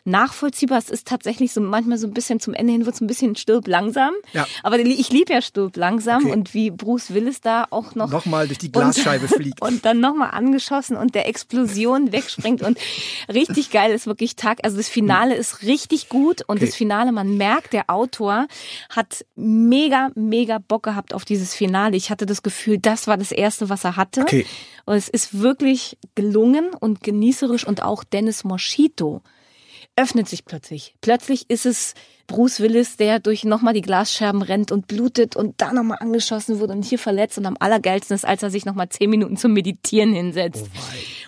nachvollziehbar. 0.05 0.77
Es 0.77 0.89
ist 0.89 1.07
tatsächlich 1.07 1.53
so 1.53 1.61
manchmal 1.61 1.97
so 1.97 2.07
ein 2.07 2.13
bisschen 2.13 2.39
zum 2.39 2.53
Ende 2.53 2.73
hin 2.73 2.85
wird 2.85 2.95
es 2.95 3.01
ein 3.01 3.07
bisschen 3.07 3.35
stirb 3.35 3.67
langsam. 3.67 4.13
Ja. 4.33 4.47
Aber 4.63 4.79
ich 4.79 5.09
liebe 5.09 5.33
ja 5.33 5.41
stirb 5.41 5.77
langsam 5.77 6.25
okay. 6.25 6.33
und 6.33 6.53
wie 6.53 6.71
Bruce 6.71 7.13
Willis 7.13 7.41
da 7.41 7.65
auch 7.69 7.95
noch 7.95 8.09
nochmal 8.09 8.47
durch 8.47 8.57
die 8.57 8.71
Glasscheibe 8.71 9.25
und, 9.25 9.35
fliegt 9.35 9.61
und 9.61 9.85
dann 9.85 9.99
nochmal 9.99 10.31
angeschossen 10.31 10.97
und 10.97 11.15
der 11.15 11.27
Explosion 11.27 12.11
wegspringt 12.11 12.61
und 12.61 12.77
richtig 13.31 13.71
geil 13.71 13.91
ist 13.91 14.07
wirklich 14.07 14.35
Tag. 14.35 14.59
Also 14.63 14.77
das 14.77 14.89
Finale 14.89 15.35
ist 15.35 15.63
richtig 15.63 16.09
gut 16.09 16.41
und 16.47 16.57
okay. 16.57 16.65
das 16.65 16.75
Finale, 16.75 17.11
man 17.11 17.37
merkt, 17.37 17.73
der 17.73 17.89
Autor 17.89 18.47
hat 18.89 19.25
mega 19.35 20.11
mega 20.15 20.57
Bock 20.57 20.83
gehabt 20.83 21.13
auf 21.13 21.25
dieses 21.25 21.53
Finale. 21.53 21.95
Ich 21.95 22.09
hatte 22.09 22.25
das 22.25 22.43
Gefühl, 22.43 22.77
das 22.77 23.07
war 23.07 23.17
das 23.17 23.31
erste, 23.31 23.69
was 23.69 23.83
er 23.83 23.95
hatte. 23.95 24.21
Okay. 24.21 24.45
Und 24.85 24.95
es 24.95 25.07
ist 25.07 25.39
wirklich 25.39 25.97
gelungen 26.15 26.71
und 26.77 27.03
genießerisch 27.43 27.67
und 27.67 27.84
auch 27.84 28.03
Dennis 28.03 28.43
Moschito 28.43 29.21
öffnet 29.95 30.27
sich 30.27 30.45
plötzlich. 30.45 30.95
Plötzlich 31.01 31.49
ist 31.49 31.65
es 31.65 31.93
Bruce 32.25 32.62
Willis, 32.62 32.97
der 32.97 33.19
durch 33.19 33.43
nochmal 33.43 33.73
die 33.73 33.82
Glasscherben 33.82 34.41
rennt 34.41 34.71
und 34.71 34.88
blutet 34.88 35.36
und 35.36 35.62
da 35.62 35.71
nochmal 35.71 35.99
angeschossen 35.99 36.60
wurde 36.60 36.73
und 36.73 36.84
hier 36.84 36.97
verletzt 36.97 37.38
und 37.38 37.45
am 37.45 37.58
allergeilsten 37.60 38.15
ist, 38.15 38.25
als 38.25 38.41
er 38.41 38.49
sich 38.49 38.65
nochmal 38.65 38.89
zehn 38.89 39.10
Minuten 39.10 39.38
zum 39.38 39.53
Meditieren 39.53 40.13
hinsetzt. 40.13 40.65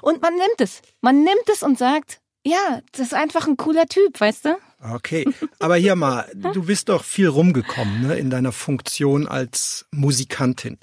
Oh 0.01 0.09
und 0.09 0.21
man 0.21 0.33
nimmt 0.33 0.59
es. 0.59 0.81
Man 1.01 1.17
nimmt 1.17 1.49
es 1.53 1.61
und 1.61 1.77
sagt, 1.77 2.21
ja, 2.43 2.81
das 2.91 3.07
ist 3.07 3.13
einfach 3.13 3.47
ein 3.47 3.57
cooler 3.57 3.85
Typ, 3.85 4.19
weißt 4.19 4.45
du? 4.45 4.57
Okay, 4.93 5.27
aber 5.59 5.75
hier 5.75 5.95
mal, 5.95 6.27
du 6.33 6.63
bist 6.63 6.89
doch 6.89 7.03
viel 7.03 7.27
rumgekommen 7.27 8.07
ne, 8.07 8.17
in 8.17 8.29
deiner 8.29 8.51
Funktion 8.51 9.27
als 9.27 9.85
Musikantin. 9.91 10.77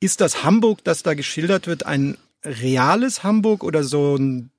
Ist 0.00 0.20
das 0.20 0.44
Hamburg, 0.44 0.82
das 0.84 1.02
da 1.02 1.14
geschildert 1.14 1.66
wird, 1.66 1.86
ein 1.86 2.16
reales 2.44 3.22
Hamburg 3.22 3.64
oder 3.64 3.84
so 3.84 4.16
ein 4.16 4.50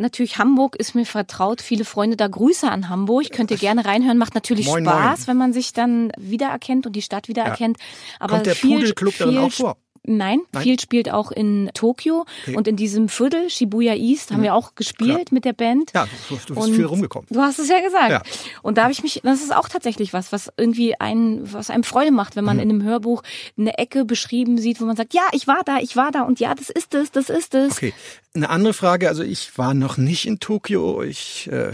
natürlich 0.00 0.38
Hamburg 0.38 0.76
ist 0.76 0.94
mir 0.94 1.06
vertraut. 1.06 1.60
Viele 1.60 1.84
Freunde 1.84 2.16
da. 2.16 2.28
Grüße 2.28 2.70
an 2.70 2.88
Hamburg. 2.88 3.30
Könnt 3.32 3.50
ihr 3.50 3.56
gerne 3.56 3.84
reinhören. 3.84 4.18
Macht 4.18 4.34
natürlich 4.34 4.66
moin, 4.66 4.84
Spaß, 4.84 5.20
moin. 5.20 5.26
wenn 5.28 5.36
man 5.36 5.52
sich 5.52 5.72
dann 5.72 6.12
wiedererkennt 6.18 6.86
und 6.86 6.96
die 6.96 7.02
Stadt 7.02 7.28
wiedererkennt. 7.28 7.78
Ja. 7.78 7.84
Aber 8.20 8.34
Kommt 8.34 8.46
der 8.46 8.56
viel, 8.56 8.78
Pudelclub 8.78 9.16
darin 9.18 9.38
auch 9.38 9.52
vor? 9.52 9.76
Nein, 10.02 10.40
Nein, 10.52 10.62
viel 10.62 10.80
spielt 10.80 11.10
auch 11.10 11.30
in 11.30 11.70
Tokio 11.74 12.24
okay. 12.42 12.56
und 12.56 12.66
in 12.66 12.76
diesem 12.76 13.10
Viertel 13.10 13.50
Shibuya 13.50 13.94
East 13.94 14.30
haben 14.30 14.40
mhm. 14.40 14.44
wir 14.44 14.54
auch 14.54 14.74
gespielt 14.74 15.10
Klar. 15.10 15.24
mit 15.30 15.44
der 15.44 15.52
Band. 15.52 15.92
Ja, 15.94 16.06
du, 16.28 16.36
du 16.46 16.54
bist 16.54 16.68
und 16.68 16.74
viel 16.74 16.86
rumgekommen. 16.86 17.28
Du 17.30 17.40
hast 17.40 17.58
es 17.58 17.68
ja 17.68 17.80
gesagt. 17.80 18.10
Ja. 18.10 18.22
Und 18.62 18.78
da 18.78 18.84
habe 18.84 18.92
ich 18.92 19.02
mich, 19.02 19.20
das 19.22 19.42
ist 19.42 19.54
auch 19.54 19.68
tatsächlich 19.68 20.14
was, 20.14 20.32
was 20.32 20.50
irgendwie 20.56 20.98
ein, 20.98 21.40
was 21.52 21.68
einem 21.68 21.84
Freude 21.84 22.12
macht, 22.12 22.34
wenn 22.34 22.44
man 22.44 22.56
mhm. 22.56 22.62
in 22.62 22.70
einem 22.70 22.82
Hörbuch 22.82 23.22
eine 23.58 23.76
Ecke 23.76 24.06
beschrieben 24.06 24.56
sieht, 24.56 24.80
wo 24.80 24.86
man 24.86 24.96
sagt, 24.96 25.12
ja, 25.12 25.22
ich 25.32 25.46
war 25.46 25.60
da, 25.66 25.78
ich 25.78 25.96
war 25.96 26.10
da 26.10 26.22
und 26.22 26.40
ja, 26.40 26.54
das 26.54 26.70
ist 26.70 26.94
es, 26.94 27.10
das 27.10 27.28
ist 27.28 27.54
es. 27.54 27.72
Okay, 27.72 27.92
eine 28.34 28.48
andere 28.48 28.72
Frage, 28.72 29.08
also 29.08 29.22
ich 29.22 29.58
war 29.58 29.74
noch 29.74 29.98
nicht 29.98 30.26
in 30.26 30.40
Tokio, 30.40 31.02
ich 31.02 31.48
äh, 31.52 31.72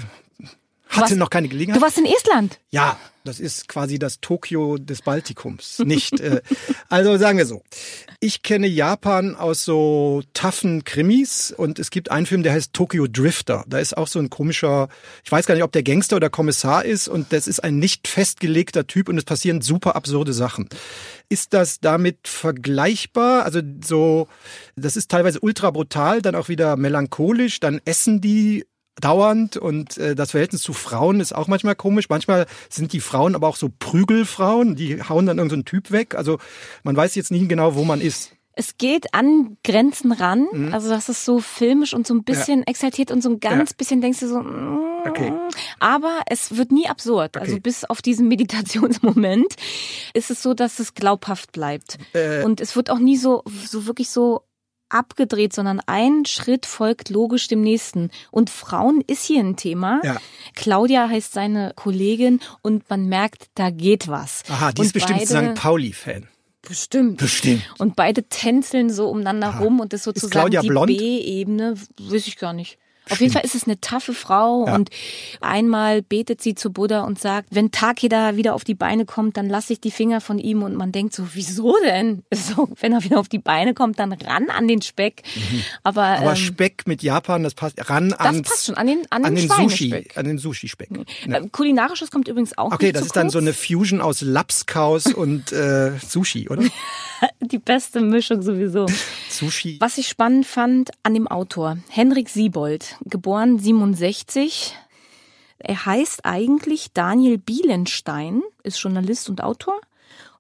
hatte 0.89 1.01
warst, 1.01 1.17
noch 1.17 1.31
keine 1.31 1.49
Gelegenheit. 1.49 1.81
Du 1.81 1.85
warst 1.85 1.99
in 1.99 2.07
Estland? 2.07 2.59
Ja, 2.71 2.97
das 3.25 3.41
ist 3.41 3.69
quasi 3.69 3.99
das 3.99 4.21
Tokio 4.21 4.79
des 4.79 5.03
Baltikums. 5.03 5.81
Nicht. 5.81 6.21
äh, 6.21 6.41
also 6.89 7.17
sagen 7.19 7.39
wir 7.39 7.47
so. 7.47 7.63
Ich 8.21 8.43
kenne 8.43 8.67
Japan 8.67 9.35
aus 9.35 9.65
so 9.65 10.23
toughen 10.33 10.85
Krimis 10.85 11.51
und 11.51 11.79
es 11.79 11.91
gibt 11.91 12.11
einen 12.11 12.27
Film, 12.27 12.43
der 12.43 12.53
heißt 12.53 12.73
Tokyo 12.73 13.07
Drifter. 13.09 13.65
Da 13.67 13.79
ist 13.79 13.97
auch 13.97 14.07
so 14.07 14.21
ein 14.21 14.31
komischer, 14.31 14.89
ich 15.25 15.33
weiß 15.33 15.47
gar 15.47 15.55
nicht, 15.55 15.65
ob 15.65 15.73
der 15.73 15.83
Gangster 15.83 16.17
oder 16.17 16.31
Kommissar 16.31 16.85
ist 16.85 17.09
und 17.09 17.33
das 17.33 17.49
ist 17.49 17.63
ein 17.63 17.79
nicht 17.79 18.07
festgelegter 18.09 18.87
Typ 18.87 19.09
und 19.09 19.19
es 19.19 19.25
passieren 19.25 19.61
super 19.61 19.97
absurde 19.97 20.33
Sachen. 20.33 20.69
Ist 21.29 21.53
das 21.53 21.81
damit 21.81 22.29
vergleichbar? 22.29 23.45
Also 23.45 23.61
so, 23.85 24.29
das 24.77 24.97
ist 24.97 25.11
teilweise 25.11 25.41
ultra 25.41 25.73
brutal, 25.73 26.23
dann 26.23 26.37
auch 26.37 26.49
wieder 26.49 26.77
melancholisch, 26.77 27.59
dann 27.59 27.81
essen 27.85 28.21
die 28.21 28.65
dauernd 29.01 29.57
und 29.57 29.99
äh, 29.99 30.15
das 30.15 30.31
Verhältnis 30.33 30.63
zu 30.63 30.73
Frauen 30.73 31.21
ist 31.21 31.35
auch 31.35 31.49
manchmal 31.49 31.75
komisch. 31.75 32.09
Manchmal 32.09 32.47
sind 32.69 32.93
die 32.93 33.01
Frauen 33.01 33.35
aber 33.35 33.49
auch 33.49 33.57
so 33.57 33.71
Prügelfrauen, 33.79 34.75
die 34.75 35.03
hauen 35.03 35.27
dann 35.27 35.39
irgendeinen 35.39 35.61
so 35.61 35.71
Typ 35.71 35.91
weg. 35.91 36.15
Also 36.15 36.39
man 36.83 36.97
weiß 36.97 37.15
jetzt 37.15 37.31
nie 37.31 37.47
genau, 37.47 37.75
wo 37.75 37.85
man 37.85 38.01
ist. 38.01 38.33
Es 38.59 38.79
geht 38.79 39.13
an 39.13 39.59
Grenzen 39.65 40.13
ran. 40.13 40.47
Mhm. 40.51 40.73
Also 40.73 40.89
das 40.89 41.11
ist 41.11 41.27
so 41.27 41.41
filmisch 41.41 41.93
und 41.93 42.07
so 42.07 42.15
ein 42.15 42.25
bisschen 42.25 42.61
ja. 42.61 42.65
exaltiert 42.69 43.11
und 43.11 43.23
so 43.23 43.29
ein 43.29 43.39
ganz 43.39 43.71
ja. 43.71 43.75
bisschen 43.77 44.01
denkst 44.01 44.21
du 44.21 44.29
so, 44.29 44.41
mm, 44.41 45.03
okay. 45.07 45.31
aber 45.79 46.23
es 46.31 46.57
wird 46.57 46.73
nie 46.73 46.89
absurd. 46.89 47.37
Also 47.37 47.43
okay. 47.43 47.51
Also 47.51 47.61
bis 47.61 47.85
auf 47.85 48.01
diesen 48.01 48.29
Meditationsmoment 48.29 49.57
ist 50.15 50.31
es 50.31 50.43
so, 50.43 50.55
dass 50.55 50.79
es 50.79 50.95
glaubhaft 50.95 51.53
bleibt. 51.53 51.99
Äh. 52.15 52.45
Und 52.45 52.63
es 52.63 52.75
wird 52.77 52.89
auch 52.89 52.99
nie 52.99 53.19
so, 53.19 53.43
so 53.67 53.87
wirklich 53.87 54.09
so 54.09 54.41
abgedreht, 54.89 55.53
sondern 55.53 55.81
ein 55.87 56.25
Schritt 56.27 56.67
folgt 56.67 57.11
logisch 57.11 57.49
dem 57.49 57.61
nächsten. 57.61 58.11
Und 58.31 58.51
Frauen 58.51 59.03
ist 59.07 59.25
hier 59.25 59.41
ein 59.41 59.57
Thema. 59.57 60.01
Ja. 60.05 60.17
Claudia 60.55 61.09
heißt 61.09 61.33
seine 61.33 61.73
Kollegin 61.77 62.41
und 62.63 62.89
man 62.89 63.07
merkt, 63.07 63.47
da 63.55 63.71
geht 63.71 64.09
was. 64.09 64.43
Aha, 64.49 64.73
die 64.73 64.81
und 64.81 64.87
ist 64.87 64.93
bestimmt 64.93 65.27
St. 65.27 65.55
Pauli-Fan. 65.55 66.29
Bestimmt. 66.63 67.19
Bestimmt. 67.19 67.63
Und 67.79 67.97
beide 67.97 68.25
tänzeln 68.25 68.91
so 68.91 69.09
umeinander 69.09 69.55
ah. 69.55 69.59
rum 69.59 69.81
und 69.81 69.93
das 69.93 70.03
sozusagen 70.03 70.51
die 70.51 70.69
B-Ebene, 70.69 71.77
weiß 71.99 72.27
ich 72.27 72.39
gar 72.39 72.53
nicht. 72.53 72.79
Auf 73.11 73.21
jeden 73.21 73.33
Fall 73.33 73.45
ist 73.45 73.55
es 73.55 73.65
eine 73.65 73.81
taffe 73.81 74.15
Frau 74.15 74.67
ja. 74.67 74.75
und 74.75 74.91
einmal 75.41 76.03
betet 76.03 76.41
sie 76.43 76.55
zu 76.55 76.73
Buddha 76.73 77.03
und 77.03 77.21
sagt, 77.21 77.49
wenn 77.53 77.71
Takeda 77.71 78.37
wieder 78.37 78.55
auf 78.55 78.65
die 78.65 78.75
Beine 78.75 79.05
kommt, 79.05 79.37
dann 79.37 79.49
lasse 79.49 79.73
ich 79.73 79.81
die 79.81 79.91
Finger 79.91 80.21
von 80.21 80.39
ihm 80.39 80.63
und 80.63 80.75
man 80.75 80.93
denkt 80.93 81.15
so, 81.15 81.29
wieso 81.35 81.77
denn? 81.85 82.23
So, 82.47 82.69
wenn 82.81 82.93
er 82.93 83.03
wieder 83.03 83.19
auf 83.19 83.29
die 83.29 83.39
Beine 83.39 83.75
kommt, 83.75 83.99
dann 83.99 84.13
ran 84.13 84.51
an 84.51 84.69
den 84.69 84.81
Speck. 84.81 85.23
Mhm. 85.35 85.63
Aber, 85.83 86.05
Aber 86.05 86.31
ähm, 86.31 86.37
Speck 86.37 86.87
mit 86.87 87.03
Japan, 87.03 87.43
das 87.43 87.55
passt 87.55 87.91
ran 87.91 88.13
an 88.13 88.43
Das 88.43 88.51
passt 88.51 88.67
schon 88.67 88.77
an 88.77 88.87
den 88.87 88.99
an, 89.11 89.25
an 89.25 89.35
den, 89.35 89.49
den 89.49 89.57
Sushi, 89.57 90.07
an 90.15 90.27
den 90.27 90.39
Sushi 90.39 90.69
Speck. 90.69 90.91
Ja. 91.27 91.39
Äh, 91.39 91.49
kulinarisches 91.49 92.11
kommt 92.11 92.29
übrigens 92.29 92.57
auch 92.57 92.73
Okay, 92.73 92.93
das 92.93 93.03
ist 93.03 93.09
kurz. 93.09 93.15
dann 93.15 93.31
so 93.31 93.39
eine 93.39 93.53
Fusion 93.53 94.01
aus 94.01 94.21
Lapskaus 94.21 95.07
und 95.15 95.53
äh, 95.53 95.93
Sushi, 95.99 96.49
oder? 96.49 96.63
die 97.41 97.59
beste 97.59 98.01
Mischung 98.01 98.43
sowieso. 98.43 98.87
Sushi. 99.29 99.79
Was 99.81 99.99
ich 99.99 100.09
spannend 100.09 100.47
fand 100.47 100.91
an 101.03 101.15
dem 101.15 101.27
Autor, 101.27 101.79
Henrik 101.89 102.29
Siebold, 102.29 102.96
geboren 103.05 103.59
67. 103.59 104.75
Er 105.59 105.87
heißt 105.87 106.25
eigentlich 106.25 106.93
Daniel 106.93 107.39
Bielenstein, 107.39 108.43
ist 108.63 108.79
Journalist 108.79 109.29
und 109.29 109.43
Autor 109.43 109.81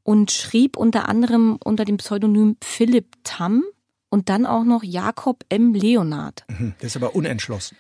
und 0.03 0.31
schrieb 0.31 0.77
unter 0.77 1.09
anderem 1.09 1.59
unter 1.65 1.85
dem 1.85 1.97
Pseudonym 1.97 2.57
Philipp 2.63 3.17
Tamm 3.25 3.65
und 4.09 4.29
dann 4.29 4.47
auch 4.47 4.65
noch 4.65 4.83
Jakob 4.83 5.45
M. 5.49 5.75
Leonard. 5.75 6.45
Mhm, 6.49 6.75
der 6.81 6.87
ist 6.87 6.97
aber 6.97 7.15
unentschlossen. 7.15 7.77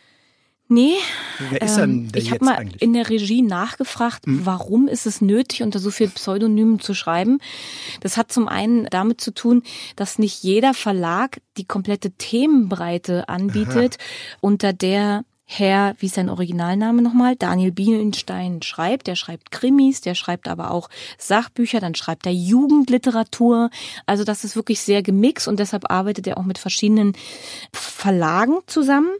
Nee, 0.68 0.94
Wer 1.50 1.62
ist 1.62 1.78
ähm, 1.78 2.08
ich 2.14 2.32
habe 2.32 2.44
mal 2.44 2.56
eigentlich? 2.56 2.82
in 2.82 2.92
der 2.92 3.08
Regie 3.08 3.42
nachgefragt, 3.42 4.26
mhm. 4.26 4.44
warum 4.44 4.88
ist 4.88 5.06
es 5.06 5.20
nötig, 5.20 5.62
unter 5.62 5.78
so 5.78 5.92
viel 5.92 6.08
Pseudonymen 6.08 6.80
zu 6.80 6.92
schreiben. 6.92 7.38
Das 8.00 8.16
hat 8.16 8.32
zum 8.32 8.48
einen 8.48 8.86
damit 8.86 9.20
zu 9.20 9.32
tun, 9.32 9.62
dass 9.94 10.18
nicht 10.18 10.42
jeder 10.42 10.74
Verlag 10.74 11.40
die 11.56 11.64
komplette 11.66 12.10
Themenbreite 12.10 13.28
anbietet, 13.28 13.98
Aha. 13.98 14.38
unter 14.40 14.72
der 14.72 15.24
Herr, 15.48 15.94
wie 16.00 16.06
ist 16.06 16.16
sein 16.16 16.28
Originalname 16.28 17.02
nochmal? 17.02 17.36
Daniel 17.36 17.70
Bielenstein 17.70 18.62
schreibt. 18.62 19.06
Der 19.06 19.14
schreibt 19.14 19.52
Krimis, 19.52 20.00
der 20.00 20.16
schreibt 20.16 20.48
aber 20.48 20.72
auch 20.72 20.90
Sachbücher, 21.18 21.78
dann 21.78 21.94
schreibt 21.94 22.26
er 22.26 22.32
Jugendliteratur. 22.32 23.70
Also 24.06 24.24
das 24.24 24.42
ist 24.42 24.56
wirklich 24.56 24.80
sehr 24.80 25.04
gemixt 25.04 25.46
und 25.46 25.60
deshalb 25.60 25.88
arbeitet 25.88 26.26
er 26.26 26.38
auch 26.38 26.44
mit 26.44 26.58
verschiedenen 26.58 27.12
Verlagen 27.72 28.58
zusammen. 28.66 29.10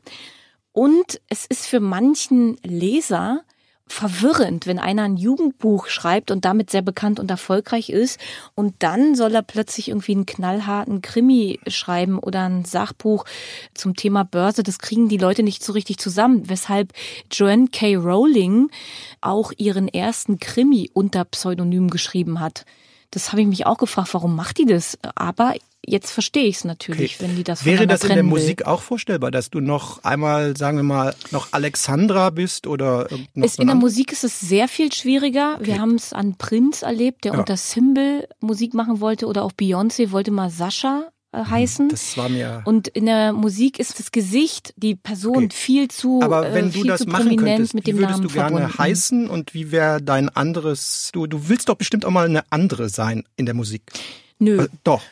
Und 0.77 1.23
es 1.31 1.47
ist 1.47 1.67
für 1.67 1.81
manchen 1.81 2.59
Leser 2.63 3.41
verwirrend, 3.87 4.67
wenn 4.67 4.79
einer 4.79 5.05
ein 5.05 5.17
Jugendbuch 5.17 5.87
schreibt 5.87 6.31
und 6.31 6.45
damit 6.45 6.69
sehr 6.69 6.83
bekannt 6.83 7.19
und 7.19 7.31
erfolgreich 7.31 7.89
ist 7.89 8.21
und 8.55 8.75
dann 8.81 9.15
soll 9.15 9.35
er 9.35 9.41
plötzlich 9.41 9.89
irgendwie 9.89 10.13
einen 10.13 10.27
knallharten 10.27 11.01
Krimi 11.01 11.61
schreiben 11.67 12.19
oder 12.19 12.47
ein 12.47 12.67
Sachbuch 12.67 13.25
zum 13.73 13.97
Thema 13.97 14.25
Börse. 14.25 14.63
Das 14.63 14.79
kriegen 14.79 15.09
die 15.09 15.17
Leute 15.17 15.43
nicht 15.43 15.65
so 15.65 15.73
richtig 15.73 15.97
zusammen, 15.97 16.51
weshalb 16.51 16.93
Joanne 17.33 17.69
K. 17.73 17.97
Rowling 17.97 18.69
auch 19.23 19.53
ihren 19.57 19.89
ersten 19.89 20.39
Krimi 20.41 20.91
unter 20.93 21.25
Pseudonym 21.25 21.89
geschrieben 21.89 22.39
hat. 22.39 22.67
Das 23.11 23.33
habe 23.33 23.43
ich 23.43 23.47
mich 23.47 23.67
auch 23.67 23.79
gefragt, 23.79 24.13
warum 24.13 24.35
macht 24.37 24.59
die 24.59 24.67
das? 24.67 24.99
Aber 25.15 25.55
jetzt 25.87 26.11
verstehe 26.11 26.45
ich 26.45 26.57
es 26.57 26.65
natürlich, 26.65 27.17
okay. 27.17 27.25
wenn 27.25 27.37
die 27.37 27.45
das 27.45 27.65
Wäre 27.65 27.87
das 27.87 28.03
in 28.03 28.09
der 28.09 28.19
will. 28.19 28.25
Musik 28.25 28.67
auch 28.67 28.83
vorstellbar, 28.83 29.31
dass 29.31 29.51
du 29.51 29.61
noch 29.61 30.03
einmal, 30.05 30.57
sagen 30.57 30.77
wir 30.77 30.83
mal, 30.83 31.15
noch 31.31 31.53
Alexandra 31.53 32.31
bist 32.31 32.67
oder 32.67 33.09
noch 33.35 33.45
ist, 33.45 33.61
In 33.61 33.69
der 33.69 33.77
Musik 33.77 34.13
ist 34.13 34.25
es 34.25 34.41
sehr 34.41 34.69
viel 34.69 34.93
schwieriger. 34.93 35.55
Okay. 35.57 35.67
Wir 35.67 35.81
haben 35.81 35.95
es 35.95 36.13
an 36.13 36.37
Prince 36.37 36.85
erlebt, 36.85 37.25
der 37.25 37.33
ja. 37.33 37.39
unter 37.39 37.57
Symbol 37.57 38.27
Musik 38.41 38.75
machen 38.75 39.01
wollte 39.01 39.27
oder 39.27 39.45
auch 39.45 39.53
Beyoncé 39.53 40.11
wollte 40.11 40.31
mal 40.31 40.51
Sascha. 40.51 41.09
Heißen. 41.45 41.89
Das 41.89 42.17
war 42.17 42.29
mir. 42.29 42.63
Und 42.65 42.89
in 42.89 43.07
der 43.07 43.33
Musik 43.33 43.79
ist 43.79 43.99
das 43.99 44.13
Gesicht, 44.13 44.75
die 44.77 44.95
Person 44.95 45.45
okay. 45.45 45.49
viel 45.51 45.89
zu 45.89 46.21
Aber 46.23 46.55
wenn 46.55 46.69
äh, 46.69 46.73
du 46.73 46.85
das 46.85 47.07
machen 47.07 47.37
könntest, 47.37 47.75
mit 47.75 47.87
dem 47.87 47.97
wie 47.97 48.01
würdest 48.01 48.19
Namen 48.19 48.29
du 48.29 48.35
gerne 48.35 48.59
verbunden. 48.59 48.79
heißen 48.79 49.29
und 49.29 49.55
wie 49.55 49.71
wäre 49.73 50.01
dein 50.03 50.29
anderes? 50.29 51.11
Du 51.13 51.27
du 51.27 51.49
willst 51.49 51.69
doch 51.69 51.77
bestimmt 51.77 52.05
auch 52.05 52.11
mal 52.11 52.27
eine 52.27 52.45
andere 52.51 52.89
sein 52.89 53.25
in 53.37 53.47
der 53.47 53.55
Musik. 53.55 53.83
Nö. 54.39 54.65
Äh, 54.65 54.69
doch. 54.85 55.03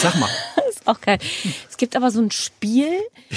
Sag 0.00 0.14
mal. 0.18 0.30
ist 0.84 0.86
auch 0.86 1.00
geil. 1.00 1.18
Es 1.68 1.76
gibt 1.76 1.96
aber 1.96 2.10
so 2.10 2.20
ein 2.20 2.30
Spiel, 2.30 2.92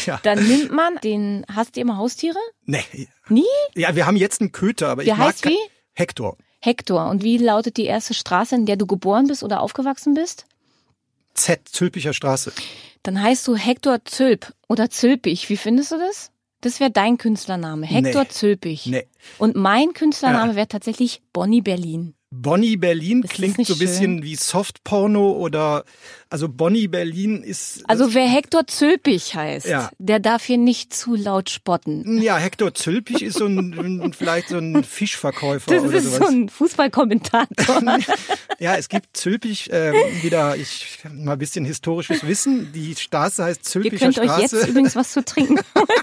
ja. 0.06 0.20
da 0.24 0.36
nimmt 0.36 0.72
man 0.72 0.96
den, 1.04 1.46
hast 1.54 1.76
du 1.76 1.82
immer 1.82 1.98
Haustiere? 1.98 2.40
Nee. 2.66 2.84
Nie? 3.30 3.44
Ja, 3.76 3.96
wir 3.96 4.06
haben 4.06 4.18
jetzt 4.18 4.42
einen 4.42 4.52
Köter, 4.52 4.90
aber 4.90 5.04
Wie 5.04 5.10
ich 5.10 5.18
mag 5.18 5.28
heißt 5.28 5.46
wie? 5.46 5.58
Hector. 5.94 6.38
Hector. 6.60 7.10
Und 7.10 7.24
wie 7.24 7.38
lautet 7.38 7.78
die 7.78 7.86
erste 7.86 8.14
Straße, 8.14 8.56
in 8.56 8.66
der 8.66 8.78
du 8.78 8.86
geboren 8.86 9.28
bist 9.28 9.44
oder 9.44 9.62
aufgewachsen 9.62 10.14
bist? 10.14 10.46
Z, 11.38 11.70
Zülpicher 11.70 12.14
Straße. 12.14 12.52
Dann 13.04 13.22
heißt 13.22 13.48
du 13.48 13.56
Hector 13.56 14.04
Zülp 14.04 14.54
oder 14.68 14.90
Zülpich. 14.90 15.50
Wie 15.50 15.58
findest 15.58 15.92
du 15.94 15.98
das? 15.98 16.32
Das 16.62 16.80
wäre 16.80 16.92
dein 16.92 17.18
Künstlername, 17.18 17.86
Hector 17.86 18.24
nee. 18.24 18.30
Zülpich. 18.30 18.88
Nee. 18.88 19.08
Und 19.38 19.56
mein 19.56 19.94
Künstlername 19.94 20.52
ja. 20.52 20.56
wäre 20.56 20.68
tatsächlich 20.68 21.22
Bonnie 21.32 21.62
Berlin. 21.62 22.16
Bonnie 22.30 22.76
Berlin 22.76 23.24
ist 23.24 23.34
klingt 23.34 23.66
so 23.66 23.74
ein 23.74 23.80
bisschen 23.80 24.24
wie 24.24 24.36
Softporno 24.36 25.32
oder 25.32 25.86
also 26.30 26.50
Bonnie 26.50 26.88
Berlin 26.88 27.44
ist. 27.44 27.84
Also 27.88 28.14
wer 28.14 28.28
Hector 28.28 28.68
Zülpich 28.68 29.36
heißt, 29.36 29.68
ja. 29.68 29.90
der 29.98 30.20
darf 30.20 30.44
hier 30.44 30.58
nicht 30.58 30.94
zu 30.94 31.16
laut 31.16 31.50
spotten. 31.50 32.22
Ja, 32.22 32.38
Hector 32.38 32.74
Zülpich 32.74 33.22
ist 33.22 33.38
so 33.38 33.46
ein 33.46 34.14
vielleicht 34.18 34.50
so 34.50 34.58
ein 34.58 34.84
Fischverkäufer 34.84 35.74
das 35.74 35.84
oder 35.84 35.98
ist 35.98 36.16
so 36.16 36.26
ein 36.26 36.50
Fußballkommentator. 36.50 37.82
ja, 38.60 38.76
es 38.76 38.90
gibt 38.90 39.16
Zülpich 39.16 39.72
äh, 39.72 39.94
wieder. 40.22 40.56
Ich 40.56 41.00
mal 41.12 41.34
ein 41.34 41.40
bisschen 41.40 41.66
historisches 41.66 42.26
Wissen. 42.26 42.72
Die 42.74 42.96
Straße 42.96 43.44
heißt 43.44 43.64
Zülpicher 43.64 44.12
Straße. 44.12 44.22
Ihr 44.22 44.28
könnt 44.28 44.38
euch 44.38 44.52
jetzt 44.52 44.68
übrigens 44.68 44.96
was 44.96 45.12
zu 45.12 45.24
trinken. 45.24 45.60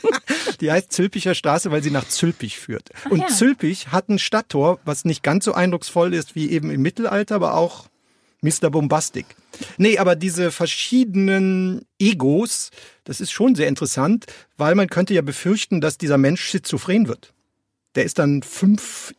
die 0.60 0.70
heißt 0.70 0.92
Zülpicher 0.92 1.34
Straße, 1.34 1.70
weil 1.70 1.82
sie 1.82 1.90
nach 1.90 2.08
Zülpich 2.08 2.58
führt. 2.58 2.90
Ach 3.04 3.10
Und 3.10 3.20
ja. 3.20 3.26
Zülpich 3.28 3.88
hat 3.88 4.08
ein 4.08 4.18
Stadttor, 4.18 4.80
was 4.84 5.04
nicht 5.04 5.22
ganz 5.22 5.44
so 5.44 5.52
eindrucksvoll 5.52 6.14
ist 6.14 6.34
wie 6.34 6.50
eben 6.50 6.70
im 6.70 6.82
Mittelalter, 6.82 7.34
aber 7.34 7.54
auch 7.54 7.86
Mr. 8.44 8.70
Bombastic. 8.70 9.26
Nee, 9.78 9.98
aber 9.98 10.16
diese 10.16 10.50
verschiedenen 10.50 11.86
Egos, 11.98 12.70
das 13.04 13.20
ist 13.20 13.32
schon 13.32 13.54
sehr 13.54 13.68
interessant, 13.68 14.26
weil 14.58 14.74
man 14.74 14.88
könnte 14.88 15.14
ja 15.14 15.22
befürchten, 15.22 15.80
dass 15.80 15.96
dieser 15.96 16.18
Mensch 16.18 16.42
schizophren 16.42 17.08
wird. 17.08 17.32
Der 17.94 18.04
ist 18.04 18.18
dann 18.18 18.42
fünf 18.42 19.14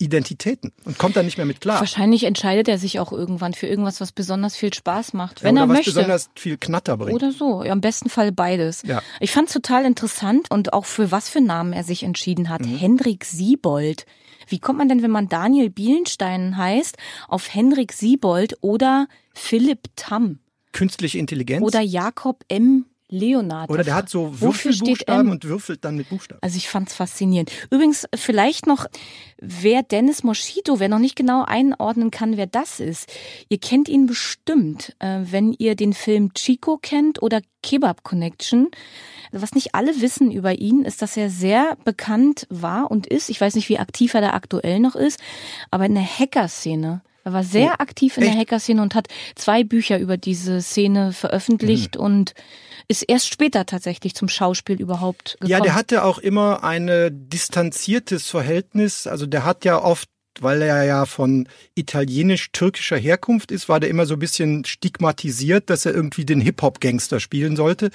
Identitäten 0.00 0.72
und 0.84 0.96
kommt 0.96 1.16
dann 1.16 1.24
nicht 1.24 1.38
mehr 1.38 1.46
mit 1.46 1.60
klar. 1.60 1.80
Wahrscheinlich 1.80 2.22
entscheidet 2.22 2.68
er 2.68 2.78
sich 2.78 3.00
auch 3.00 3.10
irgendwann 3.10 3.52
für 3.52 3.66
irgendwas, 3.66 4.00
was 4.00 4.12
besonders 4.12 4.54
viel 4.54 4.72
Spaß 4.72 5.12
macht, 5.12 5.42
wenn 5.42 5.56
ja, 5.56 5.62
er 5.62 5.68
was 5.68 5.78
möchte. 5.78 5.90
besonders 5.90 6.30
viel 6.36 6.56
Knatter 6.56 6.96
bringt. 6.96 7.14
Oder 7.14 7.32
so, 7.32 7.64
ja, 7.64 7.72
im 7.72 7.80
besten 7.80 8.08
Fall 8.08 8.30
beides. 8.30 8.82
Ja. 8.86 9.02
Ich 9.18 9.32
fand 9.32 9.48
es 9.48 9.54
total 9.54 9.84
interessant 9.84 10.52
und 10.52 10.72
auch 10.72 10.84
für 10.84 11.10
was 11.10 11.28
für 11.28 11.40
Namen 11.40 11.72
er 11.72 11.82
sich 11.82 12.04
entschieden 12.04 12.48
hat. 12.48 12.60
Mhm. 12.60 12.76
Hendrik 12.76 13.24
Siebold. 13.24 14.06
Wie 14.48 14.58
kommt 14.58 14.78
man 14.78 14.88
denn, 14.88 15.02
wenn 15.02 15.10
man 15.10 15.28
Daniel 15.28 15.70
Bielenstein 15.70 16.56
heißt, 16.56 16.96
auf 17.28 17.54
Henrik 17.54 17.92
Siebold 17.92 18.56
oder 18.60 19.08
Philipp 19.34 19.88
Tamm? 19.96 20.38
Künstliche 20.72 21.18
Intelligenz? 21.18 21.62
Oder 21.64 21.80
Jakob 21.80 22.44
M. 22.48 22.86
Leonard. 23.08 23.70
Oder 23.70 23.84
der 23.84 23.94
hat 23.94 24.08
so 24.08 24.40
Würfelbuchstaben 24.40 25.30
und 25.30 25.44
würfelt 25.44 25.84
dann 25.84 25.96
mit 25.96 26.08
Buchstaben. 26.08 26.40
Also 26.42 26.56
ich 26.56 26.68
fand's 26.68 26.94
faszinierend. 26.94 27.50
Übrigens 27.70 28.06
vielleicht 28.14 28.66
noch, 28.66 28.86
wer 29.38 29.82
Dennis 29.82 30.22
Moschito, 30.22 30.78
wer 30.78 30.88
noch 30.88 30.98
nicht 30.98 31.16
genau 31.16 31.44
einordnen 31.44 32.10
kann, 32.10 32.36
wer 32.36 32.46
das 32.46 32.80
ist. 32.80 33.10
Ihr 33.48 33.58
kennt 33.58 33.88
ihn 33.88 34.06
bestimmt, 34.06 34.94
äh, 34.98 35.20
wenn 35.22 35.52
ihr 35.52 35.74
den 35.74 35.94
Film 35.94 36.34
Chico 36.34 36.78
kennt 36.78 37.22
oder 37.22 37.40
Kebab 37.62 38.04
Connection. 38.04 38.68
Was 39.32 39.54
nicht 39.54 39.74
alle 39.74 40.00
wissen 40.00 40.30
über 40.30 40.58
ihn, 40.58 40.84
ist, 40.84 41.02
dass 41.02 41.16
er 41.16 41.30
sehr 41.30 41.76
bekannt 41.84 42.46
war 42.50 42.90
und 42.90 43.06
ist. 43.06 43.28
Ich 43.30 43.40
weiß 43.40 43.54
nicht, 43.54 43.68
wie 43.68 43.78
aktiv 43.78 44.14
er 44.14 44.20
da 44.20 44.30
aktuell 44.30 44.80
noch 44.80 44.96
ist, 44.96 45.20
aber 45.70 45.86
in 45.86 45.94
der 45.94 46.06
Hacker-Szene. 46.06 47.02
Er 47.28 47.34
war 47.34 47.44
sehr 47.44 47.72
oh, 47.78 47.82
aktiv 47.82 48.16
in 48.16 48.22
echt? 48.22 48.32
der 48.32 48.40
Hacker-Szene 48.40 48.80
und 48.80 48.94
hat 48.94 49.08
zwei 49.34 49.62
Bücher 49.62 49.98
über 49.98 50.16
diese 50.16 50.62
Szene 50.62 51.12
veröffentlicht 51.12 51.96
mhm. 51.96 52.00
und 52.00 52.34
ist 52.88 53.02
erst 53.02 53.28
später 53.28 53.66
tatsächlich 53.66 54.14
zum 54.14 54.28
Schauspiel 54.28 54.80
überhaupt 54.80 55.34
gekommen. 55.34 55.50
Ja, 55.50 55.60
der 55.60 55.74
hatte 55.74 56.04
auch 56.04 56.16
immer 56.16 56.64
ein 56.64 56.88
distanziertes 57.28 58.30
Verhältnis. 58.30 59.06
Also 59.06 59.26
der 59.26 59.44
hat 59.44 59.66
ja 59.66 59.82
oft 59.82 60.08
weil 60.40 60.62
er 60.62 60.84
ja 60.84 61.04
von 61.04 61.48
italienisch-türkischer 61.74 62.96
Herkunft 62.96 63.50
ist, 63.50 63.68
war 63.68 63.80
der 63.80 63.90
immer 63.90 64.06
so 64.06 64.14
ein 64.14 64.20
bisschen 64.20 64.64
stigmatisiert, 64.64 65.68
dass 65.68 65.84
er 65.84 65.92
irgendwie 65.92 66.24
den 66.24 66.40
Hip-Hop-Gangster 66.40 67.18
spielen 67.18 67.56
sollte. 67.56 67.90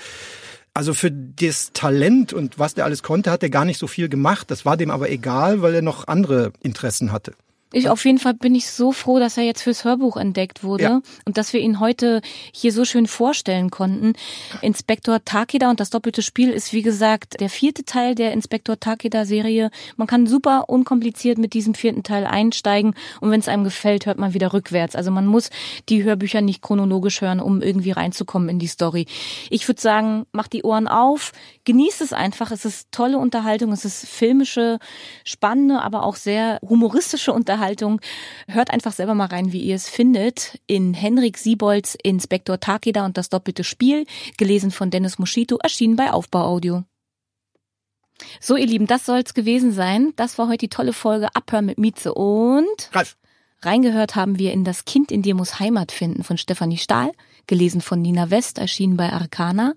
Also 0.73 0.93
für 0.93 1.09
das 1.09 1.71
Talent 1.71 2.33
und 2.33 2.59
was 2.59 2.73
der 2.73 2.83
alles 2.83 3.01
konnte, 3.01 3.31
hat 3.31 3.43
er 3.43 3.49
gar 3.49 3.63
nicht 3.63 3.79
so 3.79 3.87
viel 3.87 4.09
gemacht. 4.09 4.51
Das 4.51 4.65
war 4.65 4.75
dem 4.75 4.91
aber 4.91 5.09
egal, 5.09 5.61
weil 5.61 5.73
er 5.73 5.81
noch 5.81 6.09
andere 6.09 6.51
Interessen 6.61 7.13
hatte. 7.13 7.33
Ich 7.73 7.89
auf 7.89 8.05
jeden 8.05 8.19
Fall 8.19 8.35
bin 8.35 8.53
ich 8.53 8.69
so 8.69 8.91
froh, 8.91 9.17
dass 9.17 9.35
er 9.35 9.43
jetzt 9.43 9.63
fürs 9.63 9.83
Hörbuch 9.83 10.15
entdeckt 10.15 10.63
wurde 10.63 10.83
ja. 10.83 11.01
und 11.25 11.37
dass 11.37 11.53
wir 11.53 11.59
ihn 11.59 11.79
heute 11.79 12.21
hier 12.53 12.71
so 12.71 12.85
schön 12.85 13.07
vorstellen 13.07 13.71
konnten. 13.71 14.13
Inspektor 14.61 15.25
Takeda 15.25 15.71
und 15.71 15.79
das 15.79 15.89
doppelte 15.89 16.21
Spiel 16.21 16.51
ist 16.51 16.71
wie 16.71 16.83
gesagt 16.83 17.39
der 17.39 17.49
vierte 17.49 17.83
Teil 17.83 18.13
der 18.13 18.31
Inspektor 18.31 18.79
Takeda 18.79 19.25
Serie. 19.25 19.71
Man 19.97 20.07
kann 20.07 20.27
super 20.27 20.65
unkompliziert 20.69 21.39
mit 21.39 21.55
diesem 21.55 21.73
vierten 21.73 22.03
Teil 22.03 22.25
einsteigen 22.25 22.93
und 23.21 23.31
wenn 23.31 23.39
es 23.39 23.47
einem 23.47 23.63
gefällt, 23.63 24.05
hört 24.05 24.19
man 24.19 24.35
wieder 24.35 24.53
rückwärts. 24.53 24.95
Also 24.95 25.09
man 25.09 25.25
muss 25.25 25.49
die 25.89 26.03
Hörbücher 26.03 26.41
nicht 26.41 26.61
chronologisch 26.61 27.21
hören, 27.21 27.39
um 27.39 27.63
irgendwie 27.63 27.91
reinzukommen 27.91 28.49
in 28.49 28.59
die 28.59 28.67
Story. 28.67 29.07
Ich 29.49 29.67
würde 29.67 29.81
sagen, 29.81 30.27
macht 30.31 30.53
die 30.53 30.61
Ohren 30.61 30.87
auf, 30.87 31.31
genießt 31.65 32.01
es 32.01 32.13
einfach. 32.13 32.51
Es 32.51 32.65
ist 32.65 32.91
tolle 32.91 33.17
Unterhaltung, 33.17 33.71
es 33.71 33.83
ist 33.83 34.07
filmische, 34.07 34.77
spannende, 35.23 35.81
aber 35.81 36.03
auch 36.03 36.17
sehr 36.17 36.59
humoristische 36.61 37.33
Unterhaltung. 37.33 37.62
Unterhaltung. 37.63 38.01
Hört 38.47 38.71
einfach 38.71 38.91
selber 38.91 39.15
mal 39.15 39.27
rein, 39.27 39.53
wie 39.53 39.61
ihr 39.61 39.75
es 39.75 39.87
findet. 39.89 40.59
In 40.67 40.93
Henrik 40.93 41.37
Siebolds 41.37 41.95
Inspektor 42.03 42.59
Takeda 42.59 43.05
und 43.05 43.17
das 43.17 43.29
doppelte 43.29 43.63
Spiel, 43.63 44.05
gelesen 44.37 44.69
von 44.69 44.89
Dennis 44.89 45.17
Moschito, 45.17 45.57
erschienen 45.63 45.95
bei 45.95 46.11
Aufbauaudio. 46.11 46.83
So, 48.41 48.57
ihr 48.57 48.67
Lieben, 48.67 48.85
das 48.85 49.05
soll's 49.05 49.33
gewesen 49.33 49.71
sein. 49.71 50.11
Das 50.17 50.37
war 50.37 50.47
heute 50.47 50.57
die 50.59 50.69
tolle 50.69 50.93
Folge 50.93 51.33
Abhören 51.35 51.65
mit 51.65 51.77
Mieze 51.77 52.13
und 52.13 52.89
Ralf. 52.91 53.17
Reingehört 53.61 54.15
haben 54.15 54.37
wir 54.37 54.51
in 54.51 54.65
Das 54.65 54.83
Kind 54.83 55.09
in 55.09 55.21
dir 55.21 55.35
muss 55.35 55.59
Heimat 55.59 55.93
finden 55.93 56.23
von 56.23 56.37
Stefanie 56.37 56.77
Stahl, 56.77 57.13
gelesen 57.47 57.79
von 57.79 58.01
Nina 58.01 58.29
West, 58.29 58.57
erschienen 58.57 58.97
bei 58.97 59.13
Arcana. 59.13 59.73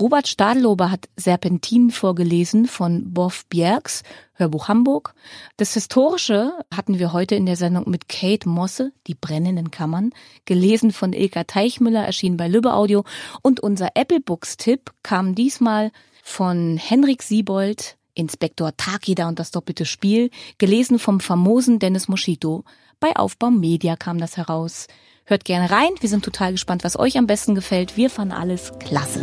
Robert 0.00 0.26
Stadelober 0.26 0.90
hat 0.90 1.08
Serpentin 1.16 1.90
vorgelesen 1.90 2.66
von 2.66 3.12
Boff 3.12 3.46
Bjergs, 3.46 4.02
Hörbuch 4.34 4.68
Hamburg. 4.68 5.14
Das 5.56 5.74
Historische 5.74 6.52
hatten 6.74 6.98
wir 6.98 7.12
heute 7.12 7.36
in 7.36 7.46
der 7.46 7.56
Sendung 7.56 7.88
mit 7.88 8.08
Kate 8.08 8.48
Mosse, 8.48 8.92
Die 9.06 9.14
brennenden 9.14 9.70
Kammern, 9.70 10.10
gelesen 10.46 10.90
von 10.90 11.12
Ilka 11.12 11.44
Teichmüller, 11.44 12.04
erschienen 12.04 12.36
bei 12.36 12.48
Lübbe 12.48 12.74
Audio. 12.74 13.04
Und 13.42 13.60
unser 13.60 13.90
Apple 13.94 14.20
Books 14.20 14.56
Tipp 14.56 14.92
kam 15.02 15.34
diesmal 15.34 15.92
von 16.22 16.76
Henrik 16.76 17.22
Siebold, 17.22 17.96
Inspektor 18.14 18.76
Takida 18.76 19.28
und 19.28 19.38
das 19.38 19.52
doppelte 19.52 19.86
Spiel, 19.86 20.30
gelesen 20.58 20.98
vom 20.98 21.20
famosen 21.20 21.78
Dennis 21.78 22.08
Moschito. 22.08 22.64
Bei 22.98 23.14
Aufbau 23.16 23.50
Media 23.50 23.96
kam 23.96 24.18
das 24.18 24.36
heraus. 24.36 24.88
Hört 25.26 25.44
gerne 25.44 25.70
rein. 25.70 25.90
Wir 26.00 26.08
sind 26.08 26.24
total 26.24 26.52
gespannt, 26.52 26.84
was 26.84 26.98
euch 26.98 27.16
am 27.16 27.26
besten 27.26 27.54
gefällt. 27.54 27.96
Wir 27.96 28.10
fanden 28.10 28.34
alles 28.34 28.72
klasse. 28.78 29.20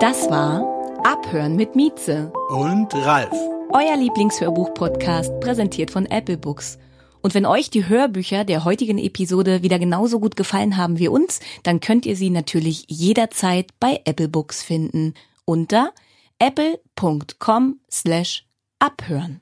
Das 0.00 0.28
war 0.30 0.72
Abhören 1.04 1.56
mit 1.56 1.74
Mieze 1.74 2.32
und 2.48 2.94
Ralf. 2.94 3.32
Euer 3.70 3.96
Lieblingshörbuch-Podcast, 3.96 5.40
präsentiert 5.40 5.90
von 5.90 6.06
Apple 6.06 6.36
Books. 6.36 6.78
Und 7.22 7.34
wenn 7.34 7.46
euch 7.46 7.70
die 7.70 7.88
Hörbücher 7.88 8.44
der 8.44 8.64
heutigen 8.64 8.98
Episode 8.98 9.62
wieder 9.62 9.78
genauso 9.78 10.20
gut 10.20 10.36
gefallen 10.36 10.76
haben 10.76 10.98
wie 10.98 11.08
uns, 11.08 11.40
dann 11.62 11.80
könnt 11.80 12.04
ihr 12.04 12.16
sie 12.16 12.30
natürlich 12.30 12.84
jederzeit 12.88 13.70
bei 13.80 14.00
Apple 14.04 14.28
Books 14.28 14.62
finden 14.62 15.14
unter 15.44 15.92
apple.com 16.38 17.78
slash 17.90 18.44
abhören. 18.80 19.41